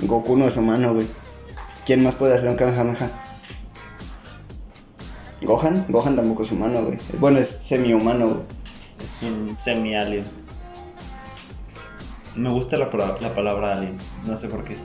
Goku 0.00 0.36
no 0.36 0.48
es 0.48 0.56
humano, 0.56 0.94
güey. 0.94 1.06
¿Quién 1.86 2.02
más 2.02 2.14
puede 2.14 2.34
hacer 2.34 2.48
un 2.48 2.56
Kamehameha? 2.56 3.10
Gohan, 5.42 5.86
Gohan 5.88 6.16
tampoco 6.16 6.42
es 6.42 6.52
humano, 6.52 6.82
güey. 6.84 6.98
Bueno, 7.18 7.38
es 7.38 7.48
semi-humano, 7.48 8.28
güey. 8.28 8.42
es 9.02 9.22
un 9.22 9.56
semi-alien. 9.56 10.24
Me 12.34 12.50
gusta 12.50 12.76
la, 12.78 12.88
la 13.20 13.34
palabra 13.34 13.74
alien. 13.74 13.98
No 14.24 14.36
sé 14.36 14.48
por 14.48 14.64
qué. 14.64 14.76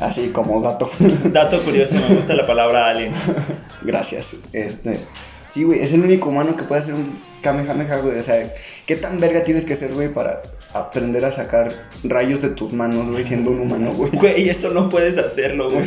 Así 0.00 0.28
como 0.28 0.60
gato. 0.60 0.90
Dato 1.32 1.60
curioso, 1.60 1.96
me 2.08 2.14
gusta 2.14 2.34
la 2.34 2.46
palabra 2.46 2.88
alien. 2.88 3.12
Gracias. 3.82 4.36
Este. 4.52 5.00
Sí, 5.48 5.64
güey, 5.64 5.80
es 5.80 5.92
el 5.92 6.02
único 6.02 6.28
humano 6.28 6.56
que 6.56 6.64
puede 6.64 6.80
hacer 6.82 6.94
un 6.94 7.18
Kamehameha, 7.42 7.98
güey. 7.98 8.18
O 8.18 8.22
sea, 8.22 8.52
¿qué 8.84 8.96
tan 8.96 9.20
verga 9.20 9.44
tienes 9.44 9.64
que 9.64 9.74
ser, 9.74 9.94
güey, 9.94 10.12
para 10.12 10.42
aprender 10.74 11.24
a 11.24 11.32
sacar 11.32 11.88
rayos 12.04 12.42
de 12.42 12.50
tus 12.50 12.72
manos, 12.72 13.08
güey, 13.10 13.24
siendo 13.24 13.52
un 13.52 13.60
humano, 13.60 13.94
güey? 13.94 14.10
Güey, 14.14 14.48
eso 14.48 14.70
no 14.70 14.90
puedes 14.90 15.16
hacerlo, 15.18 15.70
güey. 15.70 15.84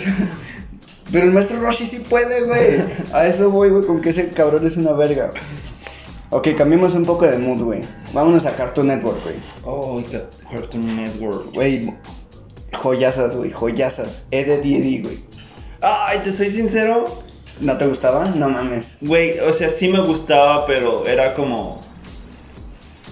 Pero 1.12 1.26
el 1.26 1.32
maestro 1.32 1.60
Roshi 1.60 1.86
sí 1.86 2.06
puede, 2.10 2.45
güey. 2.45 2.84
A 3.13 3.28
eso 3.28 3.50
voy, 3.50 3.69
güey, 3.69 3.86
con 3.86 4.02
que 4.02 4.10
ese 4.10 4.30
cabrón 4.30 4.65
es 4.65 4.78
una 4.78 4.93
verga. 4.93 5.32
Ok, 6.32 6.50
cambiemos 6.56 6.93
un 6.93 7.06
poco 7.06 7.26
de 7.26 7.38
mood, 7.38 7.63
güey. 7.63 7.82
Vámonos 8.13 8.45
a 8.45 8.56
Cartoon 8.56 8.88
Network, 8.88 9.22
güey. 9.24 9.36
Oh, 9.65 10.02
Cartoon 10.52 10.95
Network. 10.95 11.54
Güey, 11.54 11.91
joyasas, 12.73 13.36
güey, 13.36 13.51
joyasas. 13.51 14.27
Eddie, 14.32 15.01
güey. 15.01 15.23
Ay, 15.82 16.19
te 16.19 16.32
soy 16.32 16.49
sincero. 16.49 17.23
¿No 17.62 17.77
te 17.77 17.88
gustaba? 17.88 18.29
No 18.29 18.49
mames. 18.49 18.95
Güey, 19.01 19.39
o 19.39 19.51
sea, 19.51 19.69
sí 19.69 19.89
me 19.89 19.99
gustaba, 19.99 20.65
pero 20.65 21.08
era 21.08 21.34
como. 21.34 21.82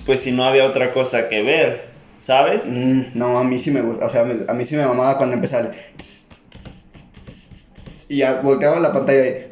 Pues 0.05 0.21
si 0.21 0.31
no 0.31 0.45
había 0.45 0.65
otra 0.65 0.93
cosa 0.93 1.27
que 1.27 1.41
ver, 1.41 1.89
¿sabes? 2.19 2.67
Mm, 2.69 3.01
no, 3.13 3.37
a 3.37 3.43
mí 3.43 3.59
sí 3.59 3.71
me 3.71 3.81
gusta. 3.81 4.05
O 4.05 4.09
sea, 4.09 4.21
a 4.21 4.53
mí 4.53 4.65
sí 4.65 4.75
me 4.77 4.85
mamaba 4.85 5.17
cuando 5.17 5.35
empezaba. 5.35 5.67
el 5.67 5.75
Y 8.09 8.17
ya 8.17 8.39
volteaba 8.41 8.79
la 8.79 8.93
pantalla 8.93 9.25
y. 9.27 9.47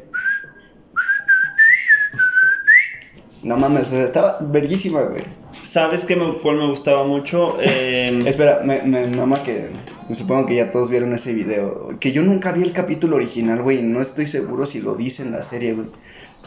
No 3.42 3.56
mames, 3.56 3.88
o 3.88 3.90
sea, 3.90 4.04
estaba 4.04 4.38
verguísima, 4.40 5.02
güey. 5.02 5.22
¿Sabes 5.62 6.04
qué 6.06 6.16
me, 6.16 6.32
cuál 6.38 6.56
me 6.56 6.68
gustaba 6.68 7.04
mucho? 7.04 7.58
Eh, 7.60 8.22
Espera, 8.26 8.60
me, 8.64 8.82
me 8.82 9.06
mama 9.08 9.36
que. 9.42 9.70
Supongo 10.14 10.46
que 10.46 10.54
ya 10.56 10.70
todos 10.70 10.88
vieron 10.88 11.12
ese 11.12 11.32
video. 11.32 11.98
Que 11.98 12.12
yo 12.12 12.22
nunca 12.22 12.52
vi 12.52 12.62
el 12.62 12.72
capítulo 12.72 13.16
original, 13.16 13.62
güey. 13.62 13.82
No 13.82 14.00
estoy 14.00 14.26
seguro 14.26 14.66
si 14.66 14.80
lo 14.80 14.94
dice 14.94 15.22
en 15.22 15.32
la 15.32 15.42
serie, 15.42 15.72
güey. 15.74 15.88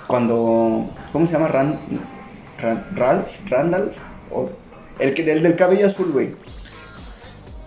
Cuando. 0.08 0.90
¿Cómo 1.12 1.28
se 1.28 1.34
llama? 1.34 1.50
Ran, 1.50 1.78
Ran- 2.60 2.86
Ralph? 2.96 3.28
¿Randall? 3.50 3.92
O, 4.32 4.50
el, 5.00 5.14
que, 5.14 5.30
el 5.30 5.44
del 5.44 5.56
cabello 5.56 5.88
azul, 5.88 6.12
güey. 6.12 6.36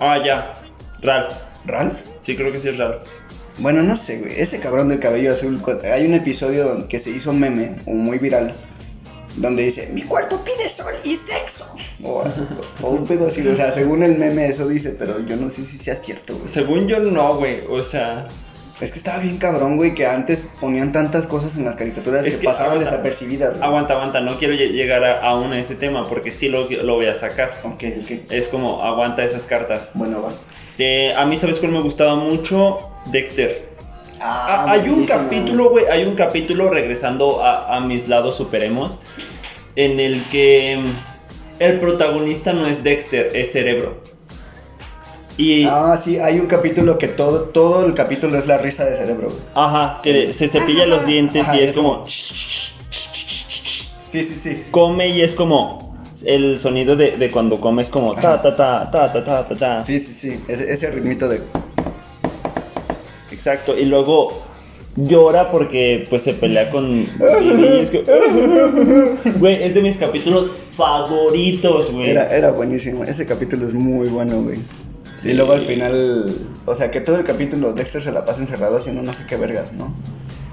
Ah, 0.00 0.18
ya. 0.24 0.54
Ralph. 1.02 1.34
¿Ralph? 1.66 1.98
Sí, 2.20 2.36
creo 2.36 2.52
que 2.52 2.60
sí 2.60 2.68
es 2.70 2.78
Ralph. 2.78 3.02
Bueno, 3.58 3.82
no 3.82 3.96
sé, 3.96 4.20
güey. 4.20 4.32
Ese 4.40 4.60
cabrón 4.60 4.88
del 4.88 4.98
cabello 4.98 5.32
azul. 5.32 5.62
Hay 5.84 6.06
un 6.06 6.14
episodio 6.14 6.88
que 6.88 6.98
se 7.00 7.10
hizo 7.10 7.32
meme, 7.32 7.76
o 7.86 7.90
muy 7.92 8.18
viral. 8.18 8.54
Donde 9.36 9.62
dice, 9.62 9.88
mi 9.92 10.02
cuerpo 10.02 10.42
pide 10.44 10.68
sol 10.68 10.92
y 11.04 11.14
sexo. 11.14 11.74
O, 12.02 12.22
o 12.82 12.90
un 12.90 13.06
pedo 13.06 13.28
así. 13.28 13.46
O 13.46 13.54
sea, 13.56 13.72
según 13.72 14.02
el 14.02 14.16
meme 14.18 14.46
eso 14.46 14.68
dice, 14.68 14.94
pero 14.98 15.20
yo 15.20 15.36
no 15.36 15.48
sé 15.50 15.64
si 15.64 15.78
sea 15.78 15.94
cierto, 15.96 16.36
güey. 16.36 16.48
Según 16.48 16.86
yo, 16.86 16.98
no, 17.00 17.36
güey. 17.36 17.62
O 17.68 17.82
sea. 17.82 18.24
Es 18.80 18.90
que 18.90 18.98
estaba 18.98 19.20
bien 19.20 19.36
cabrón, 19.36 19.76
güey, 19.76 19.94
que 19.94 20.06
antes 20.06 20.46
ponían 20.60 20.90
tantas 20.90 21.28
cosas 21.28 21.56
en 21.56 21.64
las 21.64 21.76
caricaturas 21.76 22.26
Es 22.26 22.34
que, 22.34 22.40
que 22.40 22.46
pasaban 22.46 22.72
aguanta. 22.72 22.90
desapercibidas, 22.90 23.56
güey. 23.58 23.68
Aguanta, 23.68 23.94
aguanta. 23.94 24.20
No 24.20 24.38
quiero 24.38 24.54
lle- 24.54 24.72
llegar 24.72 25.04
a- 25.04 25.20
aún 25.20 25.52
a 25.52 25.60
ese 25.60 25.76
tema 25.76 26.04
porque 26.08 26.32
sí 26.32 26.48
lo, 26.48 26.68
lo 26.68 26.94
voy 26.96 27.06
a 27.06 27.14
sacar. 27.14 27.60
Ok, 27.62 27.84
ok. 28.02 28.10
Es 28.32 28.48
como, 28.48 28.82
aguanta 28.82 29.22
esas 29.22 29.46
cartas. 29.46 29.92
Bueno, 29.94 30.20
va. 30.22 30.32
Eh, 30.78 31.14
a 31.16 31.24
mí, 31.26 31.36
¿sabes 31.36 31.60
cuál 31.60 31.70
me 31.72 31.80
gustaba 31.80 32.16
mucho? 32.16 32.80
Dexter. 33.06 33.71
Ah, 34.24 34.66
ah, 34.66 34.72
hay 34.72 34.88
un 34.88 35.04
capítulo, 35.04 35.70
güey, 35.70 35.86
hay 35.86 36.04
un 36.04 36.14
capítulo 36.14 36.70
regresando 36.70 37.44
a, 37.44 37.80
mis 37.80 38.06
lados 38.06 38.36
superemos, 38.36 39.00
en 39.74 39.98
el 39.98 40.22
que 40.30 40.78
mm, 40.80 40.86
el 41.58 41.80
protagonista 41.80 42.52
no 42.52 42.68
es 42.68 42.84
Dexter, 42.84 43.30
es 43.34 43.50
Cerebro. 43.52 44.00
Y... 45.36 45.64
Ah, 45.64 45.96
sí, 45.96 46.18
hay 46.18 46.38
un 46.38 46.46
capítulo 46.46 46.98
que 46.98 47.08
todo, 47.08 47.44
todo 47.44 47.84
el 47.84 47.94
capítulo 47.94 48.38
es 48.38 48.46
la 48.46 48.58
risa 48.58 48.84
de 48.84 48.94
Cerebro. 48.94 49.30
Güey. 49.30 49.40
Ajá, 49.54 50.00
que 50.02 50.32
se 50.32 50.46
cepilla 50.46 50.86
los 50.86 51.04
dientes 51.04 51.52
y 51.54 51.58
es, 51.60 51.74
como... 51.74 52.04
Sí, 52.06 52.72
sí, 54.22 54.22
sí. 54.22 54.62
Come 54.70 55.08
y 55.08 55.22
es 55.22 55.34
como 55.34 55.96
el 56.24 56.58
sonido 56.58 56.94
de, 56.94 57.16
de 57.16 57.30
cuando 57.30 57.60
comes 57.60 57.90
como 57.90 58.14
ta 58.14 58.40
ta 58.40 58.54
ta 58.54 58.88
ta 58.90 59.12
ta 59.12 59.44
ta 59.44 59.56
ta. 59.56 59.84
Sí, 59.84 59.98
sí, 59.98 60.12
sí, 60.12 60.40
ese 60.46 60.90
ritmito 60.90 61.28
de 61.28 61.40
Exacto, 63.42 63.76
y 63.76 63.86
luego 63.86 64.40
llora 64.94 65.50
porque 65.50 66.06
pues 66.08 66.22
se 66.22 66.32
pelea 66.32 66.70
con 66.70 67.00
es 67.00 67.90
que- 67.90 68.04
Güey, 69.38 69.64
es 69.64 69.74
de 69.74 69.82
mis 69.82 69.98
capítulos 69.98 70.52
favoritos, 70.76 71.90
güey. 71.90 72.10
Era, 72.10 72.28
era 72.28 72.52
buenísimo. 72.52 73.02
Ese 73.02 73.26
capítulo 73.26 73.66
es 73.66 73.74
muy 73.74 74.06
bueno, 74.08 74.42
güey. 74.42 74.60
Sí. 75.16 75.30
Y 75.30 75.34
luego 75.34 75.54
al 75.54 75.62
final. 75.62 76.36
O 76.66 76.74
sea, 76.76 76.92
que 76.92 77.00
todo 77.00 77.16
el 77.16 77.24
capítulo 77.24 77.72
Dexter 77.72 78.00
se 78.00 78.12
la 78.12 78.24
pasa 78.24 78.42
encerrado 78.42 78.76
haciendo 78.76 79.02
no 79.02 79.12
sé 79.12 79.24
qué 79.26 79.36
vergas, 79.36 79.72
¿no? 79.72 79.92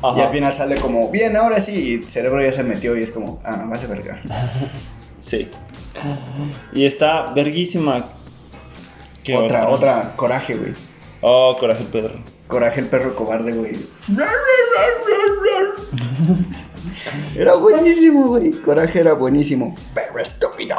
Ajá. 0.01 0.17
Y 0.17 0.21
al 0.23 0.29
final 0.31 0.51
sale 0.51 0.77
como, 0.77 1.11
bien, 1.11 1.35
ahora 1.37 1.59
sí. 1.61 2.01
Y 2.01 2.07
cerebro 2.07 2.43
ya 2.43 2.51
se 2.51 2.63
metió 2.63 2.97
y 2.97 3.03
es 3.03 3.11
como, 3.11 3.39
ah, 3.43 3.67
vale 3.69 3.85
verga. 3.85 4.19
Sí. 5.21 5.47
Y 6.73 6.85
está 6.85 7.33
verguísima. 7.33 8.09
¿Qué 9.23 9.35
otra, 9.37 9.69
otra, 9.69 10.13
coraje, 10.15 10.55
güey. 10.55 10.73
Oh, 11.21 11.55
coraje 11.59 11.83
perro. 11.83 12.17
Coraje 12.49 12.81
el 12.81 12.87
perro 12.87 13.15
cobarde, 13.15 13.53
güey. 13.53 13.77
Era 17.35 17.53
buenísimo, 17.53 18.29
güey. 18.29 18.49
Coraje 18.49 19.01
era 19.01 19.13
buenísimo. 19.13 19.77
Perro 19.93 20.19
estúpido. 20.19 20.75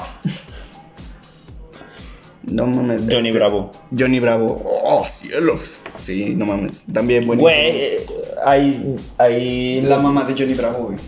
No 2.42 2.66
mames. 2.66 3.02
Johnny 3.02 3.28
este, 3.28 3.38
Bravo. 3.38 3.70
Johnny 3.96 4.18
Bravo. 4.18 4.60
Oh, 4.64 5.04
cielos. 5.04 5.78
Sí, 6.00 6.34
no 6.34 6.44
mames. 6.44 6.86
También 6.92 7.24
buenísimo. 7.24 7.42
Güey, 7.42 7.80
eh, 7.80 8.06
hay, 8.44 8.96
hay... 9.18 9.82
La 9.82 10.00
mamá 10.00 10.24
de 10.24 10.34
Johnny 10.36 10.54
Bravo, 10.54 10.86
güey. 10.86 10.98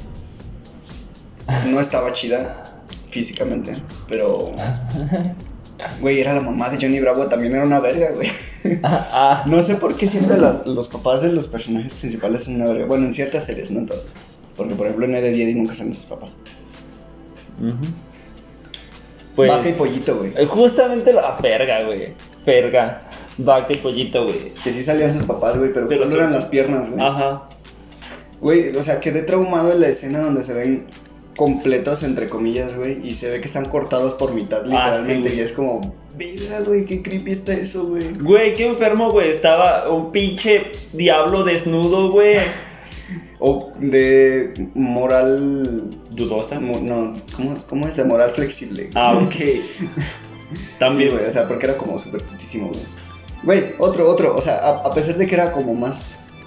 No 1.73 1.81
estaba 1.81 2.13
chida 2.13 2.85
físicamente, 3.11 3.75
pero. 4.09 4.53
Güey, 6.01 6.21
era 6.21 6.33
la 6.35 6.41
mamá 6.41 6.69
de 6.71 6.79
Johnny 6.81 7.01
Bravo, 7.01 7.27
también 7.29 7.55
era 7.55 7.65
una 7.65 7.81
verga, 7.81 8.07
güey. 8.15 8.29
Ah, 8.85 9.43
No 9.47 9.63
sé 9.63 9.75
por 9.77 9.97
qué 9.97 10.07
siempre 10.07 10.39
las- 10.39 10.67
los 10.67 10.87
papás 10.89 11.23
de 11.23 11.33
los 11.33 11.49
personajes 11.49 11.93
principales 11.95 12.45
son 12.45 12.57
una 12.57 12.67
verga. 12.67 12.87
Bueno, 12.87 13.07
en 13.07 13.15
ciertas 13.15 13.45
series, 13.45 13.71
no 13.71 13.81
en 13.81 13.87
todas. 13.87 14.15
Porque, 14.57 14.75
por 14.75 14.87
ejemplo, 14.87 15.07
en 15.07 15.15
Ed, 15.17 15.25
Ed 15.25 15.35
y 15.35 15.43
Eddie 15.43 15.55
nunca 15.55 15.75
salen 15.75 15.95
sus 15.95 16.05
papás. 16.07 16.37
Pues... 19.35 19.51
Vaca 19.51 19.69
y 19.69 19.73
pollito, 19.73 20.19
güey. 20.19 20.33
eh, 20.37 20.47
Justamente 20.47 21.13
la 21.13 21.37
verga, 21.43 21.85
güey. 21.85 22.15
Verga. 22.45 23.01
Vaca 23.39 23.73
y 23.73 23.77
pollito, 23.79 24.25
güey. 24.25 24.53
Que 24.55 24.73
sí 24.73 24.83
salían 24.83 25.13
sus 25.13 25.23
papás, 25.25 25.57
güey, 25.57 25.73
pero, 25.73 25.89
Pero 25.89 26.01
solo 26.03 26.11
sí. 26.11 26.17
eran 26.19 26.33
las 26.33 26.45
piernas, 26.47 26.91
güey. 26.91 27.03
Ajá. 27.03 27.47
Güey, 28.41 28.77
o 28.77 28.83
sea, 28.83 29.01
quedé 29.01 29.23
traumado 29.23 29.73
en 29.73 29.81
la 29.81 29.89
escena 29.89 30.21
donde 30.21 30.43
se 30.43 30.53
ven 30.53 30.87
completos, 31.37 32.03
entre 32.03 32.29
comillas, 32.29 32.75
güey, 32.77 32.99
y 33.07 33.13
se 33.15 33.31
ve 33.31 33.41
que 33.41 33.47
están 33.47 33.65
cortados 33.67 34.15
por 34.15 34.33
mitad, 34.35 34.63
Ah, 34.73 34.93
sí, 34.95 35.01
literalmente, 35.01 35.35
y 35.37 35.41
es 35.41 35.53
como, 35.53 35.95
verga, 36.17 36.61
güey, 36.61 36.85
qué 36.85 37.03
creepy 37.03 37.33
está 37.33 37.55
eso, 37.55 37.87
güey. 37.87 38.13
Güey, 38.15 38.55
qué 38.55 38.67
enfermo, 38.67 39.11
güey. 39.11 39.31
Estaba 39.31 39.91
un 39.91 40.13
pinche 40.13 40.73
diablo 40.93 41.45
desnudo, 41.45 42.11
güey. 42.11 42.37
O 43.39 43.73
de 43.81 44.71
moral... 44.75 45.91
Dudosa. 46.11 46.61
mo- 46.61 46.79
no, 46.81 47.21
¿cómo, 47.35 47.57
cómo 47.69 47.89
es? 47.89 47.97
De 47.97 48.05
moral 48.05 48.31
flexible. 48.31 48.91
Ah, 48.95 49.15
ok. 49.21 49.35
También, 50.79 51.11
Sí, 51.11 51.17
güey, 51.17 51.27
o 51.29 51.31
sea, 51.31 51.49
porque 51.49 51.67
era 51.67 51.77
como 51.79 51.99
súper 51.99 52.23
putísimo, 52.25 52.69
güey. 52.69 52.81
Güey, 53.43 53.75
otro, 53.79 54.09
otro, 54.09 54.37
o 54.37 54.41
sea, 54.43 54.57
a, 54.59 54.69
a 54.87 54.95
pesar 54.95 55.17
de 55.17 55.27
que 55.27 55.35
era 55.35 55.51
como 55.51 55.75
más 55.75 55.99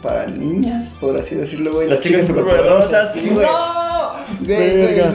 para 0.02 0.28
niñas, 0.28 0.93
por 1.02 1.17
así 1.17 1.36
decirlo, 1.36 1.74
güey. 1.74 1.89
Las 1.89 2.00
chicas 2.02 2.28
superpoderosas, 2.28 3.13
sí, 3.13 3.28
güey. 3.32 3.45
¡No! 3.45 3.94
Verga. 4.41 5.13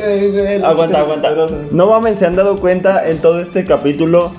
Aguanta, 0.69 1.01
aguanta. 1.01 1.31
No 1.73 1.87
mames, 1.87 2.19
se 2.19 2.27
han 2.27 2.37
dado 2.37 2.59
cuenta 2.61 3.09
en 3.09 3.19
todo 3.21 3.41
este 3.41 3.65
capítulo 3.65 4.33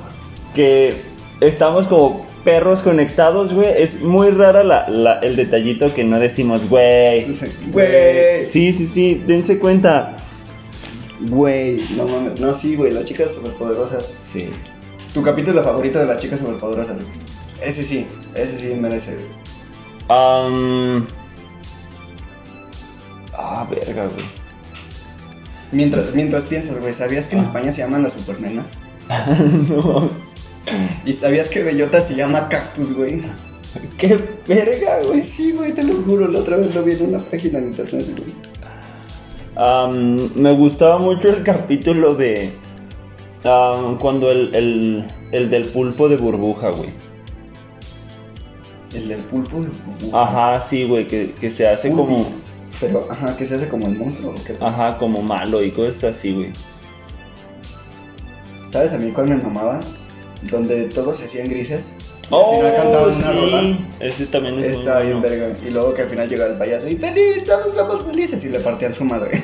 que 0.54 1.04
estamos 1.42 1.88
como 1.88 2.26
perros 2.44 2.82
conectados, 2.82 3.54
güey. 3.54 3.68
Es 3.78 4.02
muy 4.02 4.30
rara 4.32 4.64
la, 4.64 4.90
la- 4.90 5.20
el 5.20 5.36
detallito 5.36 5.94
que 5.94 6.04
no 6.04 6.20
decimos, 6.20 6.68
güey. 6.70 7.26
Güey. 7.72 8.46
Sí, 8.46 8.74
sí, 8.74 8.86
sí, 8.88 9.22
dense 9.28 9.60
cuenta. 9.60 10.16
Güey, 11.20 11.80
no 11.98 12.06
mames. 12.06 12.40
No, 12.40 12.54
sí, 12.54 12.76
güey, 12.76 12.92
las 12.92 13.06
chicas 13.06 13.34
superpoderosas. 13.34 14.14
Sí. 14.32 14.50
Tu 15.14 15.22
capítulo 15.22 15.62
favorito 15.64 16.00
de 16.00 16.06
las 16.06 16.18
chicas 16.18 16.40
superpoderosas, 16.40 16.96
güey. 17.02 17.14
Ese 17.62 17.84
sí, 17.84 18.08
ese 18.34 18.58
sí 18.58 18.74
merece, 18.76 19.16
güey. 19.16 19.28
Am, 20.10 21.06
Ah, 23.38 23.68
verga, 23.70 24.06
güey. 24.06 24.41
Mientras, 25.72 26.14
mientras 26.14 26.44
piensas, 26.44 26.80
güey, 26.80 26.94
¿sabías 26.94 27.28
que 27.28 27.36
en 27.36 27.42
Ah. 27.42 27.46
España 27.46 27.72
se 27.72 27.82
llaman 27.82 28.04
las 28.04 28.14
supernenas? 28.14 28.78
no. 29.70 30.10
¿Y 31.06 31.14
sabías 31.14 31.48
que 31.50 31.64
Bellota 31.64 32.02
se 32.02 32.16
llama 32.16 32.48
cactus, 32.50 32.94
güey? 32.94 33.22
Qué 33.98 34.20
verga, 34.48 35.00
güey. 35.08 35.24
Sí, 35.24 35.54
güey, 35.54 35.74
te 35.74 35.84
lo 35.84 35.94
juro, 36.04 36.28
la 36.28 36.40
otra 36.40 36.58
vez 36.58 36.76
lo 36.76 36.84
vi 36.84 36.92
en 36.94 37.04
una 37.08 37.20
página 37.20 37.60
de 37.60 37.68
internet, 37.68 38.06
güey. 38.18 38.34
Me 40.36 40.52
gustaba 40.54 40.98
mucho 41.00 41.30
el 41.30 41.44
capítulo 41.44 42.16
de. 42.16 42.52
cuando 43.44 44.30
el, 44.32 44.54
el, 44.56 45.06
el 45.32 45.50
del 45.50 45.66
pulpo 45.66 46.10
de 46.10 46.18
burbuja, 46.18 46.70
güey. 46.72 46.90
El 48.94 49.08
del 49.08 49.22
pulpo 49.22 49.62
de 49.62 49.70
burbuja. 49.70 50.22
Ajá, 50.24 50.62
sí, 50.62 50.86
güey, 50.88 51.08
que, 51.08 51.32
que 51.32 51.50
se 51.50 51.68
hace 51.68 51.92
como. 51.92 52.30
Pero, 52.82 53.08
ajá, 53.10 53.38
que 53.38 53.46
se 53.46 53.56
hace 53.56 53.70
como 53.70 53.88
el 53.88 53.96
monstruo, 53.98 54.32
¿o 54.32 54.44
qué? 54.44 54.58
Ajá, 54.60 54.98
como 54.98 55.22
malo 55.22 55.64
y 55.64 55.72
cosas 55.72 56.16
así, 56.18 56.34
güey. 56.34 56.52
¿Sabes 58.72 58.92
a 58.94 58.98
mí 58.98 59.12
cuál 59.12 59.28
me 59.28 59.36
mamaba? 59.36 59.82
Donde 60.52 60.86
todos 60.86 61.18
se 61.18 61.26
hacían 61.26 61.48
grises. 61.48 61.94
y 62.00 62.04
al 62.04 62.28
Oh, 62.34 62.58
final 62.58 62.76
cantaban 62.76 63.10
una 63.10 63.14
sí. 63.14 63.30
rola. 63.34 63.78
Ese 64.00 64.26
también 64.28 64.60
es 64.60 64.70
muy 64.70 64.78
Está 64.80 65.00
bien, 65.02 65.22
bueno. 65.22 65.36
verga. 65.38 65.58
Y 65.66 65.70
luego 65.70 65.94
que 65.94 66.02
al 66.04 66.10
final 66.10 66.28
llega 66.30 66.48
el 66.48 66.58
payaso 66.58 66.88
y 66.90 66.96
feliz, 66.96 67.44
todos 67.46 67.76
somos 67.76 68.04
felices. 68.06 68.44
Y 68.46 68.50
le 68.50 68.60
partían 68.60 68.94
su 68.94 69.04
madre. 69.04 69.40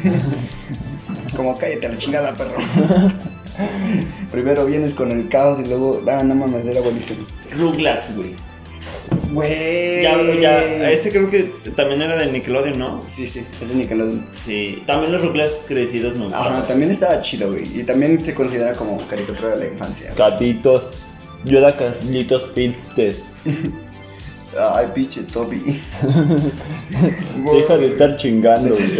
Como 1.35 1.55
cállate 1.57 1.85
a 1.85 1.89
la 1.89 1.97
chingada, 1.97 2.33
perro. 2.33 2.55
Primero 4.31 4.65
vienes 4.65 4.93
con 4.93 5.11
el 5.11 5.29
caos 5.29 5.59
y 5.59 5.65
luego, 5.67 6.01
ah, 6.07 6.23
no 6.23 6.33
mames, 6.35 6.65
era 6.65 6.81
buenísimo. 6.81 7.25
Rugrats, 7.57 8.15
güey. 8.15 8.35
Güey. 9.31 10.03
Ya, 10.03 10.21
ya, 10.39 10.91
ese 10.91 11.11
creo 11.11 11.29
que 11.29 11.43
también 11.75 12.01
era 12.01 12.15
de 12.17 12.31
Nickelodeon, 12.31 12.79
¿no? 12.79 13.03
Sí, 13.07 13.27
sí, 13.27 13.45
es 13.61 13.69
de 13.69 13.75
Nickelodeon. 13.75 14.25
Sí, 14.31 14.83
también 14.85 15.11
los 15.11 15.21
Rugrats 15.21 15.53
crecidos 15.65 16.15
me 16.15 16.27
Ajá, 16.33 16.65
también 16.67 16.91
estaba 16.91 17.19
chido, 17.21 17.49
güey. 17.49 17.79
Y 17.79 17.83
también 17.83 18.23
se 18.23 18.33
considera 18.33 18.73
como 18.73 18.97
caricatura 19.07 19.55
de 19.55 19.57
la 19.57 19.71
infancia. 19.71 20.13
Catitos. 20.15 20.87
Yo 21.43 21.59
era 21.59 21.75
Carlitos 21.75 22.43
Pinter. 22.51 23.15
Ay, 24.59 24.87
pinche 24.93 25.23
Toby. 25.23 25.61
Deja 27.53 27.77
de 27.77 27.87
estar 27.87 28.15
chingando, 28.15 28.73
güey. 28.75 28.85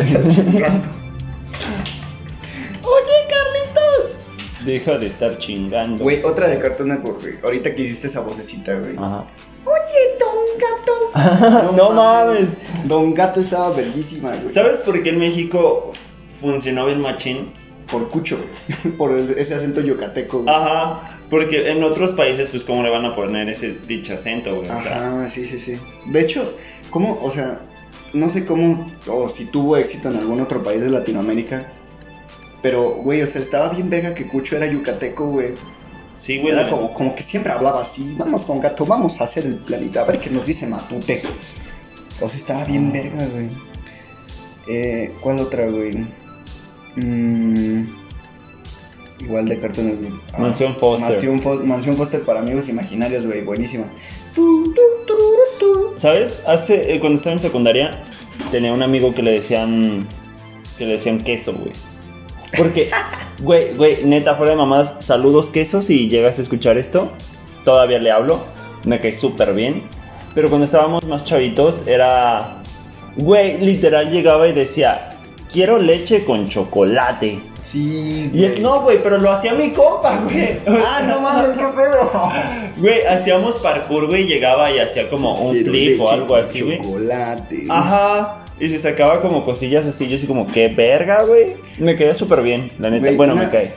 Oye, 2.83 3.15
Carlitos. 3.29 4.19
Deja 4.65 4.97
de 4.97 5.07
estar 5.07 5.37
chingando. 5.37 6.03
Güey, 6.03 6.21
otra 6.23 6.47
de 6.47 6.59
Cartoon 6.59 6.89
Network, 6.89 7.21
güey. 7.21 7.39
Ahorita 7.43 7.73
que 7.73 7.81
hiciste 7.81 8.07
esa 8.07 8.19
vocecita, 8.21 8.77
güey. 8.77 8.97
Ajá. 8.97 9.25
No 11.75 11.91
mames. 11.91 12.49
Don 12.85 13.13
Gato 13.13 13.39
estaba 13.39 13.71
güey. 13.71 14.49
¿Sabes 14.49 14.79
por 14.81 15.01
qué 15.03 15.09
en 15.09 15.19
México 15.19 15.91
funcionó 16.39 16.85
bien 16.85 17.01
machín? 17.01 17.49
Por 17.91 18.09
Cucho, 18.09 18.37
güey. 18.37 18.95
Por 18.97 19.13
el- 19.13 19.29
ese 19.37 19.55
acento 19.55 19.79
yucateco, 19.81 20.41
güey. 20.43 20.53
Ajá. 20.53 21.19
Porque 21.29 21.71
en 21.71 21.83
otros 21.83 22.13
países, 22.13 22.49
pues, 22.49 22.63
¿cómo 22.63 22.83
le 22.83 22.89
van 22.89 23.05
a 23.05 23.15
poner 23.15 23.47
ese 23.49 23.77
dicho 23.87 24.13
acento, 24.13 24.55
güey? 24.55 24.69
O 24.69 24.77
sea, 24.77 24.97
Ajá, 25.19 25.29
sí, 25.29 25.45
sí, 25.47 25.59
sí. 25.59 25.77
De 26.07 26.21
hecho, 26.21 26.53
¿cómo? 26.89 27.19
O 27.21 27.31
sea, 27.31 27.61
no 28.13 28.29
sé 28.29 28.45
cómo, 28.45 28.89
o 29.07 29.27
si 29.29 29.45
tuvo 29.45 29.75
éxito 29.77 30.09
en 30.09 30.17
algún 30.17 30.39
otro 30.41 30.63
país 30.63 30.81
de 30.81 30.89
Latinoamérica. 30.89 31.71
Pero, 32.61 32.95
güey, 32.95 33.21
o 33.21 33.27
sea, 33.27 33.39
estaba 33.41 33.69
bien 33.69 33.89
verga 33.89 34.13
que 34.13 34.27
Cucho 34.27 34.55
era 34.57 34.67
yucateco, 34.67 35.27
güey. 35.27 35.53
Sí, 36.17 36.39
güey. 36.39 36.53
Era 36.53 36.69
como, 36.69 36.91
como 36.93 37.15
que 37.15 37.23
siempre 37.23 37.51
hablaba 37.53 37.81
así. 37.81 38.15
Vamos, 38.17 38.45
Don 38.45 38.59
Gato, 38.59 38.85
vamos 38.85 39.21
a 39.21 39.23
hacer 39.23 39.45
el 39.45 39.55
planeta. 39.59 40.01
A 40.01 40.05
ver 40.05 40.19
qué 40.19 40.29
nos 40.29 40.45
dice 40.45 40.67
Matute. 40.67 41.21
O 42.19 42.27
sea, 42.27 42.37
estaba 42.39 42.65
bien 42.65 42.91
verga, 42.91 43.25
güey. 43.27 43.49
Eh, 44.67 45.15
¿Cuál 45.21 45.39
otra, 45.39 45.67
güey? 45.67 46.05
Mm, 46.97 47.83
igual 49.19 49.47
de 49.47 49.59
Cartoon 49.59 49.87
Network. 49.87 50.21
Ah, 50.33 50.39
Mansión 50.41 50.75
Foster. 50.75 51.09
Mansión, 51.11 51.41
Fo- 51.41 51.63
Mansión 51.63 51.95
Foster 51.95 52.23
para 52.23 52.39
amigos 52.41 52.67
imaginarios, 52.67 53.25
güey. 53.25 53.43
Buenísima. 53.43 53.85
¿Sabes? 55.95 56.41
Hace, 56.45 56.93
eh, 56.93 56.99
cuando 56.99 57.17
estaba 57.17 57.33
en 57.33 57.39
secundaria, 57.39 58.03
tenía 58.51 58.71
un 58.73 58.83
amigo 58.83 59.13
que 59.13 59.23
le 59.23 59.31
decían. 59.31 60.05
Que 60.77 60.85
le 60.85 60.93
decían 60.93 61.23
queso, 61.23 61.53
güey. 61.53 61.71
Porque, 62.55 62.89
güey, 63.39 63.73
güey, 63.75 64.03
neta, 64.05 64.35
fuera 64.35 64.51
de 64.51 64.57
mamadas, 64.57 64.97
saludos 64.99 65.49
queso. 65.49 65.81
Si 65.81 66.07
llegas 66.09 66.39
a 66.39 66.41
escuchar 66.41 66.77
esto, 66.77 67.11
todavía 67.65 67.99
le 67.99 68.11
hablo. 68.11 68.43
Me 68.85 68.99
cae 68.99 69.13
súper 69.13 69.53
bien. 69.53 69.83
Pero 70.33 70.49
cuando 70.49 70.65
estábamos 70.65 71.03
más 71.05 71.25
chavitos, 71.25 71.87
era. 71.87 72.61
Güey, 73.15 73.59
literal 73.59 74.11
llegaba 74.11 74.47
y 74.47 74.53
decía: 74.53 75.17
Quiero 75.51 75.79
leche 75.79 76.23
con 76.25 76.47
chocolate. 76.47 77.41
Sí, 77.61 78.29
Y 78.33 78.45
es, 78.45 78.61
no, 78.61 78.81
güey, 78.81 79.03
pero 79.03 79.17
lo 79.17 79.29
hacía 79.29 79.53
mi 79.53 79.71
compa, 79.71 80.21
güey. 80.23 80.57
Ah, 80.67 81.01
no 81.05 81.19
mames, 81.19 81.57
no, 81.57 81.73
no, 81.73 81.73
no. 81.73 82.31
Güey, 82.77 83.05
hacíamos 83.05 83.57
parkour, 83.57 84.07
güey, 84.07 84.25
llegaba 84.25 84.71
y 84.71 84.79
hacía 84.79 85.09
como 85.09 85.35
un 85.35 85.53
flip 85.53 85.99
o 85.99 86.09
algo 86.09 86.35
así, 86.37 86.61
güey. 86.61 86.77
Chocolate. 86.81 87.65
Ajá. 87.69 88.45
Y 88.59 88.69
se 88.69 88.79
sacaba 88.79 89.21
como 89.21 89.45
cosillas 89.45 89.85
así, 89.85 90.07
yo 90.07 90.15
así 90.15 90.25
como, 90.25 90.47
qué 90.47 90.69
verga, 90.69 91.23
güey. 91.23 91.55
Me 91.77 91.95
quedé 91.95 92.13
súper 92.15 92.41
bien, 92.41 92.71
la 92.79 92.89
neta. 92.89 93.05
Güey, 93.05 93.15
bueno, 93.17 93.33
una- 93.33 93.43
me 93.43 93.49
cae. 93.49 93.73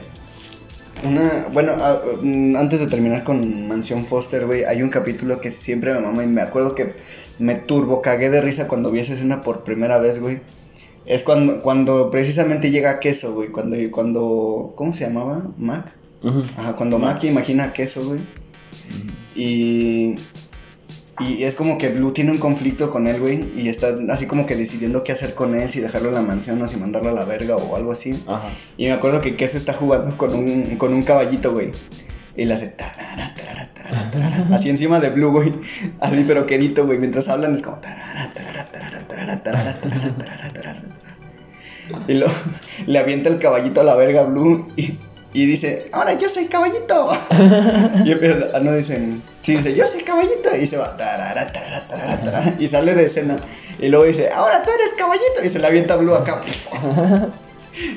Una, 1.02 1.46
bueno, 1.52 1.72
ah, 1.78 2.02
mm, 2.22 2.56
antes 2.56 2.80
de 2.80 2.86
terminar 2.86 3.24
con 3.24 3.68
Mansión 3.68 4.04
Foster, 4.06 4.44
güey, 4.46 4.64
hay 4.64 4.82
un 4.82 4.90
capítulo 4.90 5.40
que 5.40 5.50
siempre 5.50 5.92
me 5.94 6.00
mama 6.00 6.24
y 6.24 6.26
me 6.26 6.42
acuerdo 6.42 6.74
que 6.74 6.94
me 7.38 7.54
turbo 7.54 8.02
cagué 8.02 8.28
de 8.30 8.40
risa 8.42 8.68
cuando 8.68 8.90
vi 8.90 9.00
esa 9.00 9.14
escena 9.14 9.42
por 9.42 9.64
primera 9.64 9.98
vez, 9.98 10.20
güey. 10.20 10.40
Es 11.06 11.22
cuando, 11.22 11.62
cuando 11.62 12.10
precisamente 12.10 12.70
llega 12.70 13.00
Queso, 13.00 13.32
güey, 13.34 13.48
cuando, 13.48 13.76
cuando, 13.90 14.72
¿cómo 14.76 14.92
se 14.92 15.06
llamaba? 15.06 15.42
Mac. 15.56 15.90
Ujú. 16.22 16.42
Ajá, 16.58 16.74
cuando 16.76 16.98
Mac. 16.98 17.14
Mac 17.14 17.24
imagina 17.24 17.64
a 17.64 17.72
Queso, 17.72 18.04
güey. 18.04 18.20
Y, 19.34 20.16
y 21.20 21.44
es 21.44 21.54
como 21.54 21.78
que 21.78 21.90
Blue 21.90 22.12
tiene 22.12 22.30
un 22.30 22.38
conflicto 22.38 22.90
con 22.90 23.06
él, 23.06 23.20
güey, 23.20 23.50
y 23.56 23.68
está 23.68 23.94
así 24.10 24.26
como 24.26 24.46
que 24.46 24.56
decidiendo 24.56 25.02
qué 25.02 25.12
hacer 25.12 25.34
con 25.34 25.54
él, 25.54 25.68
si 25.68 25.80
dejarlo 25.80 26.08
en 26.08 26.14
la 26.14 26.22
mansión 26.22 26.60
o 26.62 26.68
si 26.68 26.76
mandarlo 26.76 27.10
a 27.10 27.12
la 27.12 27.24
verga 27.24 27.56
o 27.56 27.76
algo 27.76 27.92
así. 27.92 28.22
Ajá. 28.26 28.48
Y 28.76 28.86
me 28.86 28.92
acuerdo 28.92 29.20
que 29.20 29.36
Queso 29.36 29.56
está 29.56 29.74
jugando 29.74 30.16
con 30.16 30.34
un, 30.34 30.76
con 30.76 30.94
un 30.94 31.02
caballito, 31.02 31.52
güey. 31.52 31.72
Y 32.36 32.46
le 32.46 32.54
hace 32.54 32.68
tarara, 32.68 33.34
tarara, 33.34 33.70
tarara, 33.74 34.10
tarara, 34.10 34.46
así 34.54 34.70
encima 34.70 35.00
de 35.00 35.10
Blue, 35.10 35.30
güey. 35.30 35.52
Así 36.00 36.24
pero 36.26 36.46
quedito, 36.46 36.86
güey. 36.86 36.98
Mientras 36.98 37.28
hablan 37.28 37.54
es 37.54 37.62
como 37.62 37.78
tarara. 37.78 38.32
Y 42.08 42.14
lo, 42.14 42.26
le 42.86 42.98
avienta 42.98 43.28
el 43.28 43.38
caballito 43.38 43.80
a 43.80 43.84
la 43.84 43.96
verga 43.96 44.20
a 44.20 44.24
Blue 44.24 44.68
y, 44.76 44.96
y 45.32 45.46
dice, 45.46 45.88
ahora 45.92 46.14
yo 46.14 46.28
soy 46.28 46.46
caballito. 46.46 47.10
Y 48.04 48.12
empieza, 48.12 48.48
ah, 48.54 48.60
no 48.60 48.72
dicen, 48.72 49.22
sí 49.44 49.56
dice, 49.56 49.74
yo 49.74 49.86
soy 49.86 50.02
caballito. 50.02 50.54
Y 50.56 50.66
se 50.66 50.76
va, 50.76 50.96
tarara, 50.96 51.52
tarara, 51.52 51.86
tarara, 51.88 52.20
tarara, 52.20 52.56
y 52.58 52.66
sale 52.66 52.94
de 52.94 53.04
escena. 53.04 53.38
Y 53.78 53.88
luego 53.88 54.06
dice, 54.06 54.28
ahora 54.32 54.64
tú 54.64 54.70
eres 54.72 54.94
caballito. 54.94 55.44
Y 55.44 55.48
se 55.48 55.58
le 55.58 55.66
avienta 55.66 55.96
Blue 55.96 56.14
acá. 56.14 56.40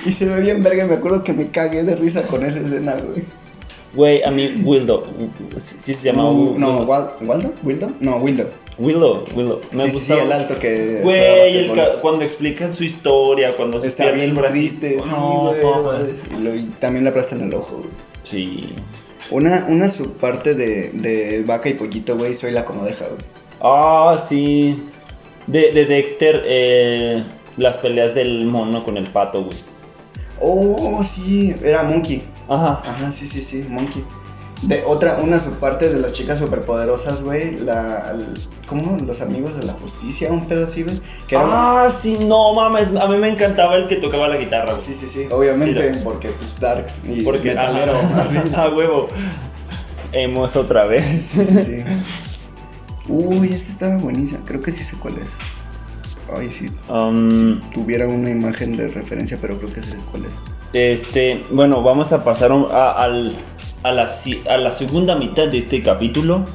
Y 0.06 0.14
se 0.14 0.26
ve 0.26 0.40
bien 0.40 0.62
verga, 0.62 0.86
me 0.86 0.94
acuerdo 0.94 1.24
que 1.24 1.34
me 1.34 1.50
cagué 1.50 1.84
de 1.84 1.96
risa 1.96 2.22
con 2.24 2.46
esa 2.46 2.60
escena, 2.60 2.94
güey. 2.94 3.26
Güey, 3.94 4.24
a 4.24 4.32
mí, 4.32 4.62
Wildo. 4.64 5.06
Sí, 5.58 5.76
sí 5.80 5.94
se 5.94 6.06
llamaba 6.08 6.30
No, 6.32 6.36
Wi- 6.36 6.58
no, 6.58 6.68
Wildo. 6.80 6.86
Wal- 6.88 7.10
¿Waldo? 7.22 7.54
¿Wildo? 7.64 7.92
No, 8.00 8.18
Wildo. 8.18 8.50
Willow, 8.80 9.24
Willow. 9.36 9.62
Me 9.72 9.90
sí, 9.92 10.00
sí, 10.00 10.14
el 10.14 10.32
alto 10.32 10.58
que. 10.58 11.02
Güey, 11.04 11.70
cuando 12.02 12.24
explican 12.24 12.74
su 12.74 12.84
historia, 12.84 13.56
cuando 13.56 13.80
se 13.80 13.88
Está 13.88 14.10
bien 14.12 14.36
el 14.36 14.46
triste, 14.46 15.00
sí, 15.02 15.10
No, 15.12 15.54
güey. 16.42 16.60
y 16.60 16.64
también 16.80 17.04
le 17.04 17.12
aplastan 17.12 17.42
el 17.42 17.54
ojo, 17.54 17.76
güey. 17.78 17.90
Sí. 18.24 18.74
Una, 19.30 19.68
una 19.70 19.90
subparte 19.90 20.56
de, 20.56 20.90
de 20.92 21.44
vaca 21.44 21.70
y 21.70 21.76
pollito, 21.76 22.18
güey, 22.18 22.34
soy 22.34 22.52
la 22.52 22.66
comodeja, 22.66 23.06
güey. 23.10 23.22
Ah, 23.62 24.18
sí. 24.28 24.84
De, 25.46 25.72
de 25.72 25.86
Dexter, 25.86 26.42
eh, 26.46 27.24
las 27.58 27.78
peleas 27.78 28.16
del 28.16 28.46
mono 28.48 28.84
con 28.84 28.98
el 28.98 29.06
pato, 29.08 29.44
güey. 29.46 29.58
Oh, 30.40 31.02
sí, 31.04 31.56
era 31.64 31.84
Monkey. 31.84 32.24
Ajá. 32.50 32.82
Ajá, 32.86 33.12
sí, 33.12 33.26
sí, 33.28 33.42
sí, 33.42 33.66
Monkey. 33.70 34.04
De 34.64 34.82
otra, 34.86 35.18
una 35.22 35.40
subparte 35.40 35.90
de 35.90 36.00
las 36.00 36.14
chicas 36.14 36.40
superpoderosas, 36.40 37.22
güey, 37.22 37.60
la, 37.60 38.14
¿cómo? 38.66 38.98
Los 38.98 39.20
amigos 39.22 39.58
de 39.58 39.64
la 39.64 39.74
justicia, 39.74 40.32
un 40.32 40.48
pedo 40.48 40.66
así, 40.66 40.84
güey. 40.84 41.02
Ah, 41.36 41.90
sí, 41.92 42.18
no 42.26 42.54
mames. 42.54 42.92
A 42.96 43.08
mí 43.10 43.18
me 43.18 43.28
encantaba 43.28 43.76
el 43.76 43.88
que 43.88 43.98
tocaba 43.98 44.30
la 44.30 44.38
guitarra. 44.38 44.78
Sí, 44.78 44.94
sí, 44.94 45.08
sí, 45.08 45.28
obviamente, 45.32 45.94
Sí, 45.96 46.00
porque 46.02 46.30
pues 46.30 46.58
Darks 46.62 47.00
y 47.06 47.24
Porque 47.24 47.50
metalero. 47.50 47.92
ajá, 47.94 48.22
así. 48.24 48.38
a 48.56 48.70
huevo. 48.70 49.10
Hemos 50.14 50.56
otra 50.56 50.86
vez. 50.86 51.22
Sí, 51.22 51.44
sí, 51.46 51.64
sí. 51.64 51.84
Uy, 53.10 53.52
esta 53.54 53.70
estaba 53.70 53.98
buenísima, 53.98 54.40
creo 54.46 54.62
que 54.62 54.72
sí 54.72 54.84
sé 54.86 54.96
cuál 54.96 55.18
es. 55.18 55.26
Ay, 56.36 56.50
sí, 56.52 56.68
Um, 56.90 57.36
si 57.38 57.60
tuviera 57.74 58.08
una 58.08 58.30
imagen 58.30 58.76
de 58.78 58.88
referencia, 58.88 59.38
pero 59.42 59.58
creo 59.58 59.72
que 59.74 59.82
sé 59.82 59.96
cuál 60.12 60.26
es. 60.26 60.32
Este, 60.74 61.44
bueno, 61.52 61.84
vamos 61.84 62.12
a 62.14 62.24
pasar 62.24 62.52
a, 62.52 62.92
al- 62.94 63.36
a 63.84 63.92
la, 63.92 64.08
si- 64.10 64.42
a 64.50 64.58
la 64.58 64.72
segunda 64.72 65.16
mitad 65.16 65.48
de 65.48 65.58
este 65.60 65.84
capítulo. 65.84 66.46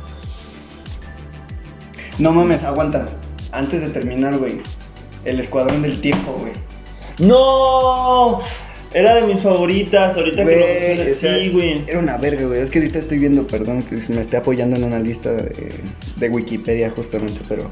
No 2.19 2.33
mames, 2.33 2.65
aguanta. 2.65 3.09
Antes 3.53 3.81
de 3.83 3.89
terminar, 3.91 4.37
güey. 4.39 4.61
El 5.25 5.39
escuadrón 5.41 5.83
del 5.83 6.01
tiempo, 6.01 6.33
güey. 6.41 6.53
¡No! 7.19 8.41
Era 8.95 9.15
de 9.17 9.23
mis 9.23 9.43
favoritas. 9.43 10.17
Ahorita 10.17 10.45
que 10.45 10.57
lo 10.57 10.67
mencionas, 10.67 11.11
sí, 11.15 11.51
güey. 11.51 11.85
Era 11.87 11.99
una 11.99 12.17
verga, 12.17 12.47
güey. 12.47 12.61
Es 12.61 12.71
que 12.71 12.79
ahorita 12.79 12.99
estoy 12.99 13.19
viendo, 13.19 13.47
perdón, 13.47 13.83
que 13.83 13.97
me 14.13 14.21
esté 14.21 14.37
apoyando 14.39 14.77
en 14.77 14.85
una 14.85 14.99
lista 14.99 15.31
de, 15.33 15.75
de 16.17 16.29
Wikipedia 16.31 16.91
justamente, 16.91 17.41
pero... 17.49 17.71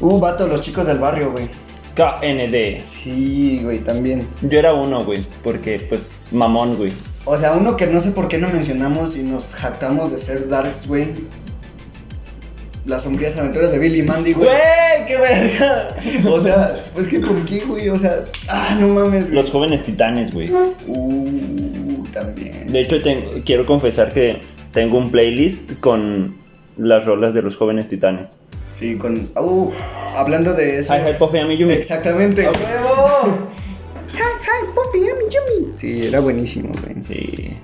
Uh, 0.00 0.18
vato, 0.18 0.46
los 0.48 0.60
chicos 0.60 0.86
del 0.86 0.98
barrio, 0.98 1.32
güey. 1.32 1.48
KND. 1.94 2.80
Sí, 2.80 3.60
güey, 3.62 3.78
también. 3.78 4.26
Yo 4.42 4.58
era 4.58 4.74
uno, 4.74 5.04
güey. 5.04 5.24
Porque, 5.42 5.78
pues, 5.88 6.22
mamón, 6.32 6.76
güey. 6.76 6.92
O 7.24 7.38
sea, 7.38 7.52
uno 7.52 7.76
que 7.76 7.86
no 7.86 8.00
sé 8.00 8.10
por 8.10 8.28
qué 8.28 8.36
no 8.38 8.48
mencionamos 8.48 9.16
y 9.16 9.22
nos 9.22 9.54
jactamos 9.54 10.10
de 10.10 10.18
ser 10.18 10.48
darks, 10.48 10.86
güey. 10.88 11.08
Las 12.84 13.04
sombrías 13.04 13.38
aventuras 13.38 13.70
de 13.72 13.78
Billy 13.78 14.00
y 14.00 14.02
Mandy, 14.02 14.32
güey. 14.34 14.46
¡Güey! 14.46 15.06
¡Qué 15.06 15.16
verga! 15.16 15.96
O 16.30 16.38
sea, 16.40 16.74
pues 16.94 17.08
que 17.08 17.18
por 17.20 17.42
qué, 17.46 17.60
güey. 17.60 17.88
O 17.88 17.98
sea, 17.98 18.24
ah, 18.48 18.76
no 18.78 18.88
mames, 18.88 19.22
güey. 19.24 19.34
Los 19.36 19.50
jóvenes 19.50 19.82
titanes, 19.84 20.34
güey. 20.34 20.50
Uh, 20.86 22.04
también. 22.12 22.70
De 22.70 22.80
hecho, 22.80 23.00
tengo- 23.00 23.30
quiero 23.46 23.64
confesar 23.64 24.12
que 24.12 24.40
tengo 24.72 24.98
un 24.98 25.10
playlist 25.10 25.80
con 25.80 26.34
las 26.76 27.04
rolas 27.06 27.34
de 27.34 27.42
los 27.42 27.56
jóvenes 27.56 27.88
titanes. 27.88 28.38
Sí, 28.72 28.96
con. 28.96 29.28
Uh, 29.36 29.70
hablando 30.16 30.52
de 30.52 30.80
eso. 30.80 30.94
Hi, 30.94 30.98
hi, 31.10 31.18
Puffy, 31.18 31.38
Ami, 31.38 31.56
Yumi. 31.56 31.72
Exactamente. 31.72 32.46
¡A 32.46 32.50
huevo! 32.50 33.38
Hi, 34.14 34.18
hi, 34.18 34.66
Puffy, 34.74 34.98
Yummy, 35.00 35.24
Yummy. 35.64 35.76
Sí, 35.76 36.06
era 36.06 36.20
buenísimo, 36.20 36.72
güey. 36.84 37.02
Sí. 37.02 37.56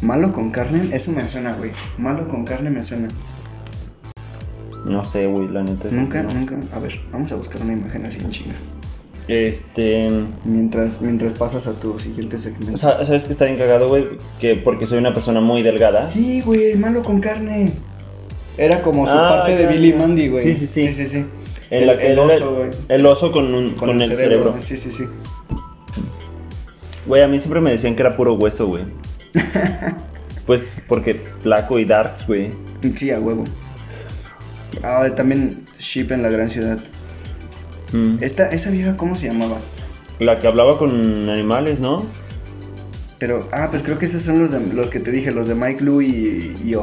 Malo 0.00 0.32
con 0.32 0.50
carne, 0.50 0.88
eso 0.92 1.10
me 1.12 1.26
suena, 1.26 1.52
güey. 1.54 1.72
Malo 1.98 2.28
con 2.28 2.44
carne 2.44 2.70
me 2.70 2.82
suena. 2.82 3.08
No 4.84 5.04
sé, 5.04 5.26
güey, 5.26 5.48
la 5.48 5.62
neta. 5.62 5.88
es 5.88 5.92
Nunca, 5.94 6.22
no. 6.22 6.32
nunca. 6.32 6.56
A 6.72 6.78
ver, 6.78 7.00
vamos 7.12 7.30
a 7.32 7.36
buscar 7.36 7.60
una 7.62 7.72
imagen 7.74 8.06
así 8.06 8.20
en 8.20 8.30
chinga. 8.30 8.54
Este. 9.26 10.08
Mientras, 10.44 11.00
mientras 11.02 11.34
pasas 11.34 11.66
a 11.66 11.74
tu 11.74 11.98
siguiente 11.98 12.38
segmento. 12.38 12.76
sa- 12.78 13.04
¿Sabes 13.04 13.24
que 13.26 13.32
está 13.32 13.44
bien 13.44 13.58
cagado, 13.58 13.88
güey? 13.88 14.08
Que 14.38 14.56
porque 14.56 14.86
soy 14.86 14.98
una 14.98 15.12
persona 15.12 15.40
muy 15.40 15.62
delgada. 15.62 16.04
Sí, 16.04 16.40
güey, 16.40 16.76
malo 16.76 17.02
con 17.02 17.20
carne. 17.20 17.72
Era 18.58 18.82
como 18.82 19.06
su 19.06 19.12
Ah, 19.14 19.28
parte 19.28 19.56
de 19.56 19.66
Billy 19.68 19.92
ya. 19.92 19.98
Mandy, 19.98 20.28
güey. 20.28 20.42
Sí, 20.44 20.52
sí, 20.54 20.66
sí. 20.66 20.86
Sí, 20.88 20.92
sí, 20.92 21.06
sí. 21.08 21.26
En 21.70 21.82
el, 21.82 21.86
la 21.86 21.96
que 21.98 22.06
el 22.08 22.12
era 22.14 22.22
oso, 22.22 22.54
güey. 22.56 22.70
El 22.88 23.06
oso 23.06 23.30
con, 23.32 23.54
un- 23.54 23.74
con, 23.74 24.02
el, 24.02 24.16
cerebro. 24.16 24.54
Sí, 24.58 24.76
sí, 24.76 24.90
sí. 24.90 25.04
Güey, 27.06 27.22
a 27.22 27.28
mí 27.28 27.38
siempre 27.38 27.60
me 27.60 27.70
decían 27.70 27.94
que 27.94 28.02
era 28.02 28.16
puro 28.16 28.34
hueso, 28.34 28.66
güey. 28.66 28.84
pues 30.46 30.82
porque 30.88 31.22
flaco 31.40 31.78
y 31.78 31.84
darks, 31.84 32.26
güey. 32.26 32.50
Sí, 32.96 33.10
a 33.10 33.20
huevo. 33.20 33.44
Ah, 34.82 35.06
también 35.16 35.64
Sheep 35.78 36.12
en 36.12 36.22
la 36.22 36.30
gran 36.30 36.50
ciudad. 36.50 36.78
Mm. 37.92 38.16
Esta, 38.20 38.50
esa 38.50 38.70
vieja, 38.70 38.96
¿cómo 38.96 39.16
se 39.16 39.26
llamaba? 39.26 39.58
La 40.18 40.38
que 40.40 40.46
hablaba 40.48 40.78
con 40.78 41.28
animales, 41.30 41.78
¿no? 41.80 42.06
Pero, 43.18 43.48
ah, 43.52 43.68
pues 43.70 43.82
creo 43.82 43.98
que 43.98 44.06
esos 44.06 44.22
son 44.22 44.40
los, 44.40 44.50
de- 44.50 44.74
los 44.74 44.90
que 44.90 45.00
te 45.00 45.10
dije, 45.10 45.30
los 45.32 45.48
de 45.48 45.54
Mike 45.54 45.82
Lou 45.82 46.02
y, 46.02 46.56
y 46.64 46.74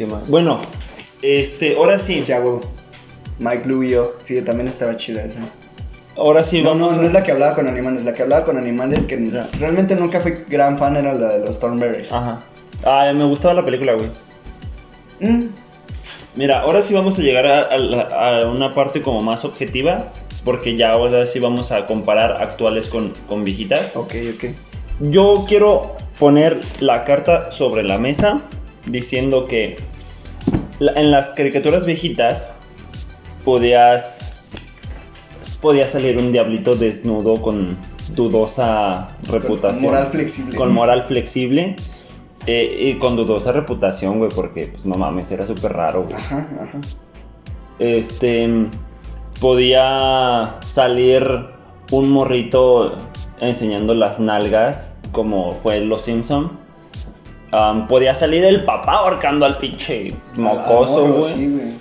¿Qué 0.00 0.06
más? 0.06 0.26
Bueno, 0.28 0.58
este, 1.20 1.76
ahora 1.76 1.98
sí. 1.98 2.22
Huevo. 2.26 2.62
Mike 3.38 3.64
yo. 3.90 4.14
Sí, 4.22 4.40
también 4.40 4.66
estaba 4.68 4.96
chida 4.96 5.22
esa. 5.22 5.40
Ahora 6.16 6.42
sí, 6.42 6.62
no, 6.62 6.70
vamos. 6.70 6.92
no, 6.96 7.02
no 7.02 7.06
es 7.06 7.12
la 7.12 7.22
que 7.22 7.32
hablaba 7.32 7.54
con 7.54 7.68
animales. 7.68 8.04
La 8.04 8.14
que 8.14 8.22
hablaba 8.22 8.46
con 8.46 8.56
animales 8.56 9.04
que 9.04 9.16
realmente 9.58 9.94
nunca 9.96 10.20
fui 10.20 10.38
gran 10.48 10.78
fan 10.78 10.96
era 10.96 11.12
la 11.12 11.36
de 11.36 11.44
los 11.44 11.58
Thornberries. 11.60 12.12
Ajá. 12.12 12.40
Ah, 12.82 13.12
me 13.14 13.24
gustaba 13.24 13.52
la 13.52 13.62
película, 13.62 13.92
güey. 13.92 14.08
Mm, 15.20 15.48
Mira, 16.34 16.60
ahora 16.60 16.80
sí 16.80 16.94
vamos 16.94 17.18
a 17.18 17.22
llegar 17.22 17.44
a, 17.44 17.60
a 17.64 17.76
la- 17.76 18.40
a 18.40 18.50
una 18.50 18.72
parte 18.72 19.02
como 19.02 19.20
más 19.20 19.44
objetiva. 19.44 20.12
Porque 20.46 20.74
ya 20.78 20.92
ahora 20.92 21.26
sí 21.26 21.40
vamos 21.40 21.72
a 21.72 21.86
comparar 21.86 22.40
actuales 22.40 22.88
con, 22.88 23.12
con 23.28 23.44
viejitas. 23.44 23.94
ok, 23.94 24.14
ok. 24.34 24.44
Yo 25.10 25.44
quiero 25.46 25.94
poner 26.18 26.58
la 26.78 27.04
carta 27.04 27.50
sobre 27.50 27.82
la 27.82 27.98
mesa 27.98 28.40
diciendo 28.86 29.44
que 29.44 29.76
en 30.80 31.10
las 31.10 31.28
caricaturas 31.28 31.86
viejitas 31.86 32.50
podías 33.44 34.36
podía 35.60 35.86
salir 35.86 36.18
un 36.18 36.32
diablito 36.32 36.74
desnudo 36.74 37.40
con 37.40 37.76
dudosa 38.14 39.16
reputación. 39.28 39.92
moral 39.92 40.08
flexible. 40.08 40.56
Con 40.56 40.74
moral 40.74 41.02
flexible. 41.02 41.76
eh, 42.46 42.92
y 42.94 42.98
con 42.98 43.16
dudosa 43.16 43.52
reputación, 43.52 44.18
güey, 44.18 44.30
porque, 44.30 44.66
pues, 44.68 44.86
no 44.86 44.96
mames, 44.96 45.30
era 45.30 45.46
súper 45.46 45.72
raro, 45.74 46.04
güey. 46.04 46.14
Ajá, 46.14 46.48
ajá. 46.60 46.80
Este. 47.78 48.48
Podía 49.40 50.58
salir 50.64 51.24
un 51.90 52.10
morrito 52.10 52.96
enseñando 53.40 53.94
las 53.94 54.20
nalgas, 54.20 55.00
como 55.12 55.54
fue 55.54 55.80
Los 55.80 56.02
Simpson. 56.02 56.58
Podía 57.88 58.14
salir 58.14 58.44
el 58.44 58.64
papá 58.64 58.98
ahorcando 58.98 59.44
al 59.46 59.56
pinche 59.58 60.12
mocoso, 60.36 61.06
Ah, 61.06 61.10
güey. 61.10 61.34
Sí. 61.34 61.78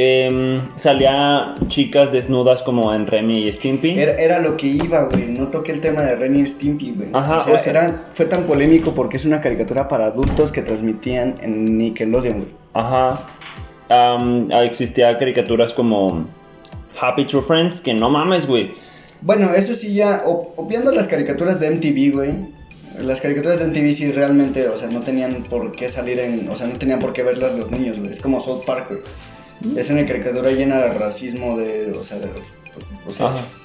Em, 0.00 0.68
salía 0.76 1.56
chicas 1.66 2.12
desnudas 2.12 2.62
como 2.62 2.94
en 2.94 3.04
Remy 3.08 3.48
y 3.48 3.52
Stimpy. 3.52 3.98
Era, 3.98 4.12
era 4.12 4.38
lo 4.38 4.56
que 4.56 4.68
iba, 4.68 5.06
güey. 5.06 5.26
No 5.26 5.48
toqué 5.48 5.72
el 5.72 5.80
tema 5.80 6.02
de 6.02 6.14
Ren 6.14 6.36
y 6.38 6.46
Stimpy, 6.46 6.92
güey. 6.96 7.08
Ajá, 7.12 7.38
o 7.38 7.40
sea, 7.40 7.54
o 7.54 7.58
sea- 7.58 7.72
era- 7.72 8.02
fue 8.12 8.26
tan 8.26 8.44
polémico 8.44 8.94
porque 8.94 9.16
es 9.16 9.24
una 9.24 9.40
caricatura 9.40 9.88
para 9.88 10.06
adultos 10.06 10.52
que 10.52 10.62
transmitían 10.62 11.34
en 11.42 11.76
Nickelodeon, 11.78 12.38
güey. 12.42 12.50
Ajá. 12.74 13.20
Ah, 13.90 14.18
existía 14.62 15.18
caricaturas 15.18 15.72
como 15.72 16.28
Happy 17.00 17.24
True 17.24 17.42
Friends, 17.42 17.80
que 17.80 17.92
no 17.92 18.08
mames, 18.08 18.46
güey. 18.46 18.74
Bueno, 19.22 19.52
eso 19.52 19.74
sí 19.74 19.94
ya, 19.94 20.22
obviando 20.56 20.92
las 20.92 21.08
caricaturas 21.08 21.58
de 21.58 21.70
MTV, 21.72 22.12
güey. 22.12 22.30
Las 23.00 23.20
caricaturas 23.20 23.60
de 23.60 23.66
MTV 23.66 23.94
sí 23.94 24.12
realmente, 24.12 24.68
o 24.68 24.76
sea, 24.76 24.88
no 24.88 25.00
tenían 25.00 25.44
por 25.44 25.72
qué 25.72 25.88
salir 25.88 26.18
en, 26.18 26.48
o 26.48 26.56
sea, 26.56 26.66
no 26.66 26.78
tenían 26.78 26.98
por 26.98 27.12
qué 27.12 27.22
verlas 27.22 27.54
los 27.54 27.70
niños, 27.70 27.98
güey. 27.98 28.10
Es 28.10 28.20
como 28.20 28.40
South 28.40 28.64
Park. 28.66 29.02
Es 29.76 29.90
una 29.90 30.06
caricatura 30.06 30.50
llena 30.52 30.78
de 30.78 30.94
racismo, 30.94 31.56
de, 31.56 31.92
o 31.92 32.04
sea, 32.04 32.18
de, 32.18 32.28
o 33.06 33.10
sea, 33.10 33.30
es, 33.30 33.64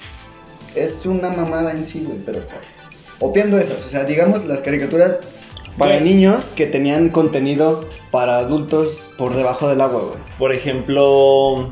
es 0.74 1.06
una 1.06 1.30
mamada 1.30 1.70
en 1.70 1.84
sí, 1.84 2.04
güey, 2.04 2.18
pero 2.24 2.40
obviando 3.20 3.58
esas, 3.58 3.84
o 3.86 3.88
sea, 3.88 4.04
digamos 4.04 4.44
las 4.44 4.60
caricaturas 4.60 5.18
para 5.78 6.00
niños 6.00 6.46
que 6.56 6.66
tenían 6.66 7.08
contenido 7.08 7.88
para 8.10 8.38
adultos 8.38 9.10
por 9.18 9.34
debajo 9.34 9.68
del 9.68 9.80
agua, 9.80 10.02
güey. 10.02 10.18
Por 10.38 10.52
ejemplo, 10.52 11.70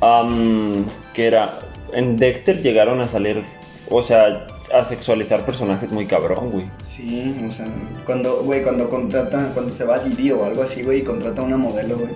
am, 0.00 0.84
que 1.14 1.26
era 1.26 1.58
en 1.92 2.16
Dexter 2.16 2.60
llegaron 2.62 3.00
a 3.00 3.06
salir, 3.06 3.42
o 3.90 4.02
sea, 4.02 4.46
a 4.74 4.84
sexualizar 4.84 5.44
personajes 5.44 5.90
muy 5.92 6.06
cabrón, 6.06 6.50
güey. 6.50 6.70
Sí, 6.82 7.36
o 7.48 7.52
sea, 7.52 7.66
cuando, 8.06 8.42
güey, 8.44 8.62
cuando 8.62 8.88
contrata, 8.88 9.50
cuando 9.52 9.74
se 9.74 9.84
va 9.84 9.96
a 9.96 9.98
Didi 9.98 10.30
o 10.30 10.44
algo 10.44 10.62
así, 10.62 10.82
güey, 10.82 11.00
y 11.00 11.02
contrata 11.02 11.42
a 11.42 11.44
una 11.44 11.56
modelo, 11.56 11.98
güey. 11.98 12.10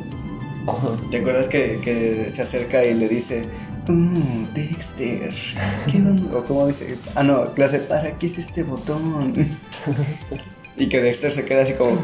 ¿Te 1.11 1.19
acuerdas 1.19 1.49
que, 1.49 1.79
que 1.85 2.27
se 2.31 2.41
acerca 2.41 2.83
y 2.85 2.95
le 2.95 3.07
dice, 3.09 3.45
uh, 3.89 4.47
Dexter, 4.55 5.35
¿qué 5.93 5.99
vamos-" 6.01 6.35
O 6.35 6.45
como 6.45 6.67
dice, 6.67 6.97
ah, 7.17 7.23
no, 7.23 7.53
clase, 7.53 7.81
¿para 7.81 8.19
qué 8.19 8.27
es 8.27 8.39
este 8.39 8.63
botón? 8.63 9.35
y 10.77 10.89
que 10.89 11.01
Dexter 11.03 11.31
se 11.31 11.45
queda 11.45 11.65
así 11.65 11.75
como, 11.75 11.99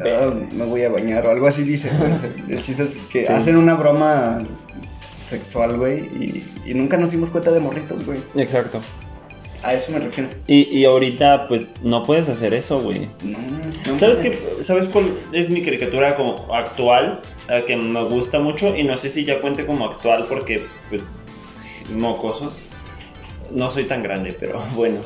"Ah, 0.00 0.32
me 0.54 0.64
voy 0.64 0.82
a 0.84 0.90
bañar 0.90 1.26
o 1.26 1.30
algo 1.30 1.46
así 1.46 1.64
dice. 1.64 1.90
güey. 1.98 2.12
O 2.12 2.18
sea, 2.18 2.30
el 2.48 2.62
chiste 2.62 2.82
es 2.84 2.96
que 3.10 3.26
Sí. 3.26 3.32
hacen 3.32 3.56
una 3.56 3.74
broma 3.74 4.42
sexual, 5.26 5.76
güey, 5.78 6.00
y, 6.00 6.44
y 6.64 6.74
nunca 6.74 6.96
nos 6.96 7.10
dimos 7.10 7.30
cuenta 7.30 7.50
de 7.50 7.60
morritos, 7.60 8.04
güey. 8.04 8.20
Exacto. 8.36 8.80
A 9.62 9.74
eso 9.74 9.92
me 9.92 9.98
refiero. 9.98 10.30
Y, 10.46 10.62
y 10.78 10.84
ahorita, 10.84 11.48
pues, 11.48 11.72
no 11.82 12.04
puedes 12.04 12.28
hacer 12.28 12.54
eso, 12.54 12.80
güey. 12.80 13.08
No, 13.22 13.38
no 13.86 13.98
¿Sabes 13.98 14.18
qué? 14.18 14.62
¿Sabes 14.62 14.88
cuál 14.88 15.06
es 15.32 15.50
mi 15.50 15.62
caricatura 15.62 16.14
como 16.14 16.54
actual? 16.54 17.20
La 17.48 17.64
que 17.64 17.76
me 17.76 18.04
gusta 18.04 18.38
mucho 18.38 18.76
y 18.76 18.84
no 18.84 18.96
sé 18.96 19.10
si 19.10 19.24
ya 19.24 19.40
cuente 19.40 19.66
como 19.66 19.86
actual 19.86 20.26
porque, 20.28 20.64
pues, 20.88 21.10
mocosos. 21.92 22.60
No 23.50 23.70
soy 23.70 23.84
tan 23.84 24.02
grande, 24.02 24.36
pero 24.38 24.62
bueno. 24.74 25.00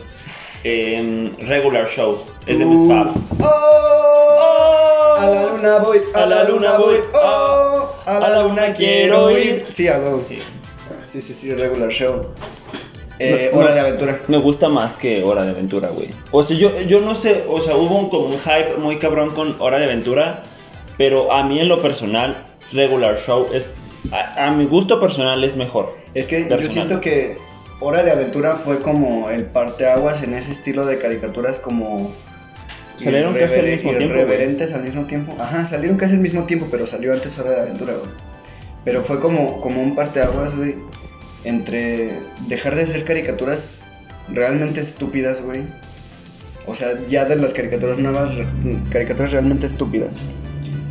Em, 0.64 1.36
regular 1.48 1.88
Show. 1.88 2.22
Es 2.46 2.58
de 2.58 2.64
mis 2.64 2.80
Uh, 2.80 2.88
faves. 2.88 3.28
¡Oh! 3.40 5.14
A 5.18 5.26
la 5.26 5.46
luna 5.46 5.78
voy, 5.78 6.00
A 6.14 6.26
la 6.26 6.44
luna 6.44 6.78
voy, 6.78 6.96
¡Oh! 7.14 7.94
A 8.06 8.18
la 8.20 8.42
luna 8.42 8.72
quiero 8.74 9.30
ir. 9.36 9.64
Sí, 9.70 9.88
a 9.88 9.98
huevo. 9.98 10.18
Sí. 10.18 10.38
Sí, 11.04 11.20
sí, 11.20 11.32
sí, 11.32 11.54
regular 11.54 11.90
show. 11.90 12.26
Eh, 13.18 13.50
hora 13.52 13.74
de 13.74 13.80
aventura. 13.80 14.20
Me 14.28 14.38
gusta 14.38 14.68
más 14.68 14.94
que 14.96 15.22
Hora 15.22 15.42
de 15.44 15.50
Aventura, 15.50 15.88
güey. 15.88 16.08
O 16.30 16.42
sea, 16.42 16.56
yo, 16.56 16.70
yo 16.82 17.00
no 17.00 17.14
sé, 17.14 17.44
o 17.48 17.60
sea, 17.60 17.76
hubo 17.76 17.98
un, 17.98 18.08
como 18.08 18.26
un 18.26 18.38
hype 18.40 18.76
muy 18.78 18.98
cabrón 18.98 19.30
con 19.30 19.56
Hora 19.58 19.78
de 19.78 19.84
Aventura, 19.84 20.42
pero 20.96 21.30
a 21.32 21.42
mí 21.42 21.60
en 21.60 21.68
lo 21.68 21.82
personal, 21.82 22.44
Regular 22.72 23.18
Show 23.18 23.48
es, 23.52 23.72
a, 24.12 24.46
a 24.46 24.50
mi 24.52 24.64
gusto 24.64 25.00
personal 25.00 25.44
es 25.44 25.56
mejor. 25.56 25.92
Es 26.14 26.26
que 26.26 26.48
yo 26.48 26.58
siento 26.70 27.00
que 27.00 27.36
Hora 27.80 28.02
de 28.02 28.10
Aventura 28.10 28.56
fue 28.56 28.80
como 28.80 29.30
el 29.30 29.44
parteaguas 29.46 30.22
en 30.22 30.34
ese 30.34 30.52
estilo 30.52 30.84
de 30.86 30.98
caricaturas 30.98 31.58
como... 31.58 32.12
Salieron 32.96 33.32
casi 33.34 33.60
al 33.60 33.66
mismo 33.66 33.90
tiempo, 33.92 34.14
güey. 34.14 34.20
Irreverentes 34.26 34.74
al 34.74 34.82
mismo 34.82 35.06
tiempo. 35.06 35.34
Ajá, 35.38 35.64
salieron 35.64 35.96
casi 35.96 36.14
al 36.14 36.20
mismo 36.20 36.44
tiempo, 36.44 36.68
pero 36.70 36.86
salió 36.86 37.14
antes 37.14 37.38
Hora 37.38 37.52
de 37.52 37.60
Aventura, 37.62 37.94
güey. 37.94 38.10
Pero 38.84 39.02
fue 39.02 39.20
como, 39.20 39.60
como 39.62 39.82
un 39.82 39.94
parteaguas, 39.96 40.54
güey, 40.54 40.74
entre 41.44 42.10
dejar 42.48 42.76
de 42.76 42.86
ser 42.86 43.04
caricaturas 43.04 43.80
realmente 44.28 44.80
estúpidas, 44.80 45.40
güey. 45.40 45.62
O 46.66 46.74
sea, 46.74 46.88
ya 47.08 47.24
de 47.24 47.36
las 47.36 47.54
caricaturas 47.54 47.96
nuevas, 47.98 48.30
caricaturas 48.90 49.32
realmente 49.32 49.66
estúpidas. 49.66 50.16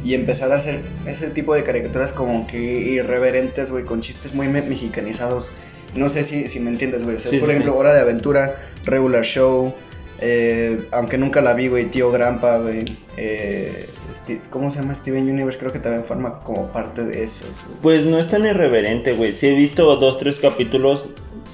Y 0.04 0.16
empezar 0.16 0.52
a 0.52 0.56
hacer 0.56 0.80
ese 1.06 1.30
tipo 1.30 1.54
de 1.54 1.64
caricaturas 1.64 2.12
como 2.12 2.48
que 2.48 2.58
irreverentes, 2.60 3.70
güey, 3.70 3.84
con 3.84 4.02
chistes 4.02 4.34
muy 4.34 4.48
me- 4.48 4.64
mexicanizados. 4.64 5.52
No 5.96 6.10
sé 6.10 6.24
si, 6.24 6.48
si 6.48 6.60
me 6.60 6.70
entiendes, 6.70 7.04
güey. 7.04 7.16
O 7.16 7.20
sea, 7.20 7.32
Sí, 7.32 7.38
por 7.38 7.48
sí, 7.48 7.52
ejemplo, 7.54 7.74
sí. 7.74 7.80
Hora 7.80 7.94
de 7.94 8.02
Aventura, 8.02 8.56
Regular 8.86 9.24
Show, 9.24 9.74
eh, 10.20 10.88
aunque 10.92 11.18
nunca 11.18 11.42
la 11.42 11.54
vi, 11.54 11.68
güey, 11.68 11.86
Tío 11.86 12.12
Grampa, 12.12 12.58
güey. 12.60 12.86
eh, 13.18 13.88
Sti- 14.12 14.42
¿Cómo 14.50 14.72
se 14.72 14.80
llama? 14.80 14.96
Steven 14.96 15.30
Universe, 15.30 15.60
creo 15.60 15.72
que 15.72 15.80
también 15.80 16.04
forma 16.04 16.40
como 16.42 16.68
parte 16.72 17.04
de 17.06 17.24
güey. 17.68 17.80
Pues 17.82 18.06
no 18.06 18.18
es 18.20 18.28
tan 18.28 18.46
irreverente, 18.46 19.14
güey. 19.14 19.34
Si 19.34 19.48
he 19.48 19.54
visto 19.54 19.96
dos, 19.98 20.18
tres 20.18 20.40
capítulos, 20.40 21.06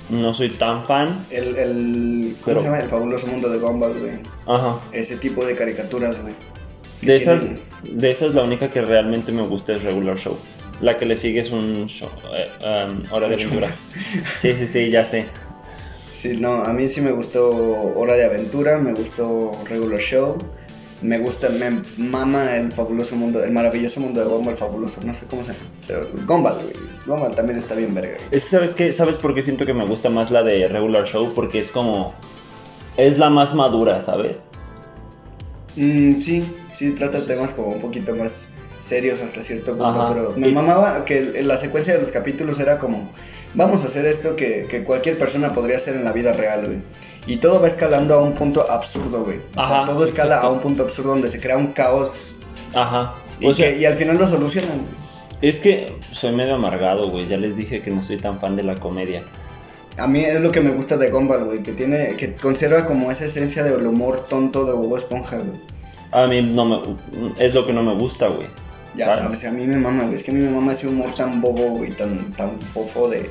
no 0.10 0.34
soy 0.34 0.50
tan 0.52 0.86
fan. 0.86 1.26
El, 1.32 1.56
el, 1.58 2.36
¿Cómo 2.36 2.46
Pero- 2.46 2.60
se 2.62 2.66
llama? 2.68 2.80
El 2.80 2.90
fabuloso 2.90 3.28
mundo 3.28 3.50
de 3.50 3.58
Gumball, 3.58 4.00
güey. 4.00 4.12
Ajá. 4.48 4.80
Ese 4.94 5.18
tipo 5.18 5.46
de 5.46 5.56
caricaturas, 5.56 6.22
güey. 6.22 6.34
De 7.02 7.16
esas, 7.18 7.46
de 7.84 8.10
esas 8.12 8.34
la 8.34 8.44
única 8.44 8.70
que 8.72 8.82
realmente 8.82 9.32
me 9.32 9.46
gusta 9.46 9.74
es 9.76 9.84
Regular 9.84 10.18
Show. 10.18 10.38
La 10.82 10.98
que 10.98 11.06
le 11.06 11.16
sigue 11.16 11.40
es 11.40 11.52
un 11.52 11.88
show, 11.88 12.10
eh, 12.34 12.50
um, 12.62 13.02
Hora 13.12 13.28
de 13.28 13.36
Aventura. 13.36 13.72
Sí, 13.74 14.56
sí, 14.56 14.68
sí, 14.68 14.90
ya 14.90 15.06
sé. 15.06 15.26
Sí, 16.12 16.38
no, 16.38 16.64
a 16.64 16.74
mí 16.74 16.90
sí 16.90 17.02
me 17.02 17.12
gustó 17.12 17.52
Hora 17.96 18.16
de 18.16 18.26
Aventura, 18.26 18.78
me 18.78 18.94
gustó 18.94 19.52
Regular 19.70 20.00
Show, 20.00 20.38
me 21.02 21.20
gusta, 21.20 21.50
me 21.50 21.82
mama 21.98 22.56
el 22.56 22.72
fabuloso 22.72 23.16
mundo, 23.16 23.44
el 23.44 23.52
maravilloso 23.52 24.00
mundo 24.00 24.22
de 24.22 24.28
Gumball, 24.28 24.58
fabuloso, 24.58 25.02
no 25.04 25.14
sé 25.14 25.26
cómo 25.28 25.44
se 25.44 25.54
llama, 25.54 26.08
Gumball, 26.26 26.56
güey, 26.56 26.74
Gumball 27.06 27.36
también 27.36 27.60
está 27.60 27.76
bien 27.76 27.94
verga. 27.94 28.16
güey. 28.16 28.28
Es 28.32 28.44
que, 28.46 28.50
¿sabes 28.50 28.72
qué? 28.72 28.94
¿Sabes 28.94 29.18
por 29.18 29.34
qué 29.36 29.44
siento 29.44 29.66
que 29.66 29.74
me 29.74 29.86
gusta 29.86 30.10
más 30.10 30.32
la 30.32 30.44
de 30.44 30.68
Regular 30.68 31.06
Show? 31.06 31.34
Porque 31.34 31.60
es 31.60 31.72
como... 31.72 32.14
Es 32.98 33.18
la 33.18 33.30
más 33.30 33.54
madura, 33.54 34.00
¿sabes? 34.00 34.50
Mm, 35.76 36.22
sí, 36.22 36.46
sí, 36.74 36.92
trata 36.92 37.26
temas 37.26 37.52
como 37.52 37.68
un 37.70 37.82
poquito 37.82 38.16
más 38.16 38.48
serios 38.86 39.22
hasta 39.22 39.42
cierto 39.42 39.72
punto, 39.72 39.86
Ajá. 40.02 40.10
pero 40.14 40.34
me 40.38 40.50
mamaba 40.50 41.06
que 41.06 41.42
la 41.44 41.58
secuencia 41.58 41.94
de 41.94 42.00
los 42.02 42.12
capítulos 42.12 42.60
era 42.60 42.78
como, 42.80 43.10
vamos 43.54 43.84
a 43.84 43.88
hacer 43.88 44.06
esto 44.06 44.36
que, 44.36 44.68
que 44.70 44.84
cualquier 44.84 45.18
persona 45.18 45.54
podría 45.54 45.78
hacer 45.78 45.96
en 45.96 46.04
la 46.06 46.12
vida 46.12 46.34
real, 46.34 46.66
güey. 46.66 46.82
Y 47.28 47.38
todo 47.38 47.60
va 47.60 47.68
escalando 47.68 48.14
a 48.16 48.22
un 48.22 48.34
punto 48.34 48.70
absurdo, 48.70 49.24
güey. 49.24 49.40
O 49.56 49.68
sea, 49.68 49.86
todo 49.86 50.04
escala 50.06 50.36
exacto. 50.36 50.48
a 50.48 50.52
un 50.52 50.60
punto 50.60 50.84
absurdo 50.84 51.10
donde 51.10 51.30
se 51.30 51.42
crea 51.42 51.58
un 51.58 51.74
caos 51.74 52.36
Ajá. 52.74 53.16
y, 53.40 53.52
sea, 53.54 53.72
que- 53.72 53.80
y 53.80 53.86
al 53.86 53.96
final 53.96 54.18
lo 54.18 54.28
solucionan. 54.28 54.70
güey. 54.78 55.06
es 55.42 55.60
que 55.60 55.98
soy 56.12 56.32
medio 56.34 56.56
amargado, 56.56 57.10
güey. 57.10 57.28
Ya 57.28 57.38
les 57.38 57.56
dije 57.56 57.82
que 57.82 57.90
no 57.92 58.02
soy 58.04 58.18
tan 58.18 58.40
fan 58.40 58.56
de 58.56 58.64
la 58.64 58.76
comedia. 58.76 59.24
A 59.98 60.08
mí 60.08 60.24
es 60.24 60.42
lo 60.42 60.52
que 60.52 60.60
me 60.62 60.72
gusta 60.72 60.98
de 60.98 61.10
Gumball, 61.10 61.46
güey, 61.46 61.64
que 61.64 61.72
tiene, 61.72 62.16
que 62.18 62.36
conserva 62.36 62.86
como 62.86 63.12
esa 63.12 63.26
esencia 63.26 63.64
del 63.64 63.86
humor 63.88 64.26
tonto 64.30 64.66
de 64.66 64.74
Bobo 64.74 64.98
Esponja, 64.98 65.38
güey. 65.38 65.60
A 66.12 66.28
mí 66.28 66.42
no 66.42 66.66
me... 66.66 66.80
Es 67.44 67.54
lo 67.54 67.66
que 67.66 67.74
no 67.74 67.82
me 67.82 67.94
gusta, 67.96 68.28
güey. 68.28 68.48
Ya, 68.96 69.06
¿Sabes? 69.08 69.24
a, 69.24 69.30
ver, 69.30 69.48
a 69.48 69.52
mí 69.52 69.68
me 69.68 69.78
mama, 69.78 70.04
güey, 70.04 70.16
es 70.16 70.24
que 70.24 70.32
a 70.32 70.34
mí 70.34 70.40
me 70.40 70.50
mama 70.50 70.74
ese 70.74 70.88
humor 70.88 71.14
tan 71.16 71.42
bobo, 71.42 71.70
güey, 71.78 71.92
tan, 71.92 72.32
tan 72.32 72.60
fofo 72.62 73.10
de, 73.10 73.30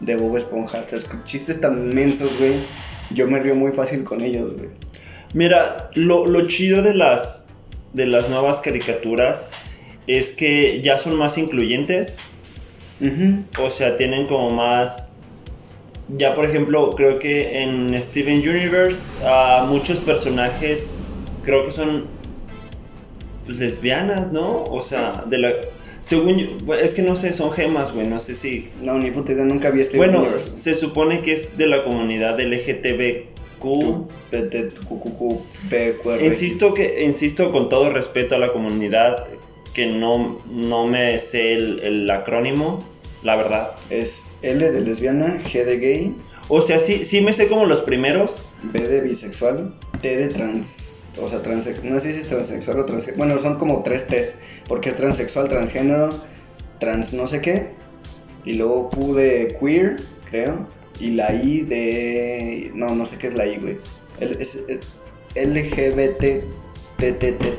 de 0.00 0.16
Bobo 0.16 0.36
Esponja. 0.36 0.84
O 0.86 0.88
sea, 0.88 1.00
Chistes 1.24 1.60
tan 1.60 1.94
mensos, 1.94 2.30
güey, 2.38 2.54
yo 3.14 3.26
me 3.26 3.38
río 3.38 3.54
muy 3.54 3.72
fácil 3.72 4.04
con 4.04 4.20
ellos, 4.20 4.54
güey. 4.54 4.70
Mira, 5.34 5.90
lo, 5.94 6.26
lo 6.26 6.46
chido 6.46 6.82
de 6.82 6.94
las, 6.94 7.48
de 7.92 8.06
las 8.06 8.28
nuevas 8.30 8.60
caricaturas 8.60 9.50
es 10.06 10.32
que 10.32 10.80
ya 10.82 10.98
son 10.98 11.16
más 11.16 11.38
incluyentes. 11.38 12.16
O 13.60 13.70
sea, 13.70 13.96
tienen 13.96 14.26
como 14.26 14.50
más... 14.50 15.12
Ya, 16.08 16.34
por 16.34 16.46
ejemplo, 16.46 16.94
creo 16.96 17.18
que 17.18 17.62
en 17.62 18.02
Steven 18.02 18.38
Universe 18.38 19.06
a 19.24 19.66
muchos 19.68 19.98
personajes 19.98 20.94
creo 21.44 21.66
que 21.66 21.70
son 21.70 22.06
pues, 23.48 23.60
lesbianas, 23.60 24.30
¿no? 24.30 24.64
O 24.64 24.82
sea, 24.82 25.24
de 25.26 25.38
la... 25.38 25.52
Según 26.00 26.36
yo, 26.36 26.74
es 26.74 26.94
que 26.94 27.00
no 27.02 27.16
sé, 27.16 27.32
son 27.32 27.50
gemas, 27.50 27.94
güey, 27.94 28.06
no 28.06 28.20
sé 28.20 28.34
si... 28.34 28.68
No, 28.82 28.98
ni 28.98 29.10
puta 29.10 29.32
idea, 29.32 29.46
nunca 29.46 29.70
vi 29.70 29.80
este 29.80 29.96
Bueno, 29.96 30.38
se 30.38 30.74
supone 30.74 31.22
que 31.22 31.32
es 31.32 31.56
de 31.56 31.66
la 31.66 31.82
comunidad 31.82 32.38
LGTBQ. 32.38 33.64
Insisto 36.22 36.74
que 36.74 37.02
insisto 37.02 37.50
con 37.50 37.70
todo 37.70 37.90
respeto 37.90 38.36
a 38.36 38.38
la 38.38 38.52
comunidad 38.52 39.26
que 39.72 39.86
no, 39.86 40.38
no 40.50 40.86
me 40.86 41.18
sé 41.18 41.54
el, 41.54 41.80
el 41.80 42.10
acrónimo, 42.10 42.84
la 43.22 43.36
verdad. 43.36 43.70
Es 43.88 44.26
L 44.42 44.70
de 44.70 44.80
lesbiana, 44.82 45.42
G 45.42 45.64
de 45.64 45.78
gay, 45.78 46.14
O 46.48 46.60
sea, 46.60 46.78
sí, 46.78 47.04
sí 47.04 47.22
me 47.22 47.32
sé 47.32 47.48
como 47.48 47.64
los 47.64 47.80
primeros. 47.80 48.42
B 48.62 48.78
de 48.78 49.00
bisexual, 49.00 49.74
T 50.02 50.16
de 50.16 50.28
trans, 50.28 50.87
o 51.20 51.28
sea, 51.28 51.42
transex, 51.42 51.82
no 51.84 51.98
sé 52.00 52.12
si 52.12 52.20
es 52.20 52.28
transexual 52.28 52.80
o 52.80 52.84
transgénero, 52.84 53.18
bueno, 53.18 53.38
son 53.38 53.58
como 53.58 53.82
tres 53.82 54.06
T's, 54.06 54.36
porque 54.66 54.90
es 54.90 54.96
transexual, 54.96 55.48
transgénero, 55.48 56.14
trans 56.78 57.12
no 57.12 57.26
sé 57.26 57.40
qué, 57.40 57.70
y 58.44 58.54
luego 58.54 58.90
Q 58.90 59.14
de 59.14 59.56
queer, 59.60 60.02
creo, 60.30 60.66
y 61.00 61.10
la 61.10 61.34
I 61.34 61.62
de, 61.62 62.70
no, 62.74 62.94
no 62.94 63.04
sé 63.04 63.16
qué 63.16 63.28
es 63.28 63.34
la 63.34 63.46
I, 63.46 63.58
güey, 63.58 63.78
es, 64.20 64.64
es 64.68 64.90
LGBT, 65.34 66.20
T, 66.96 67.12
T, 67.12 67.12
T, 67.12 67.54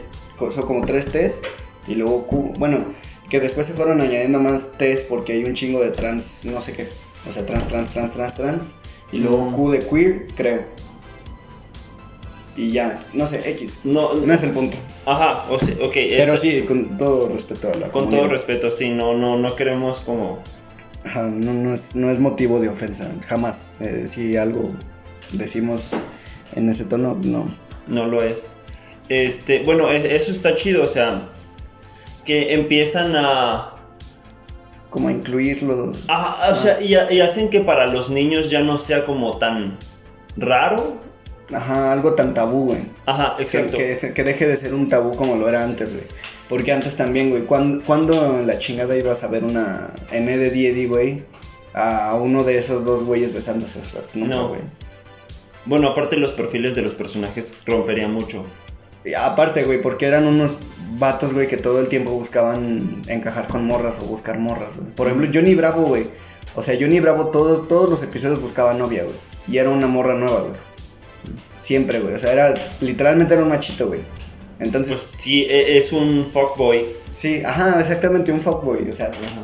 son 0.52 0.66
como 0.66 0.86
tres 0.86 1.08
T's, 1.12 1.42
y 1.88 1.96
luego 1.96 2.28
Q, 2.28 2.54
bueno, 2.58 2.94
que 3.30 3.40
después 3.40 3.68
se 3.68 3.74
fueron 3.74 4.02
añadiendo 4.02 4.40
más 4.40 4.72
T's 4.78 5.04
porque 5.04 5.34
hay 5.34 5.44
un 5.44 5.54
chingo 5.54 5.80
de 5.80 5.92
trans, 5.92 6.46
no 6.46 6.62
sé 6.62 6.74
qué, 6.74 6.90
o 7.28 7.32
sea, 7.32 7.46
trans, 7.46 7.68
trans, 7.68 7.92
trans, 7.92 8.14
trans, 8.14 8.36
trans, 8.36 8.76
y 9.12 9.18
luego. 9.18 9.52
Q 9.56 9.72
de 9.72 9.88
queer, 9.88 10.28
creo. 10.36 10.64
Y 12.60 12.72
ya, 12.74 13.02
no 13.14 13.26
sé, 13.26 13.50
X. 13.52 13.80
No, 13.86 14.14
No 14.16 14.34
es 14.34 14.44
el 14.44 14.52
punto. 14.52 14.76
Ajá, 15.06 15.46
o 15.50 15.58
sea, 15.58 15.76
ok. 15.76 15.94
Pero 15.94 16.36
sí, 16.36 16.64
con 16.68 16.98
todo 16.98 17.30
respeto 17.30 17.70
a 17.70 17.76
la 17.76 17.88
Con 17.88 18.04
comunidad. 18.04 18.20
todo 18.24 18.32
respeto, 18.34 18.70
sí, 18.72 18.90
no, 18.90 19.16
no, 19.18 19.38
no 19.38 19.56
queremos 19.56 20.02
como... 20.02 20.44
Ajá, 21.06 21.24
no, 21.24 21.54
no, 21.54 21.74
es, 21.74 21.96
no 21.96 22.10
es 22.12 22.20
motivo 22.20 22.60
de 22.60 22.68
ofensa, 22.68 23.10
jamás. 23.28 23.76
Eh, 23.80 24.06
si 24.08 24.36
algo 24.36 24.72
decimos 25.32 25.92
en 26.56 26.68
ese 26.70 26.84
tono, 26.84 27.18
no. 27.24 27.50
No 27.88 28.06
lo 28.08 28.22
es. 28.22 28.58
Este, 29.08 29.64
bueno, 29.64 29.90
es- 29.92 30.04
eso 30.04 30.32
está 30.32 30.54
chido, 30.56 30.84
o 30.84 30.88
sea, 30.90 31.30
que 32.26 32.54
empiezan 32.56 33.16
a... 33.16 33.76
Como 34.90 35.08
a 35.08 35.12
incluirlo. 35.14 35.94
Ajá, 36.10 36.52
o 36.52 36.56
sea, 36.56 36.82
y, 36.82 36.96
y 37.16 37.22
hacen 37.22 37.50
que 37.50 37.62
para 37.62 37.86
los 37.88 38.10
niños 38.10 38.50
ya 38.50 38.62
no 38.64 38.80
sea 38.80 39.06
como 39.06 39.38
tan 39.38 39.78
raro. 40.36 40.98
Ajá, 41.54 41.92
algo 41.92 42.14
tan 42.14 42.34
tabú, 42.34 42.66
güey. 42.68 42.80
Ajá, 43.06 43.36
exacto. 43.40 43.78
que, 43.78 43.98
que 44.14 44.24
deje 44.24 44.48
de 44.48 44.56
ser 44.58 44.74
un 44.74 44.88
tabú 44.90 45.16
como 45.16 45.36
lo 45.36 45.50
era 45.50 45.64
antes, 45.64 45.92
güey. 45.94 46.06
Porque 46.48 46.72
antes 46.72 46.96
también, 46.96 47.30
güey, 47.32 47.44
¿cuándo, 47.44 47.84
cuándo 47.86 48.40
en 48.40 48.48
la 48.48 48.58
chingada 48.60 48.96
ibas 48.96 49.24
a 49.24 49.28
ver 49.28 49.44
una 49.44 49.94
N 50.12 50.38
de 50.38 50.50
D&D, 50.50 50.88
güey? 50.88 51.24
A 51.74 52.16
uno 52.22 52.44
de 52.44 52.58
esos 52.58 52.84
dos 52.86 53.04
güeyes 53.04 53.34
besándose. 53.34 53.80
O 53.86 53.90
sea, 53.90 54.02
nunca, 54.14 54.36
No. 54.36 54.48
güey. 54.50 54.62
Bueno, 55.66 55.90
aparte 55.90 56.18
los 56.18 56.32
perfiles 56.32 56.76
de 56.76 56.82
los 56.82 56.94
personajes 56.94 57.60
romperían 57.66 58.14
mucho. 58.14 58.46
Y 59.06 59.14
aparte, 59.14 59.64
güey, 59.64 59.82
porque 59.82 60.06
eran 60.08 60.26
unos 60.26 60.58
vatos, 60.98 61.34
güey, 61.34 61.48
que 61.48 61.58
todo 61.58 61.80
el 61.80 61.88
tiempo 61.88 62.12
buscaban 62.12 63.02
encajar 63.08 63.48
con 63.48 63.66
morras 63.66 64.00
o 64.00 64.04
buscar 64.04 64.40
morras, 64.40 64.78
güey. 64.78 64.90
Por 64.92 65.08
ejemplo, 65.08 65.30
Johnny 65.34 65.56
Bravo, 65.56 65.84
güey. 65.84 66.08
O 66.56 66.62
sea, 66.64 66.76
Johnny 66.80 67.00
Bravo 67.00 67.28
todo, 67.28 67.62
todos 67.62 67.90
los 67.90 68.02
episodios 68.04 68.42
buscaba 68.42 68.74
novia, 68.74 69.04
güey. 69.04 69.16
Y 69.48 69.58
era 69.58 69.70
una 69.70 69.88
morra 69.88 70.16
nueva, 70.16 70.42
güey. 70.42 70.54
Siempre, 71.62 72.00
güey. 72.00 72.16
O 72.16 72.20
sea, 72.20 72.32
era 72.34 72.54
literalmente 72.82 73.34
era 73.34 73.44
un 73.44 73.50
machito, 73.50 73.88
güey. 73.88 74.02
Entonces, 74.60 74.94
Pues 74.94 75.02
sí, 75.02 75.46
e- 75.50 75.78
es 75.78 75.92
un 75.94 76.26
fuckboy. 76.26 76.96
sí, 77.14 77.42
ajá, 77.46 77.80
exactamente 77.80 78.32
un 78.32 78.42
fuckboy. 78.42 78.90
O 78.90 78.94
sea, 78.94 79.08
Ajá. 79.08 79.44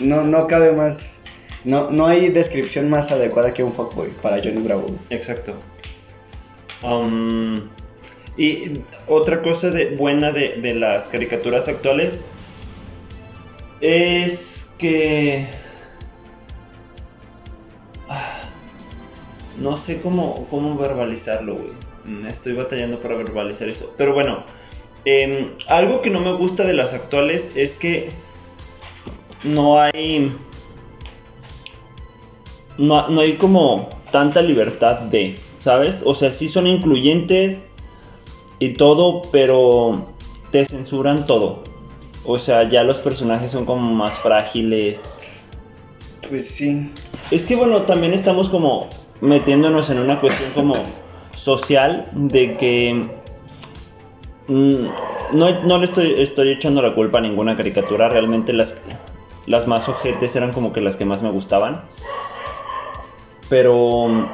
no, 0.00 0.24
no 0.24 0.46
cabe 0.46 0.72
más. 0.72 1.20
No, 1.64 1.90
no 1.90 2.06
hay 2.06 2.28
descripción 2.28 2.88
más 2.88 3.10
adecuada 3.12 3.52
que 3.52 3.62
un 3.64 3.72
fuckboy 3.72 4.10
para 4.22 4.36
Johnny 4.38 4.62
Bravo. 4.62 4.86
Exacto. 5.10 5.54
Um, 6.82 7.68
y 8.36 8.80
otra 9.08 9.42
cosa 9.42 9.70
de, 9.70 9.90
buena 9.96 10.30
de, 10.30 10.60
de 10.60 10.74
las 10.74 11.06
caricaturas 11.06 11.68
actuales 11.68 12.20
es 13.80 14.72
que... 14.78 15.46
No 19.58 19.76
sé 19.76 20.00
cómo, 20.00 20.46
cómo 20.50 20.76
verbalizarlo, 20.76 21.54
güey. 21.54 21.72
Mm, 22.04 22.26
Estoy 22.26 22.52
batallando 22.52 23.00
para 23.00 23.16
verbalizar 23.16 23.68
eso. 23.68 23.92
Pero 23.96 24.14
bueno, 24.14 24.44
em, 25.04 25.52
algo 25.68 26.02
que 26.02 26.10
no 26.10 26.20
me 26.20 26.32
gusta 26.32 26.64
de 26.64 26.74
las 26.74 26.94
actuales 26.94 27.52
es 27.54 27.76
que 27.76 28.10
no 29.44 29.80
hay... 29.80 30.32
No, 32.78 33.08
no 33.08 33.22
hay 33.22 33.34
como 33.34 33.88
tanta 34.10 34.42
libertad 34.42 35.00
de, 35.00 35.38
¿sabes? 35.58 36.02
O 36.04 36.14
sea, 36.14 36.30
sí 36.30 36.46
son 36.46 36.66
incluyentes 36.66 37.68
y 38.58 38.74
todo, 38.74 39.22
pero 39.32 40.06
te 40.50 40.66
censuran 40.66 41.26
todo. 41.26 41.64
O 42.24 42.38
sea, 42.38 42.68
ya 42.68 42.82
los 42.82 42.98
personajes 43.00 43.50
son 43.50 43.64
como 43.64 43.94
más 43.94 44.18
frágiles. 44.18 45.08
Pues 46.28 46.48
sí. 46.48 46.90
Es 47.30 47.46
que 47.46 47.56
bueno, 47.56 47.82
también 47.82 48.12
estamos 48.12 48.50
como 48.50 48.90
metiéndonos 49.20 49.90
en 49.90 49.98
una 49.98 50.20
cuestión 50.20 50.50
como 50.54 50.74
social 51.34 52.08
de 52.12 52.56
que 52.56 53.08
mm, 54.48 54.86
no, 55.32 55.62
no 55.62 55.78
le 55.78 55.84
estoy, 55.84 56.14
estoy 56.18 56.50
echando 56.50 56.82
la 56.82 56.94
culpa 56.94 57.18
a 57.18 57.20
ninguna 57.20 57.56
caricatura, 57.56 58.08
realmente 58.08 58.52
las, 58.52 58.82
las 59.46 59.66
más 59.66 59.88
ojetes 59.88 60.36
eran 60.36 60.52
como 60.52 60.72
que 60.72 60.80
las 60.80 60.96
que 60.96 61.04
más 61.04 61.22
me 61.22 61.30
gustaban. 61.30 61.82
Pero 63.48 64.28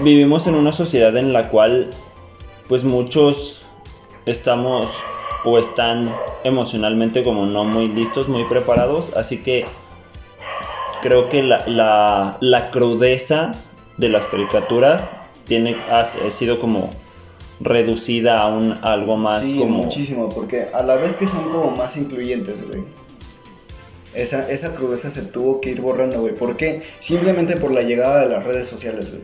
vivimos 0.00 0.46
en 0.46 0.54
una 0.54 0.72
sociedad 0.72 1.16
en 1.16 1.32
la 1.32 1.50
cual 1.50 1.90
pues 2.68 2.84
muchos 2.84 3.66
estamos 4.26 4.90
o 5.44 5.58
están 5.58 6.14
emocionalmente 6.44 7.22
como 7.22 7.46
no 7.46 7.64
muy 7.64 7.88
listos, 7.88 8.28
muy 8.28 8.44
preparados, 8.44 9.12
así 9.16 9.42
que 9.42 9.66
creo 11.00 11.28
que 11.28 11.42
la, 11.42 11.66
la, 11.66 12.38
la 12.40 12.70
crudeza 12.70 13.54
de 13.96 14.08
las 14.08 14.26
caricaturas 14.28 15.14
tiene, 15.44 15.76
ha, 15.90 16.00
ha 16.00 16.30
sido 16.30 16.58
como 16.58 16.90
reducida 17.60 18.40
a 18.40 18.48
un 18.48 18.78
algo 18.82 19.16
más 19.16 19.42
sí, 19.42 19.58
como... 19.58 19.84
muchísimo, 19.84 20.28
porque 20.30 20.66
a 20.72 20.82
la 20.82 20.96
vez 20.96 21.16
que 21.16 21.26
son 21.26 21.44
como 21.50 21.70
más 21.72 21.96
incluyentes, 21.96 22.56
güey. 22.66 22.82
Esa, 24.14 24.48
esa 24.50 24.74
crudeza 24.74 25.10
se 25.10 25.22
tuvo 25.22 25.60
que 25.60 25.70
ir 25.70 25.80
borrando, 25.80 26.20
güey. 26.20 26.34
¿Por 26.34 26.56
qué? 26.56 26.82
Simplemente 27.00 27.56
por 27.56 27.72
la 27.72 27.82
llegada 27.82 28.20
de 28.20 28.28
las 28.28 28.44
redes 28.44 28.66
sociales, 28.66 29.10
güey. 29.10 29.22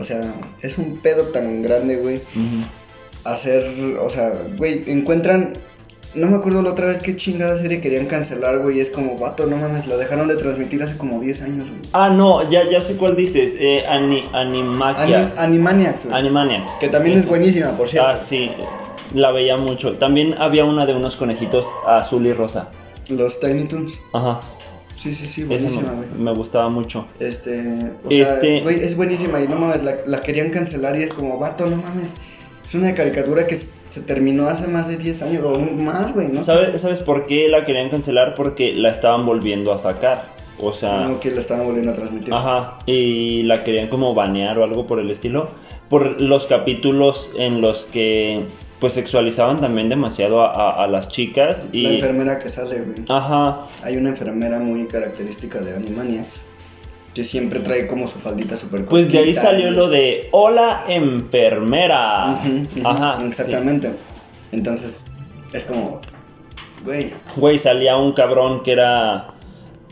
O 0.00 0.04
sea, 0.04 0.34
es 0.62 0.78
un 0.78 0.96
pedo 0.98 1.24
tan 1.28 1.62
grande, 1.62 1.96
güey. 1.96 2.20
Hacer, 3.24 3.64
o 4.00 4.10
sea, 4.10 4.46
güey, 4.56 4.84
encuentran... 4.86 5.54
No 6.14 6.26
me 6.28 6.36
acuerdo 6.36 6.60
la 6.60 6.70
otra 6.72 6.86
vez 6.88 7.00
qué 7.00 7.16
chingada 7.16 7.56
serie 7.56 7.80
querían 7.80 8.06
cancelar, 8.06 8.58
güey. 8.58 8.78
y 8.78 8.80
Es 8.80 8.90
como, 8.90 9.18
vato, 9.18 9.46
no 9.46 9.56
mames, 9.56 9.86
la 9.86 9.96
dejaron 9.96 10.28
de 10.28 10.36
transmitir 10.36 10.82
hace 10.82 10.96
como 10.98 11.20
10 11.20 11.40
años, 11.42 11.70
güey. 11.70 11.80
Ah, 11.92 12.10
no, 12.10 12.48
ya, 12.50 12.68
ya 12.68 12.80
sé 12.82 12.96
cuál 12.96 13.16
dices. 13.16 13.56
Eh, 13.58 13.84
Ani- 13.88 14.28
Animaquia. 14.34 15.32
Anim- 15.34 15.38
Animaniacs, 15.38 16.04
güey. 16.06 16.16
Animaniacs. 16.18 16.72
Que 16.80 16.88
también 16.88 17.16
es 17.16 17.26
buenísima, 17.28 17.70
por 17.76 17.88
cierto. 17.88 18.08
Ah, 18.10 18.16
sí. 18.16 18.50
La 19.14 19.30
veía 19.32 19.56
mucho. 19.56 19.96
También 19.96 20.34
había 20.38 20.64
una 20.64 20.84
de 20.86 20.94
unos 20.94 21.16
conejitos 21.16 21.68
azul 21.86 22.26
y 22.26 22.32
rosa. 22.32 22.68
Los 23.08 23.40
Tiny 23.40 23.64
Toons. 23.64 23.94
Ajá. 24.12 24.40
Sí, 24.96 25.12
sí, 25.14 25.26
sí, 25.26 25.44
buenísima, 25.44 25.90
me, 25.92 25.96
güey. 25.96 26.08
me 26.18 26.32
gustaba 26.34 26.68
mucho. 26.68 27.06
Este, 27.18 27.92
o 28.04 28.10
Este- 28.10 28.56
sea, 28.58 28.62
güey, 28.62 28.82
es 28.84 28.96
buenísima 28.96 29.40
y 29.40 29.48
no 29.48 29.56
mames, 29.56 29.82
la, 29.82 29.96
la 30.06 30.22
querían 30.22 30.50
cancelar 30.50 30.96
y 30.96 31.02
es 31.02 31.12
como, 31.12 31.38
vato, 31.38 31.66
no 31.66 31.76
mames. 31.76 32.12
Es 32.64 32.74
una 32.74 32.94
caricatura 32.94 33.46
que 33.46 33.56
se 33.56 34.00
terminó 34.06 34.46
hace 34.46 34.66
más 34.68 34.88
de 34.88 34.96
10 34.96 35.22
años 35.22 35.44
o 35.44 35.58
más, 35.58 36.14
güey, 36.14 36.28
¿no? 36.28 36.40
¿Sabe- 36.40 36.76
¿Sabes 36.78 37.00
por 37.00 37.26
qué 37.26 37.48
la 37.48 37.64
querían 37.64 37.90
cancelar? 37.90 38.34
Porque 38.34 38.72
la 38.74 38.90
estaban 38.90 39.26
volviendo 39.26 39.72
a 39.72 39.78
sacar. 39.78 40.32
O 40.58 40.72
sea, 40.72 41.06
No, 41.08 41.18
que 41.18 41.30
la 41.32 41.40
estaban 41.40 41.66
volviendo 41.66 41.90
a 41.90 41.94
transmitir. 41.94 42.32
ajá. 42.32 42.78
Y 42.86 43.42
la 43.42 43.64
querían 43.64 43.88
como 43.88 44.14
banear 44.14 44.58
o 44.58 44.64
algo 44.64 44.86
por 44.86 45.00
el 45.00 45.10
estilo. 45.10 45.50
Por 45.88 46.20
los 46.20 46.46
capítulos 46.46 47.30
en 47.36 47.60
los 47.60 47.86
que 47.86 48.46
pues 48.78 48.94
sexualizaban 48.94 49.60
también 49.60 49.88
demasiado 49.88 50.40
a, 50.42 50.52
a- 50.52 50.84
a 50.84 50.86
las 50.88 51.08
chicas. 51.08 51.68
La 51.72 51.76
Y. 51.78 51.86
enfermera 51.96 52.38
que 52.40 52.48
sale, 52.48 52.80
güey. 52.80 53.04
Ajá. 53.08 53.60
Hay 53.82 53.96
una 53.96 54.08
enfermera 54.10 54.58
muy 54.58 54.86
característica 54.86 55.60
de 55.60 55.76
Animaniacs 55.76 56.46
que 57.14 57.24
siempre 57.24 57.60
trae 57.60 57.86
como 57.86 58.08
su 58.08 58.18
faldita 58.18 58.56
súper 58.56 58.86
Pues 58.86 59.12
de 59.12 59.18
ahí 59.18 59.34
salió 59.34 59.70
lo 59.70 59.88
de 59.88 60.28
Hola 60.32 60.84
enfermera. 60.88 62.40
Ujú, 62.42 62.86
Ajá. 62.88 63.18
sí. 63.20 63.26
Exactamente. 63.26 63.92
Entonces, 64.50 65.04
es 65.52 65.64
como, 65.64 66.00
güey, 66.84 67.12
Güey, 67.36 67.58
salía 67.58 67.96
un 67.96 68.12
cabrón 68.12 68.62
que 68.62 68.72
era 68.72 69.28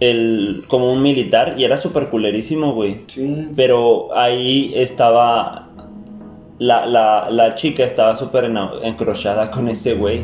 el 0.01 0.65
como 0.69 0.91
un 0.93 1.03
militar 1.03 1.55
y 1.59 1.65
era 1.65 1.77
súper 1.77 2.09
culerísimo, 2.09 2.73
güey. 2.73 3.05
sí. 3.07 3.49
Pero 3.55 4.17
ahí 4.17 4.73
estaba 4.75 5.69
la, 6.59 6.87
la, 6.87 7.29
la 7.31 7.55
chica 7.55 7.85
estaba 7.85 8.17
súper 8.17 8.51
encrochada 8.83 9.51
con 9.51 9.69
ese 9.69 9.95
güey. 9.95 10.21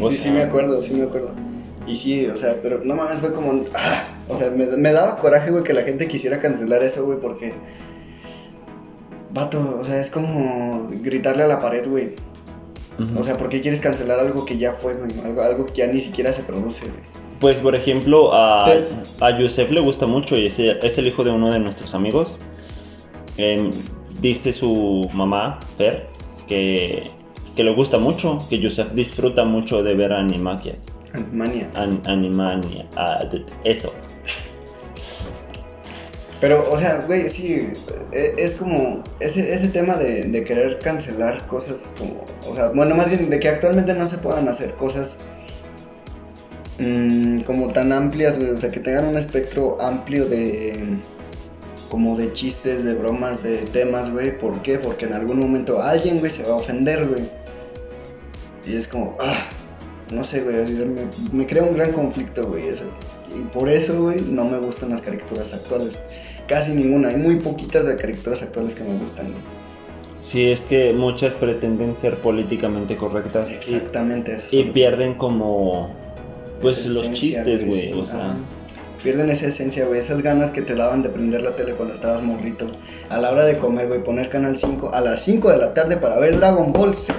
O 0.00 0.10
sí, 0.10 0.16
sí 0.16 0.30
me 0.30 0.42
acuerdo, 0.42 0.80
sí 0.82 0.94
me 0.94 1.04
acuerdo. 1.04 1.32
Y 1.86 1.96
sí, 1.96 2.26
o 2.26 2.36
sea, 2.36 2.56
pero 2.62 2.80
no 2.84 2.94
mames, 2.94 3.18
fue 3.18 3.32
como... 3.32 3.64
ah, 3.74 4.04
o 4.28 4.36
sea, 4.36 4.50
me, 4.50 4.66
me 4.66 4.92
daba 4.92 5.18
coraje, 5.18 5.50
güey, 5.50 5.64
que 5.64 5.72
la 5.72 5.82
gente 5.82 6.06
quisiera 6.08 6.38
cancelar 6.40 6.82
eso, 6.82 7.04
güey, 7.04 7.18
porque... 7.20 7.54
Vato, 9.32 9.78
o 9.80 9.84
sea, 9.84 10.00
es 10.00 10.10
como 10.10 10.88
gritarle 10.90 11.42
a 11.42 11.46
la 11.48 11.60
pared, 11.60 11.86
güey. 11.88 12.14
O 13.16 13.22
sea, 13.22 13.36
¿por 13.36 13.48
qué 13.48 13.60
quieres 13.60 13.78
cancelar 13.80 14.18
algo 14.18 14.44
que 14.44 14.58
ya 14.58 14.72
fue, 14.72 14.94
güey? 14.94 15.12
Algo, 15.20 15.42
algo 15.42 15.66
que 15.66 15.74
ya 15.74 15.86
ni 15.86 16.00
siquiera 16.00 16.32
se 16.32 16.42
produce, 16.42 16.86
güey. 16.86 17.00
Pues 17.38 17.60
por 17.60 17.76
ejemplo, 17.76 18.34
a, 18.34 18.66
a 19.20 19.38
Yusef 19.38 19.70
le 19.70 19.78
gusta 19.80 20.06
mucho 20.06 20.36
y 20.36 20.46
es, 20.46 20.58
es 20.58 20.98
el 20.98 21.06
hijo 21.06 21.22
de 21.22 21.30
uno 21.30 21.52
de 21.52 21.60
nuestros 21.60 21.94
amigos. 21.94 22.38
Em, 23.36 23.70
dice 24.20 24.52
su 24.52 25.08
mamá, 25.14 25.60
Fer, 25.76 26.08
que, 26.48 27.08
que 27.54 27.62
le 27.62 27.72
gusta 27.72 27.98
mucho, 27.98 28.44
que 28.50 28.58
Yusef 28.58 28.92
disfruta 28.92 29.44
mucho 29.44 29.84
de 29.84 29.94
ver 29.94 30.12
Animaquias. 30.12 30.98
Animaniacs. 31.12 31.76
An- 31.76 32.02
Animania, 32.06 32.86
ah, 32.96 33.22
eso. 33.62 33.94
Pero, 36.40 36.70
o 36.70 36.78
sea, 36.78 37.04
güey, 37.06 37.28
sí, 37.28 37.72
e- 38.12 38.34
es 38.38 38.54
como 38.54 39.02
ese, 39.18 39.52
ese 39.52 39.68
tema 39.68 39.96
de, 39.96 40.24
de 40.24 40.44
querer 40.44 40.78
cancelar 40.78 41.46
cosas 41.48 41.92
como, 41.98 42.24
o 42.48 42.54
sea, 42.54 42.68
bueno, 42.68 42.94
más 42.94 43.08
bien 43.10 43.28
de 43.28 43.40
que 43.40 43.48
actualmente 43.48 43.94
no 43.94 44.06
se 44.06 44.18
puedan 44.18 44.48
hacer 44.48 44.74
cosas 44.74 45.18
mm, 46.78 47.40
como 47.40 47.72
tan 47.72 47.92
amplias, 47.92 48.38
güey, 48.38 48.50
o 48.50 48.60
sea, 48.60 48.70
que 48.70 48.78
tengan 48.80 49.06
un 49.06 49.16
espectro 49.16 49.80
amplio 49.80 50.26
de, 50.26 50.98
como 51.90 52.16
de 52.16 52.32
chistes, 52.32 52.84
de 52.84 52.94
bromas, 52.94 53.42
de 53.42 53.58
temas, 53.66 54.10
güey, 54.12 54.38
¿por 54.38 54.62
qué? 54.62 54.78
Porque 54.78 55.06
en 55.06 55.14
algún 55.14 55.40
momento 55.40 55.82
alguien, 55.82 56.20
güey, 56.20 56.30
se 56.30 56.44
va 56.44 56.54
a 56.54 56.56
ofender, 56.58 57.08
güey. 57.08 57.28
Y 58.64 58.76
es 58.76 58.86
como, 58.86 59.16
ah, 59.18 59.38
no 60.12 60.22
sé, 60.22 60.42
güey, 60.42 60.64
me, 60.86 61.08
me 61.32 61.46
crea 61.46 61.64
un 61.64 61.74
gran 61.74 61.92
conflicto, 61.92 62.46
güey, 62.46 62.68
eso. 62.68 62.84
Y 63.36 63.40
por 63.52 63.68
eso, 63.68 64.02
güey, 64.02 64.20
no 64.22 64.44
me 64.44 64.58
gustan 64.58 64.90
las 64.90 65.02
caricaturas 65.02 65.52
actuales. 65.54 66.00
Casi 66.46 66.72
ninguna. 66.72 67.08
Hay 67.08 67.16
muy 67.16 67.36
poquitas 67.36 67.86
de 67.86 67.96
caricaturas 67.96 68.42
actuales 68.42 68.74
que 68.74 68.84
me 68.84 68.98
gustan, 68.98 69.26
güey. 69.26 69.42
Sí, 70.20 70.50
es 70.50 70.64
que 70.64 70.92
muchas 70.92 71.34
pretenden 71.36 71.94
ser 71.94 72.18
políticamente 72.18 72.96
correctas 72.96 73.52
Exactamente 73.52 74.34
eso. 74.34 74.48
y 74.50 74.64
pierden 74.64 75.14
como 75.14 75.90
pues 76.60 76.78
Esa 76.80 76.88
los 76.88 77.02
esencia, 77.04 77.44
chistes, 77.44 77.66
güey, 77.66 77.92
o 77.92 78.04
sea. 78.04 78.34
Pierden 79.00 79.30
esa 79.30 79.46
esencia, 79.46 79.86
güey, 79.86 80.00
esas 80.00 80.22
ganas 80.22 80.50
que 80.50 80.60
te 80.60 80.74
daban 80.74 81.02
de 81.04 81.10
prender 81.10 81.42
la 81.42 81.54
tele 81.54 81.74
cuando 81.74 81.94
estabas 81.94 82.20
morrito. 82.22 82.66
A 83.10 83.18
la 83.18 83.30
hora 83.30 83.44
de 83.44 83.58
comer, 83.58 83.86
güey, 83.86 84.02
poner 84.02 84.28
Canal 84.28 84.56
5 84.56 84.90
a 84.92 85.00
las 85.00 85.22
5 85.22 85.50
de 85.52 85.58
la 85.58 85.72
tarde 85.72 85.98
para 85.98 86.18
ver 86.18 86.36
Dragon 86.36 86.72
Ball 86.72 86.96
Z. 86.96 87.14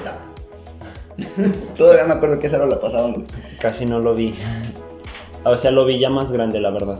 Todavía 1.77 2.03
me 2.05 2.13
acuerdo 2.13 2.37
que 2.39 2.47
esa 2.47 2.57
hora 2.57 2.65
la 2.65 2.81
pasaban, 2.81 3.13
güey. 3.13 3.25
casi 3.61 3.85
no 3.85 3.99
lo 3.99 4.13
vi. 4.13 4.35
O 5.43 5.57
sea, 5.57 5.71
lo 5.71 5.85
vi 5.85 5.99
ya 5.99 6.09
más 6.09 6.31
grande, 6.31 6.59
la 6.59 6.69
verdad. 6.71 6.99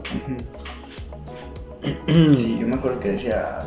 Sí, 2.34 2.58
yo 2.60 2.66
me 2.66 2.74
acuerdo 2.76 3.00
que 3.00 3.10
decía, 3.10 3.64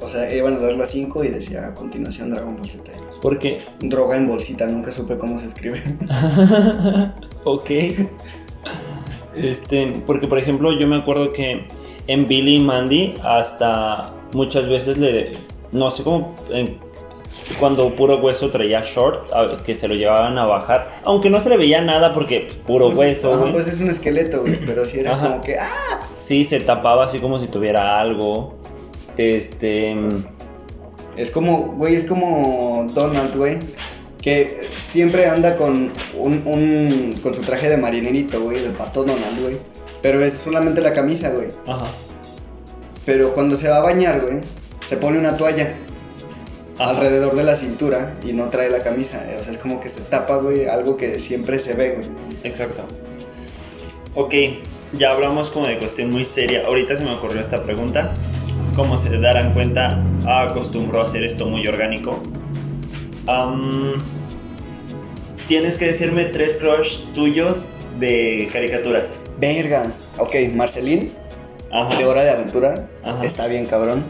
o 0.00 0.08
sea, 0.08 0.32
iban 0.34 0.56
a 0.56 0.58
dar 0.58 0.74
las 0.74 0.90
5 0.90 1.24
y 1.24 1.28
decía 1.28 1.68
a 1.68 1.74
continuación 1.74 2.30
Dragon 2.30 2.56
Ball 2.56 2.68
Z. 2.68 2.90
Porque 3.20 3.60
Droga 3.80 4.16
en 4.16 4.26
bolsita, 4.26 4.66
nunca 4.66 4.92
supe 4.92 5.16
cómo 5.18 5.38
se 5.38 5.46
escribe. 5.46 5.80
ok. 7.44 7.70
Este, 9.36 10.02
porque 10.06 10.26
por 10.26 10.38
ejemplo, 10.38 10.72
yo 10.78 10.86
me 10.86 10.96
acuerdo 10.96 11.32
que 11.32 11.66
en 12.08 12.26
Billy 12.28 12.56
y 12.56 12.60
Mandy 12.60 13.14
hasta 13.22 14.12
muchas 14.32 14.68
veces 14.68 14.98
le 14.98 15.32
no 15.70 15.90
sé 15.90 16.02
cómo 16.02 16.34
en- 16.50 16.78
cuando 17.58 17.94
puro 17.96 18.18
hueso 18.18 18.50
traía 18.50 18.80
short 18.82 19.30
que 19.62 19.74
se 19.74 19.88
lo 19.88 19.94
llevaban 19.94 20.36
a 20.38 20.44
bajar, 20.44 20.88
aunque 21.04 21.30
no 21.30 21.40
se 21.40 21.48
le 21.48 21.56
veía 21.56 21.80
nada 21.80 22.12
porque 22.14 22.48
puro 22.66 22.86
Pues, 22.86 22.98
hueso, 22.98 23.32
ajá, 23.34 23.52
pues 23.52 23.68
es 23.68 23.80
un 23.80 23.88
esqueleto, 23.90 24.40
güey, 24.42 24.58
pero 24.66 24.84
sí 24.86 25.00
era 25.00 25.12
Ajá. 25.14 25.28
como 25.28 25.42
que, 25.42 25.56
ah, 25.58 26.00
Sí, 26.18 26.44
se 26.44 26.60
tapaba 26.60 27.04
así 27.04 27.18
como 27.18 27.38
si 27.40 27.46
tuviera 27.48 28.00
algo. 28.00 28.54
Este, 29.16 29.94
Es 31.16 31.30
como, 31.30 31.74
güey, 31.76 31.94
es 31.96 32.04
como 32.04 32.86
Donald, 32.94 33.36
güey. 33.36 33.58
Que 34.20 34.60
siempre 34.86 35.26
anda 35.26 35.56
con 35.56 35.90
un, 36.16 36.42
un- 36.46 37.18
con 37.22 37.34
su 37.34 37.40
traje 37.42 37.68
de 37.68 37.76
marinerito, 37.76 38.40
güey, 38.40 38.58
del 38.60 38.70
pato 38.72 39.00
Donald, 39.04 39.40
güey. 39.42 39.56
Pero 40.00 40.24
es 40.24 40.34
solamente 40.34 40.80
la 40.80 40.92
camisa, 40.92 41.30
güey. 41.30 41.48
ajá. 41.66 41.84
Pero 43.04 43.34
cuando 43.34 43.56
se 43.56 43.68
va 43.68 43.78
a 43.78 43.82
bañar, 43.82 44.20
güey, 44.20 44.40
se 44.80 44.96
pone 44.96 45.18
una 45.18 45.36
toalla. 45.36 45.74
Alrededor 46.90 47.34
de 47.34 47.44
la 47.44 47.56
cintura 47.56 48.14
y 48.24 48.32
no 48.32 48.48
trae 48.50 48.70
la 48.70 48.82
camisa. 48.82 49.24
O 49.40 49.42
sea, 49.44 49.52
es 49.52 49.58
como 49.58 49.80
que 49.80 49.88
se 49.88 50.00
tapa, 50.00 50.36
güey, 50.36 50.66
algo 50.66 50.96
que 50.96 51.18
siempre 51.20 51.60
se 51.60 51.74
ve, 51.74 51.94
güey. 51.96 52.08
Exacto. 52.44 52.84
Ok, 54.14 54.34
ya 54.92 55.12
hablamos 55.12 55.50
como 55.50 55.66
de 55.66 55.78
cuestión 55.78 56.10
muy 56.10 56.24
seria. 56.24 56.66
Ahorita 56.66 56.96
se 56.96 57.04
me 57.04 57.14
ocurrió 57.14 57.40
esta 57.40 57.62
pregunta. 57.62 58.12
Como 58.74 58.96
se 58.98 59.18
darán 59.18 59.54
cuenta, 59.54 60.02
acostumbro 60.26 61.00
a 61.00 61.04
hacer 61.04 61.24
esto 61.24 61.46
muy 61.46 61.66
orgánico. 61.66 62.18
Am, 63.26 63.94
tienes 65.48 65.76
que 65.76 65.86
decirme 65.86 66.24
tres 66.26 66.56
crush 66.56 67.00
tuyos 67.14 67.66
de 67.98 68.48
caricaturas. 68.52 69.20
Verga. 69.38 69.92
Ok, 70.18 70.34
Marcelín, 70.54 71.12
Ajá. 71.70 71.96
de 71.96 72.04
Hora 72.04 72.24
de 72.24 72.30
Aventura. 72.30 72.88
Ajá. 73.04 73.24
Está 73.24 73.46
bien, 73.46 73.66
cabrón. 73.66 74.04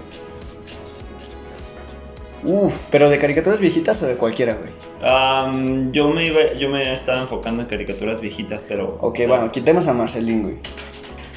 Uf, 2.44 2.74
pero 2.90 3.08
de 3.08 3.18
caricaturas 3.18 3.60
viejitas 3.60 4.02
o 4.02 4.06
de 4.06 4.16
cualquiera, 4.16 4.54
güey. 4.54 4.70
Am, 5.02 5.92
yo, 5.92 6.08
me 6.08 6.26
iba- 6.26 6.54
yo 6.58 6.68
me 6.70 6.92
estaba 6.92 7.20
enfocando 7.22 7.62
en 7.62 7.68
caricaturas 7.68 8.20
viejitas, 8.20 8.64
pero... 8.68 8.98
Ok, 9.00 9.20
bueno, 9.28 9.52
quitemos 9.52 9.86
a 9.86 9.92
Marcelín, 9.92 10.42
güey. 10.42 10.56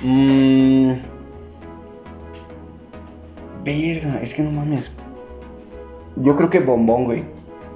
Mmm. 0.02 0.94
Verga, 3.64 4.20
es 4.22 4.34
que 4.34 4.42
no 4.44 4.52
mames. 4.52 4.92
Yo 6.16 6.36
creo 6.36 6.50
que 6.50 6.60
Bombón, 6.60 7.06
güey. 7.06 7.24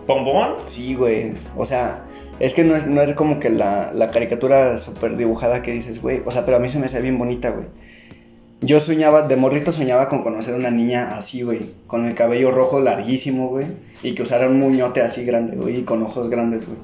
¿Bombón? 0.07 0.49
Sí, 0.65 0.95
güey. 0.95 1.33
O 1.57 1.65
sea, 1.65 2.05
es 2.39 2.53
que 2.53 2.63
no 2.63 2.75
es, 2.75 2.87
no 2.87 3.01
es 3.01 3.13
como 3.15 3.39
que 3.39 3.49
la, 3.49 3.91
la 3.93 4.11
caricatura 4.11 4.77
súper 4.77 5.17
dibujada 5.17 5.61
que 5.61 5.71
dices, 5.71 6.01
güey. 6.01 6.21
O 6.25 6.31
sea, 6.31 6.45
pero 6.45 6.57
a 6.57 6.59
mí 6.59 6.69
se 6.69 6.79
me 6.79 6.85
hace 6.85 7.01
bien 7.01 7.17
bonita, 7.17 7.49
güey. 7.51 7.67
Yo 8.61 8.79
soñaba, 8.79 9.23
de 9.23 9.35
morrito 9.35 9.71
soñaba 9.71 10.09
con 10.09 10.21
conocer 10.21 10.55
una 10.55 10.69
niña 10.69 11.15
así, 11.15 11.43
güey. 11.43 11.61
Con 11.87 12.05
el 12.05 12.13
cabello 12.13 12.51
rojo 12.51 12.79
larguísimo, 12.81 13.47
güey. 13.47 13.67
Y 14.03 14.13
que 14.13 14.23
usara 14.23 14.47
un 14.47 14.59
muñote 14.59 15.01
así 15.01 15.23
grande, 15.23 15.55
güey. 15.55 15.77
Y 15.77 15.83
con 15.83 16.03
ojos 16.03 16.29
grandes, 16.29 16.67
güey. 16.67 16.77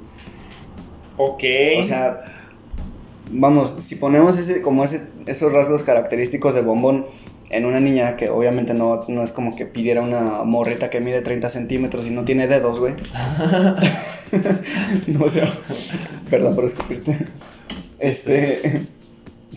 Ok. 1.18 1.44
O 1.80 1.84
sea, 1.84 2.24
vamos, 3.32 3.76
si 3.80 3.96
ponemos 3.96 4.38
ese, 4.38 4.62
como 4.62 4.84
ese, 4.84 5.02
esos 5.26 5.52
rasgos 5.52 5.84
característicos 5.84 6.56
de 6.56 6.62
bombón 6.62 7.06
en 7.50 7.66
una 7.66 7.80
niña 7.80 8.16
que 8.18 8.30
obviamente 8.30 8.74
no, 8.74 9.06
no 9.08 9.24
es 9.24 9.32
como 9.32 9.56
que 9.56 9.66
pidiera 9.66 10.02
una 10.02 10.44
morrita 10.44 10.90
que 10.90 11.00
mide 11.00 11.22
30 11.22 11.50
centímetros 11.50 12.06
y 12.06 12.10
no 12.10 12.24
tiene 12.24 12.48
dedos, 12.48 12.80
güey. 12.80 12.94
no, 15.08 15.26
o 15.26 15.30
sea, 15.30 15.52
perdón 16.30 16.56
por 16.56 16.66
escupirte. 16.66 17.18
Este, 18.00 18.82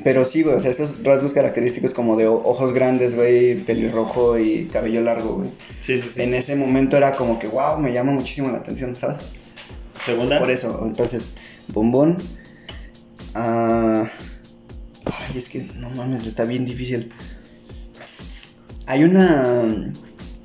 pero 0.05 0.25
sí, 0.25 0.43
güey, 0.43 0.57
o 0.57 0.61
sea, 0.61 0.71
estos 0.71 1.03
rasgos 1.03 1.33
característicos 1.33 1.93
como 1.93 2.17
de 2.17 2.27
ojos 2.27 2.73
grandes, 2.73 3.15
güey, 3.15 3.63
pelirrojo 3.65 4.39
y 4.39 4.67
cabello 4.67 5.01
largo, 5.01 5.37
güey. 5.37 5.51
Sí, 5.81 6.01
sí, 6.01 6.09
sí. 6.11 6.23
En 6.23 6.35
ese 6.35 6.57
momento 6.57 6.97
era 6.97 7.17
como 7.17 7.39
que, 7.39 7.49
wow, 7.49 7.79
me 7.79 7.93
llama 7.93 8.13
muchísimo 8.13 8.51
la 8.51 8.59
atención, 8.59 8.97
¿sabes? 8.97 9.19
Segunda. 9.97 10.39
Por 10.39 10.51
eso, 10.51 10.81
entonces, 10.85 11.29
bombón. 11.69 12.19
ah, 13.35 14.09
ay, 15.07 15.39
es 15.39 15.49
que 15.49 15.67
no 15.77 15.91
mames, 15.91 16.27
está 16.27 16.45
bien 16.45 16.65
difícil. 16.65 17.13
Hay 18.87 19.05
una. 19.05 19.93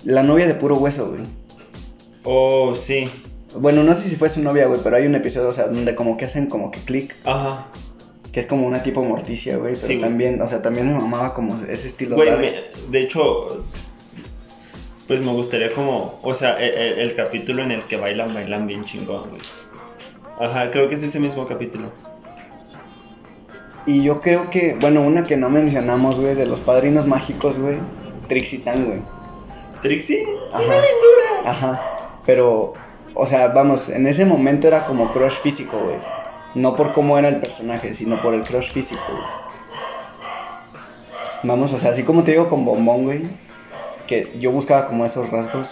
La 0.03 0.23
novia 0.23 0.47
de 0.47 0.55
puro 0.55 0.77
hueso, 0.77 1.09
güey. 1.09 1.21
Oh, 2.23 2.75
sí. 2.75 3.09
Bueno, 3.55 3.83
no 3.83 3.93
sé 3.93 4.09
si 4.09 4.15
fue 4.15 4.29
su 4.29 4.41
novia, 4.41 4.65
güey, 4.65 4.81
pero 4.83 4.95
hay 4.95 5.05
un 5.05 5.15
episodio, 5.15 5.49
o 5.49 5.53
sea, 5.53 5.67
donde 5.67 5.95
como 5.95 6.17
que 6.17 6.25
hacen 6.25 6.47
como 6.47 6.71
que 6.71 6.79
clic, 6.79 7.15
Ajá. 7.23 7.67
Que 8.33 8.39
es 8.39 8.47
como 8.47 8.65
una 8.67 8.81
tipo 8.83 9.03
morticia, 9.03 9.57
güey, 9.57 9.75
pero 9.75 9.85
Sí, 9.87 9.97
también, 10.01 10.41
o 10.41 10.47
sea, 10.47 10.61
también 10.61 10.91
me 10.91 10.99
mamaba 10.99 11.33
como 11.35 11.55
ese 11.63 11.87
estilo 11.87 12.15
Güey, 12.17 12.35
me- 12.35 12.49
de 12.89 12.99
hecho, 12.99 13.63
pues 15.07 15.21
me 15.21 15.31
gustaría 15.31 15.71
como, 15.73 16.19
o 16.23 16.33
sea, 16.33 16.59
e- 16.59 16.65
e- 16.67 17.01
el, 17.03 17.15
capítulo 17.15 17.61
en 17.63 17.71
el 17.71 17.83
que 17.83 17.95
bailan, 17.97 18.33
bailan 18.33 18.65
bien 18.65 18.83
chingón, 18.83 19.29
güey. 19.29 19.41
Ajá, 20.39 20.71
creo 20.71 20.87
que 20.87 20.95
es 20.95 21.03
ese 21.03 21.19
mismo 21.19 21.47
capítulo. 21.47 21.91
Y 23.85 24.01
yo 24.03 24.21
creo 24.21 24.49
que, 24.49 24.75
bueno, 24.79 25.01
una 25.01 25.27
que 25.27 25.37
no 25.37 25.49
mencionamos, 25.49 26.19
güey, 26.19 26.35
de 26.35 26.45
los 26.45 26.59
padrinos 26.61 27.05
mágicos, 27.05 27.59
güey, 27.59 27.77
Trixie-Tan, 28.29 28.85
güey. 28.85 29.01
Trixie, 29.81 30.25
Ajá. 30.51 30.63
una 30.63 30.73
aventura. 30.73 31.51
Ajá. 31.51 31.81
Pero, 32.25 32.73
o 33.13 33.25
sea, 33.27 33.49
vamos, 33.49 33.89
en 33.89 34.07
ese 34.07 34.25
momento 34.25 34.67
era 34.67 34.85
como 34.87 35.11
crush 35.11 35.33
físico, 35.33 35.77
güey. 35.77 35.97
No 36.55 36.75
por 36.75 36.93
cómo 36.93 37.17
era 37.17 37.29
el 37.29 37.37
personaje, 37.37 37.93
sino 37.93 38.21
por 38.21 38.33
el 38.33 38.41
crush 38.41 38.71
físico, 38.71 39.01
güey. 39.09 39.23
Vamos, 41.43 41.73
o 41.73 41.79
sea, 41.79 41.91
así 41.91 42.03
como 42.03 42.23
te 42.23 42.31
digo 42.31 42.47
con 42.49 42.63
Bombón, 42.65 43.03
güey. 43.03 43.29
Que 44.07 44.31
yo 44.39 44.51
buscaba 44.51 44.87
como 44.87 45.05
esos 45.05 45.29
rasgos 45.29 45.71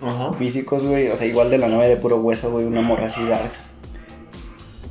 Ajá. 0.00 0.32
físicos, 0.34 0.84
güey. 0.86 1.08
O 1.08 1.16
sea, 1.16 1.26
igual 1.26 1.50
de 1.50 1.58
la 1.58 1.68
novia 1.68 1.88
de 1.88 1.96
puro 1.96 2.18
hueso, 2.18 2.50
güey. 2.50 2.64
Una 2.64 2.82
morra 2.82 3.06
así 3.06 3.24
darks. 3.26 3.66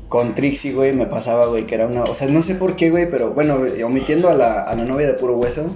Con 0.09 0.35
Trixie, 0.35 0.73
güey, 0.73 0.91
me 0.91 1.05
pasaba, 1.05 1.45
güey, 1.45 1.65
que 1.65 1.75
era 1.75 1.87
una... 1.87 2.03
O 2.03 2.13
sea, 2.15 2.27
no 2.27 2.41
sé 2.41 2.55
por 2.55 2.75
qué, 2.75 2.89
güey, 2.89 3.09
pero 3.09 3.33
bueno, 3.33 3.59
omitiendo 3.85 4.27
a 4.29 4.33
la, 4.33 4.61
a 4.63 4.75
la 4.75 4.83
novia 4.83 5.07
de 5.07 5.13
puro 5.13 5.37
hueso. 5.37 5.71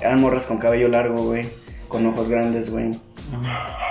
Eran 0.00 0.20
morras 0.20 0.46
con 0.46 0.58
cabello 0.58 0.88
largo, 0.88 1.22
güey. 1.24 1.48
Con 1.88 2.04
ojos 2.06 2.28
grandes, 2.28 2.70
güey. 2.70 2.98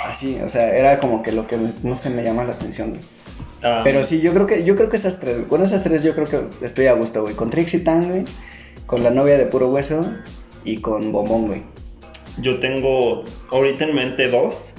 Así, 0.04 0.38
o 0.44 0.50
sea, 0.50 0.76
era 0.76 1.00
como 1.00 1.24
que 1.24 1.32
lo 1.32 1.48
que 1.48 1.56
me- 1.58 1.74
no 1.84 1.96
se 1.96 2.10
me 2.10 2.24
llama 2.24 2.44
la 2.44 2.54
atención, 2.54 2.90
güey. 2.90 3.02
Ah, 3.64 3.82
Pero 3.84 4.04
sí, 4.04 4.22
yo 4.22 4.34
creo 4.34 4.46
que 4.48 4.64
yo 4.64 4.76
creo 4.76 4.90
que 4.90 4.98
esas 4.98 5.20
tres, 5.20 5.38
con 5.50 5.64
esas 5.64 5.84
tres 5.84 6.04
yo 6.04 6.14
creo 6.14 6.28
que 6.28 6.66
estoy 6.66 6.88
a 6.88 6.94
gusto, 6.94 7.22
güey. 7.24 7.36
Con 7.36 7.50
Trixie 7.50 7.80
Tan, 7.80 8.10
güey, 8.10 8.26
con 8.86 9.04
la 9.04 9.10
novia 9.10 9.38
de 9.38 9.46
puro 9.46 9.70
hueso 9.70 10.14
y 10.64 10.82
con 10.82 11.12
Bombón, 11.12 11.48
güey. 11.48 11.64
Yo 12.38 12.60
tengo 12.60 13.24
ahorita 13.52 13.86
en 13.86 13.96
mente 13.96 14.30
dos. 14.30 14.74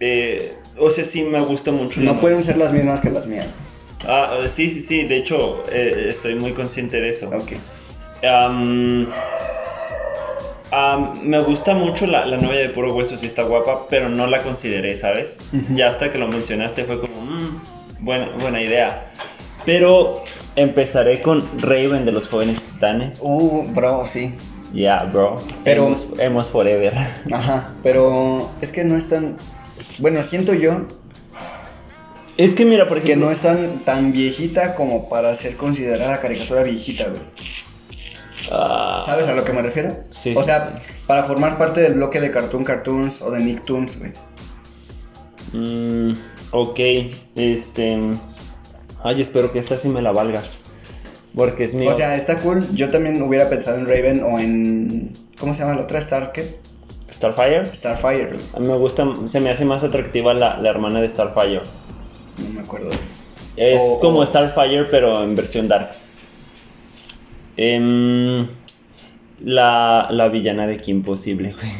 Eh, 0.00 0.56
o 0.78 0.90
sea, 0.90 1.04
sí 1.04 1.22
me 1.22 1.40
gusta 1.40 1.72
mucho. 1.72 2.00
No 2.00 2.20
pueden 2.20 2.42
ser 2.42 2.56
las 2.56 2.72
mismas 2.72 3.00
que 3.00 3.10
las 3.10 3.26
mías. 3.26 3.54
Ah, 4.06 4.38
sí, 4.46 4.70
sí, 4.70 4.80
sí. 4.80 5.04
De 5.04 5.16
hecho, 5.16 5.62
eh, 5.70 6.06
estoy 6.08 6.34
muy 6.36 6.52
consciente 6.52 7.00
de 7.00 7.10
eso. 7.10 7.28
Ok. 7.28 7.52
Me 11.22 11.40
gusta 11.40 11.74
mucho 11.74 12.06
la, 12.06 12.26
la 12.26 12.36
novia 12.36 12.60
de 12.60 12.68
puro 12.70 12.94
hueso, 12.94 13.16
sí 13.16 13.26
está 13.26 13.42
guapa, 13.42 13.86
pero 13.88 14.08
no 14.08 14.26
la 14.26 14.42
consideré, 14.42 14.96
¿sabes? 14.96 15.40
Ya 15.74 15.88
hasta 15.88 16.12
que 16.12 16.18
lo 16.18 16.28
mencionaste 16.28 16.84
fue 16.84 17.00
como, 17.00 17.07
"Mm, 17.38 18.04
buena, 18.04 18.28
buena 18.38 18.60
idea. 18.60 19.10
Pero 19.64 20.22
empezaré 20.56 21.20
con 21.20 21.46
Raven 21.60 22.04
de 22.04 22.12
los 22.12 22.28
jóvenes 22.28 22.62
titanes. 22.62 23.20
Uh, 23.22 23.64
bro, 23.74 24.06
sí. 24.06 24.34
Yeah, 24.72 25.04
bro. 25.04 25.42
Pero- 25.64 25.86
Hemos, 25.86 26.08
hemos 26.18 26.50
forever. 26.50 26.92
Ajá, 27.32 27.74
pero 27.82 28.50
es 28.60 28.72
que 28.72 28.84
no 28.84 28.96
es 28.96 29.08
tan... 29.08 29.36
Bueno, 30.00 30.22
siento 30.22 30.52
yo 30.54 30.86
Es 32.36 32.54
que 32.54 32.64
mira, 32.64 32.88
por 32.88 33.02
que 33.02 33.16
no 33.16 33.30
es 33.30 33.40
tan, 33.40 33.80
tan 33.84 34.12
viejita 34.12 34.74
como 34.74 35.08
para 35.08 35.34
ser 35.34 35.56
considerada 35.56 36.20
caricatura 36.20 36.62
viejita, 36.62 37.08
güey. 37.08 37.22
ah, 38.52 39.02
¿Sabes 39.04 39.26
a 39.28 39.34
lo 39.34 39.44
que 39.44 39.52
me 39.52 39.62
refiero? 39.62 39.96
Sí, 40.10 40.34
O 40.36 40.40
sí, 40.40 40.46
sea, 40.46 40.74
para 41.06 41.24
formar 41.24 41.58
parte 41.58 41.80
del 41.80 41.94
bloque 41.94 42.20
de 42.20 42.30
Cartoon 42.30 42.62
Cartoons 42.64 43.22
o 43.22 43.30
de 43.30 43.40
Nicktoons, 43.40 43.98
güey. 43.98 44.12
mm, 45.52 46.12
ok, 46.52 46.80
este. 47.36 47.98
Ay, 49.04 49.20
espero 49.20 49.52
que 49.52 49.58
esta 49.58 49.78
sí 49.78 49.88
me 49.88 50.02
la 50.02 50.12
valgas. 50.12 50.58
Porque 51.34 51.64
es 51.64 51.74
mi. 51.74 51.86
O 51.86 51.92
sea, 51.92 52.16
está 52.16 52.40
cool. 52.40 52.66
Yo 52.74 52.90
también 52.90 53.22
hubiera 53.22 53.48
pensado 53.48 53.78
en 53.78 53.86
Raven 53.86 54.22
o 54.22 54.38
en. 54.38 55.12
¿Cómo 55.38 55.54
se 55.54 55.60
llama 55.60 55.74
la 55.76 55.82
otra? 55.82 55.98
Star, 56.00 56.32
¿qué? 56.32 56.58
Starfire. 57.12 57.64
Starfire. 57.74 58.38
A 58.54 58.60
mí 58.60 58.66
me 58.66 58.76
gusta, 58.76 59.06
se 59.26 59.40
me 59.40 59.50
hace 59.50 59.64
más 59.64 59.82
atractiva 59.84 60.34
la, 60.34 60.58
la 60.58 60.68
hermana 60.70 61.00
de 61.00 61.08
Starfire. 61.08 61.62
No 62.38 62.48
me 62.54 62.60
acuerdo. 62.60 62.90
Es 63.56 63.80
O- 63.82 64.00
como 64.00 64.18
o- 64.20 64.26
Starfire, 64.26 64.84
pero 64.90 65.22
en 65.24 65.34
versión 65.36 65.68
Darks. 65.68 66.04
Em, 67.56 68.46
la, 69.44 70.08
la 70.10 70.28
villana 70.28 70.66
de 70.66 70.80
Kim 70.80 71.02
Possible, 71.02 71.52
güey. 71.52 71.72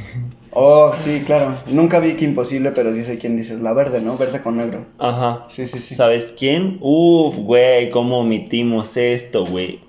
Oh, 0.60 0.92
sí, 0.96 1.22
claro. 1.24 1.54
Nunca 1.70 2.00
vi 2.00 2.14
que 2.14 2.24
imposible, 2.24 2.72
pero 2.72 2.92
sí 2.92 3.04
sé 3.04 3.16
quién 3.16 3.36
dices. 3.36 3.60
La 3.60 3.74
verde, 3.74 4.00
¿no? 4.00 4.18
Verde 4.18 4.42
con 4.42 4.56
negro. 4.56 4.86
Ajá. 4.98 5.46
Sí, 5.48 5.68
sí, 5.68 5.78
sí. 5.78 5.94
¿Sabes 5.94 6.34
quién? 6.36 6.78
Uf, 6.80 7.36
güey, 7.36 7.92
¿cómo 7.92 8.18
omitimos 8.18 8.96
esto, 8.96 9.46
güey? 9.46 9.80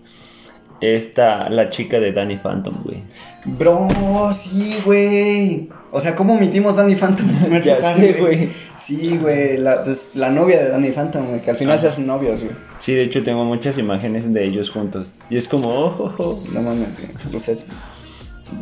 Esta, 0.79 1.49
la 1.49 1.71
chica 1.71 1.99
de 1.99 2.11
Danny 2.11 2.37
Phantom, 2.37 2.83
güey. 2.83 3.01
Bro, 3.45 3.87
sí, 4.31 4.77
güey. 4.85 5.69
O 5.91 6.01
sea, 6.01 6.15
¿cómo 6.15 6.35
omitimos 6.35 6.75
Danny 6.75 6.93
Phantom? 6.93 7.25
Ya 7.65 7.81
sé, 7.81 8.13
güey. 8.13 8.49
Sí, 8.77 9.17
güey. 9.17 9.57
La, 9.57 9.83
pues, 9.83 10.11
la 10.13 10.29
novia 10.29 10.61
de 10.61 10.69
Danny 10.69 10.91
Phantom, 10.91 11.29
güey. 11.29 11.41
Que 11.41 11.49
al 11.49 11.57
final 11.57 11.73
Ajá. 11.73 11.81
se 11.81 11.87
hacen 11.87 12.05
novios, 12.05 12.41
güey. 12.41 12.53
Sí, 12.77 12.93
de 12.93 13.01
hecho 13.01 13.23
tengo 13.23 13.43
muchas 13.43 13.79
imágenes 13.79 14.31
de 14.31 14.45
ellos 14.45 14.69
juntos. 14.69 15.19
Y 15.31 15.37
es 15.37 15.47
como, 15.47 15.69
oh, 15.69 15.95
oh, 15.97 16.23
oh. 16.23 16.43
No 16.53 16.61
mames, 16.61 16.99
güey. 16.99 17.11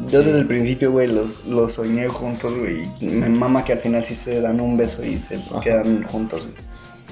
Yo 0.08 0.22
desde 0.24 0.40
el 0.40 0.48
principio, 0.48 0.92
güey, 0.92 1.08
los, 1.08 1.46
los 1.46 1.74
soñé 1.74 2.08
juntos, 2.08 2.54
güey. 2.58 2.90
y 3.00 3.06
Me 3.06 3.30
mama 3.30 3.64
que 3.64 3.74
al 3.74 3.80
final 3.80 4.04
sí 4.04 4.16
se 4.16 4.42
dan 4.42 4.60
un 4.62 4.78
beso 4.78 5.04
y 5.04 5.18
se 5.18 5.36
Ajá. 5.36 5.60
quedan 5.62 6.04
juntos, 6.04 6.42
güey. 6.44 6.56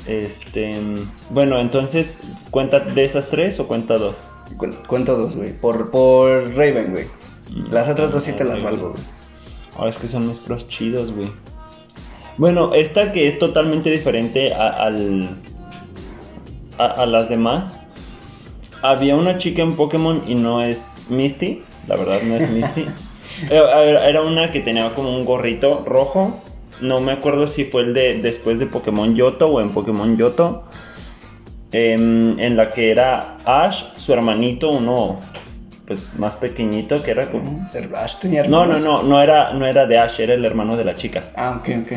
Este, 0.07 0.80
bueno, 1.32 1.59
entonces, 1.59 2.19
¿cuenta 2.51 2.80
de 2.80 3.03
esas 3.03 3.28
tres 3.30 3.59
o 3.59 3.67
cuenta 3.67 3.97
dos? 3.97 4.28
Cu- 4.57 4.76
Cuento 4.88 5.17
dos, 5.17 5.36
güey. 5.36 5.51
Por, 5.53 5.89
por 5.89 6.49
Raven, 6.55 6.91
güey. 6.91 7.05
Mm. 7.49 7.71
Las 7.73 7.89
otras 7.89 8.11
dos 8.11 8.23
sí 8.23 8.32
te 8.34 8.43
las 8.43 8.61
valgo, 8.61 8.91
güey. 8.91 9.03
Ah, 9.78 9.88
es 9.89 9.97
que 9.97 10.07
son 10.07 10.28
mis 10.28 10.39
cross 10.41 10.67
chidos, 10.67 11.11
güey. 11.11 11.32
Bueno, 12.38 12.73
esta 12.73 13.11
que 13.11 13.28
es 13.28 13.39
totalmente 13.39 13.89
diferente 13.89 14.53
a, 14.53 14.67
al, 14.69 15.30
a, 16.78 16.86
a 16.86 17.05
las 17.05 17.30
demás. 17.30 17.78
Había 18.84 19.15
una 19.15 19.38
chica 19.39 19.63
en 19.63 19.76
Pokémon 19.76 20.21
y 20.28 20.36
no 20.36 20.61
es 20.61 20.97
Misty. 21.09 21.63
La 21.88 21.96
verdad, 21.96 22.22
no 22.24 22.36
es 22.36 22.50
Misty. 22.50 22.86
Eh, 23.52 23.98
Era 24.08 24.22
una 24.22 24.50
que 24.50 24.62
tenía 24.62 24.94
como 24.94 25.14
un 25.14 25.26
gorrito 25.26 25.84
rojo. 25.86 26.40
No 26.80 27.02
me 27.02 27.12
acuerdo 27.12 27.50
si 27.50 27.66
fue 27.66 27.82
el 27.82 27.94
de 27.94 28.22
después 28.22 28.60
de 28.60 28.66
Pokémon 28.68 29.14
Yoto 29.14 29.48
o 29.48 29.60
en 29.60 29.72
Pokémon 29.72 30.16
Yoto. 30.16 30.64
Em, 31.74 32.40
en 32.40 32.56
la 32.56 32.70
que 32.70 32.92
era 32.92 33.36
Ash, 33.44 33.84
su 33.98 34.14
hermanito, 34.14 34.70
uno 34.72 35.20
pues 35.86 36.12
más 36.18 36.36
pequeñito, 36.38 37.04
que 37.04 37.12
era 37.12 37.30
como... 37.30 37.70
Ash 37.96 38.20
tenía 38.20 38.44
No, 38.46 38.66
no, 38.66 38.80
no, 38.80 39.04
no 39.04 39.22
era, 39.22 39.54
no 39.54 39.66
era 39.66 39.86
de 39.86 39.98
Ash, 39.98 40.22
era 40.22 40.34
el 40.34 40.46
hermano 40.46 40.78
de 40.78 40.86
la 40.86 40.96
chica. 40.96 41.32
Ah, 41.36 41.60
ok, 41.60 41.70
ok. 41.84 41.92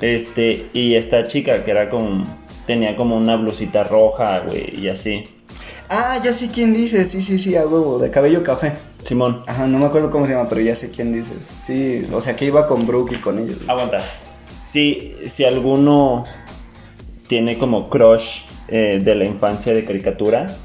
Este, 0.00 0.70
y 0.72 0.94
esta 0.94 1.26
chica 1.26 1.64
que 1.64 1.70
era 1.70 1.90
como, 1.90 2.24
tenía 2.66 2.96
como 2.96 3.16
una 3.16 3.36
blusita 3.36 3.84
roja, 3.84 4.40
güey, 4.40 4.80
y 4.80 4.88
así. 4.88 5.24
Ah, 5.88 6.20
ya 6.22 6.32
sé 6.32 6.50
quién 6.50 6.74
dices. 6.74 7.10
Sí, 7.10 7.20
sí, 7.22 7.38
sí, 7.38 7.56
a 7.56 7.66
huevo. 7.66 7.98
De 7.98 8.10
cabello 8.10 8.42
café. 8.42 8.72
Simón, 9.02 9.42
Ajá, 9.46 9.66
no 9.66 9.78
me 9.78 9.86
acuerdo 9.86 10.10
cómo 10.10 10.26
se 10.26 10.32
llama, 10.32 10.48
pero 10.48 10.60
ya 10.60 10.74
sé 10.74 10.90
quién 10.90 11.12
dices. 11.12 11.52
Sí, 11.58 12.06
o 12.12 12.20
sea 12.20 12.36
que 12.36 12.46
iba 12.46 12.66
con 12.66 12.86
Brooke 12.86 13.14
y 13.14 13.18
con 13.18 13.38
ellos. 13.38 13.58
aguanta. 13.66 14.00
Si, 14.56 15.14
si 15.26 15.44
alguno 15.44 16.24
tiene 17.28 17.58
como 17.58 17.88
crush 17.88 18.42
eh, 18.68 19.00
de 19.02 19.14
la 19.14 19.24
infancia 19.24 19.72
de 19.72 19.84
caricatura, 19.84 20.56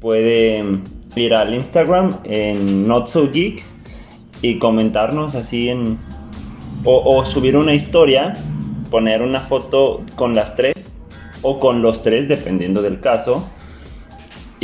puede 0.00 0.64
ir 1.14 1.34
al 1.34 1.54
Instagram 1.54 2.20
en 2.24 2.88
Not 2.88 3.06
So 3.06 3.30
Geek 3.30 3.62
y 4.42 4.58
comentarnos 4.58 5.34
así 5.34 5.68
en... 5.68 5.98
O, 6.86 7.16
o 7.16 7.24
subir 7.24 7.56
una 7.56 7.72
historia, 7.72 8.36
poner 8.90 9.22
una 9.22 9.40
foto 9.40 10.02
con 10.16 10.34
las 10.34 10.54
tres 10.54 10.98
o 11.40 11.58
con 11.58 11.80
los 11.80 12.02
tres, 12.02 12.28
dependiendo 12.28 12.82
del 12.82 13.00
caso. 13.00 13.48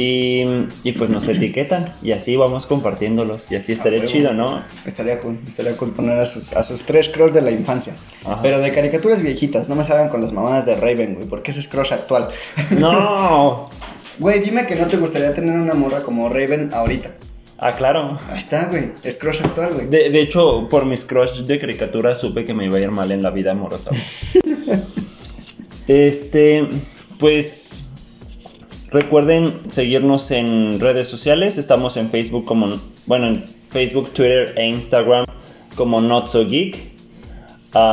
Y, 0.00 0.66
y 0.82 0.92
pues 0.92 1.10
nos 1.10 1.28
etiquetan 1.28 1.84
y 2.02 2.12
así 2.12 2.34
vamos 2.34 2.64
compartiéndolos 2.64 3.52
y 3.52 3.56
así 3.56 3.72
estaría 3.72 3.98
huevo. 3.98 4.10
chido, 4.10 4.32
¿no? 4.32 4.64
Estaría 4.86 5.20
cool, 5.20 5.38
estaría 5.46 5.76
cool 5.76 5.90
poner 5.92 6.18
a 6.18 6.24
sus, 6.24 6.54
a 6.54 6.62
sus 6.62 6.84
tres 6.84 7.10
crush 7.10 7.32
de 7.32 7.42
la 7.42 7.50
infancia. 7.50 7.94
Ajá. 8.24 8.40
Pero 8.40 8.60
de 8.60 8.72
caricaturas 8.72 9.22
viejitas, 9.22 9.68
no 9.68 9.74
me 9.74 9.84
salgan 9.84 10.08
con 10.08 10.22
las 10.22 10.32
mamadas 10.32 10.64
de 10.64 10.74
Raven, 10.74 11.16
güey, 11.16 11.28
porque 11.28 11.50
ese 11.50 11.60
es 11.60 11.68
crush 11.68 11.92
actual. 11.92 12.28
No. 12.78 13.68
Güey, 14.18 14.40
dime 14.40 14.66
que 14.66 14.76
no 14.76 14.86
te 14.86 14.98
gustaría 14.98 15.32
tener 15.32 15.58
una 15.58 15.72
morra 15.72 16.02
como 16.02 16.28
Raven 16.28 16.70
ahorita. 16.74 17.14
Ah, 17.56 17.72
claro. 17.72 18.18
Ahí 18.28 18.36
está, 18.36 18.68
güey, 18.68 18.92
es 19.02 19.16
crush 19.16 19.40
actual, 19.42 19.72
güey. 19.72 19.86
De, 19.86 20.10
de 20.10 20.20
hecho, 20.20 20.68
por 20.68 20.84
mis 20.84 21.06
crush 21.06 21.40
de 21.44 21.58
caricatura 21.58 22.14
supe 22.14 22.44
que 22.44 22.52
me 22.52 22.66
iba 22.66 22.76
a 22.76 22.80
ir 22.80 22.90
mal 22.90 23.10
en 23.12 23.22
la 23.22 23.30
vida 23.30 23.52
amorosa. 23.52 23.92
este, 25.88 26.68
pues 27.18 27.89
recuerden 28.90 29.70
seguirnos 29.70 30.30
en 30.30 30.80
redes 30.80 31.08
sociales. 31.08 31.58
Estamos 31.58 31.96
en 31.96 32.10
Facebook 32.10 32.44
como, 32.44 32.80
bueno, 33.06 33.26
en 33.28 33.44
Facebook, 33.70 34.10
Twitter 34.10 34.54
e 34.56 34.66
Instagram 34.66 35.26
como 35.76 36.00
Not 36.00 36.26
So 36.26 36.46
Geek. 36.46 36.99